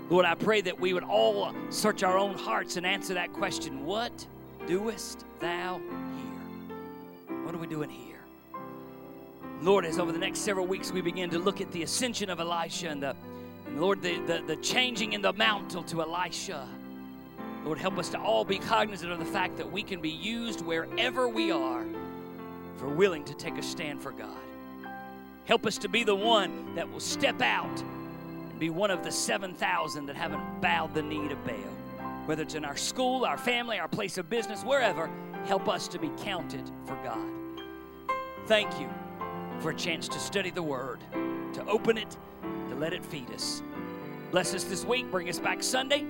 Lord, 0.09 0.25
I 0.25 0.35
pray 0.35 0.61
that 0.61 0.79
we 0.79 0.93
would 0.93 1.03
all 1.03 1.53
search 1.69 2.03
our 2.03 2.17
own 2.17 2.37
hearts 2.37 2.75
and 2.75 2.85
answer 2.85 3.13
that 3.13 3.31
question 3.33 3.85
What 3.85 4.25
doest 4.67 5.25
thou 5.39 5.79
here? 5.79 7.37
What 7.45 7.55
are 7.55 7.57
we 7.57 7.67
doing 7.67 7.89
here? 7.89 8.19
Lord, 9.61 9.85
as 9.85 9.99
over 9.99 10.11
the 10.11 10.19
next 10.19 10.39
several 10.39 10.67
weeks 10.67 10.91
we 10.91 11.01
begin 11.01 11.29
to 11.29 11.39
look 11.39 11.61
at 11.61 11.71
the 11.71 11.83
ascension 11.83 12.29
of 12.29 12.39
Elisha 12.39 12.89
and 12.89 13.01
the 13.01 13.15
and 13.71 13.79
Lord, 13.79 14.01
the, 14.01 14.19
the, 14.25 14.43
the 14.45 14.55
changing 14.57 15.13
in 15.13 15.21
the 15.21 15.31
mantle 15.31 15.83
to 15.83 16.01
Elisha. 16.01 16.67
Lord, 17.63 17.77
help 17.77 17.97
us 17.97 18.09
to 18.09 18.19
all 18.19 18.43
be 18.43 18.57
cognizant 18.57 19.11
of 19.11 19.19
the 19.19 19.25
fact 19.25 19.57
that 19.57 19.71
we 19.71 19.83
can 19.83 20.01
be 20.01 20.09
used 20.09 20.61
wherever 20.61 21.27
we 21.27 21.51
are 21.51 21.85
for 22.77 22.87
willing 22.87 23.23
to 23.25 23.35
take 23.35 23.57
a 23.57 23.63
stand 23.63 24.01
for 24.01 24.11
God. 24.11 24.37
Help 25.45 25.65
us 25.65 25.77
to 25.79 25.89
be 25.89 26.03
the 26.03 26.15
one 26.15 26.73
that 26.75 26.89
will 26.91 26.99
step 26.99 27.41
out 27.41 27.79
and 27.79 28.59
be 28.59 28.69
one 28.69 28.89
of 28.89 29.03
the 29.03 29.11
7,000 29.11 30.05
that 30.07 30.15
haven't 30.15 30.61
bowed 30.61 30.93
the 30.93 31.01
knee 31.01 31.27
to 31.27 31.35
Baal. 31.35 31.55
Whether 32.25 32.43
it's 32.43 32.55
in 32.55 32.65
our 32.65 32.77
school, 32.77 33.25
our 33.25 33.37
family, 33.37 33.77
our 33.77 33.87
place 33.87 34.17
of 34.17 34.29
business, 34.29 34.63
wherever, 34.63 35.09
help 35.45 35.67
us 35.67 35.87
to 35.89 35.99
be 35.99 36.09
counted 36.23 36.69
for 36.85 36.95
God. 37.03 37.29
Thank 38.47 38.79
you 38.79 38.89
for 39.59 39.71
a 39.71 39.75
chance 39.75 40.07
to 40.07 40.19
study 40.19 40.49
the 40.49 40.63
Word, 40.63 40.99
to 41.53 41.65
open 41.67 41.97
it, 41.97 42.17
to 42.69 42.75
let 42.75 42.93
it 42.93 43.05
feed 43.05 43.29
us. 43.31 43.61
Bless 44.31 44.55
us 44.55 44.63
this 44.63 44.85
week. 44.85 45.11
Bring 45.11 45.29
us 45.29 45.37
back 45.39 45.61
Sunday. 45.61 46.05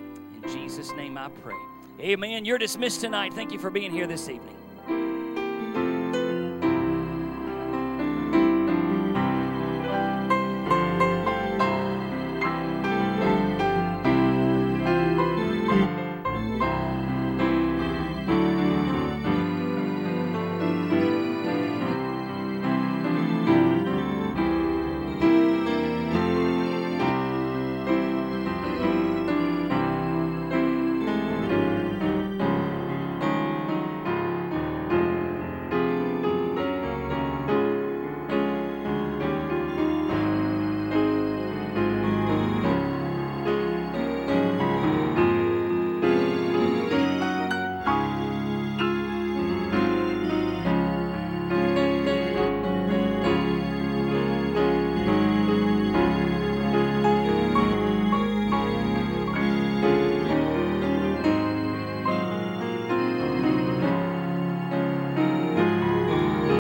Jesus' 0.48 0.92
name 0.94 1.18
I 1.18 1.30
pray. 1.44 1.56
Amen. 2.00 2.46
You're 2.46 2.58
dismissed 2.58 3.02
tonight. 3.02 3.34
Thank 3.34 3.52
you 3.52 3.60
for 3.60 3.70
being 3.70 3.92
here 3.92 4.08
this 4.08 4.30
evening. 4.30 4.56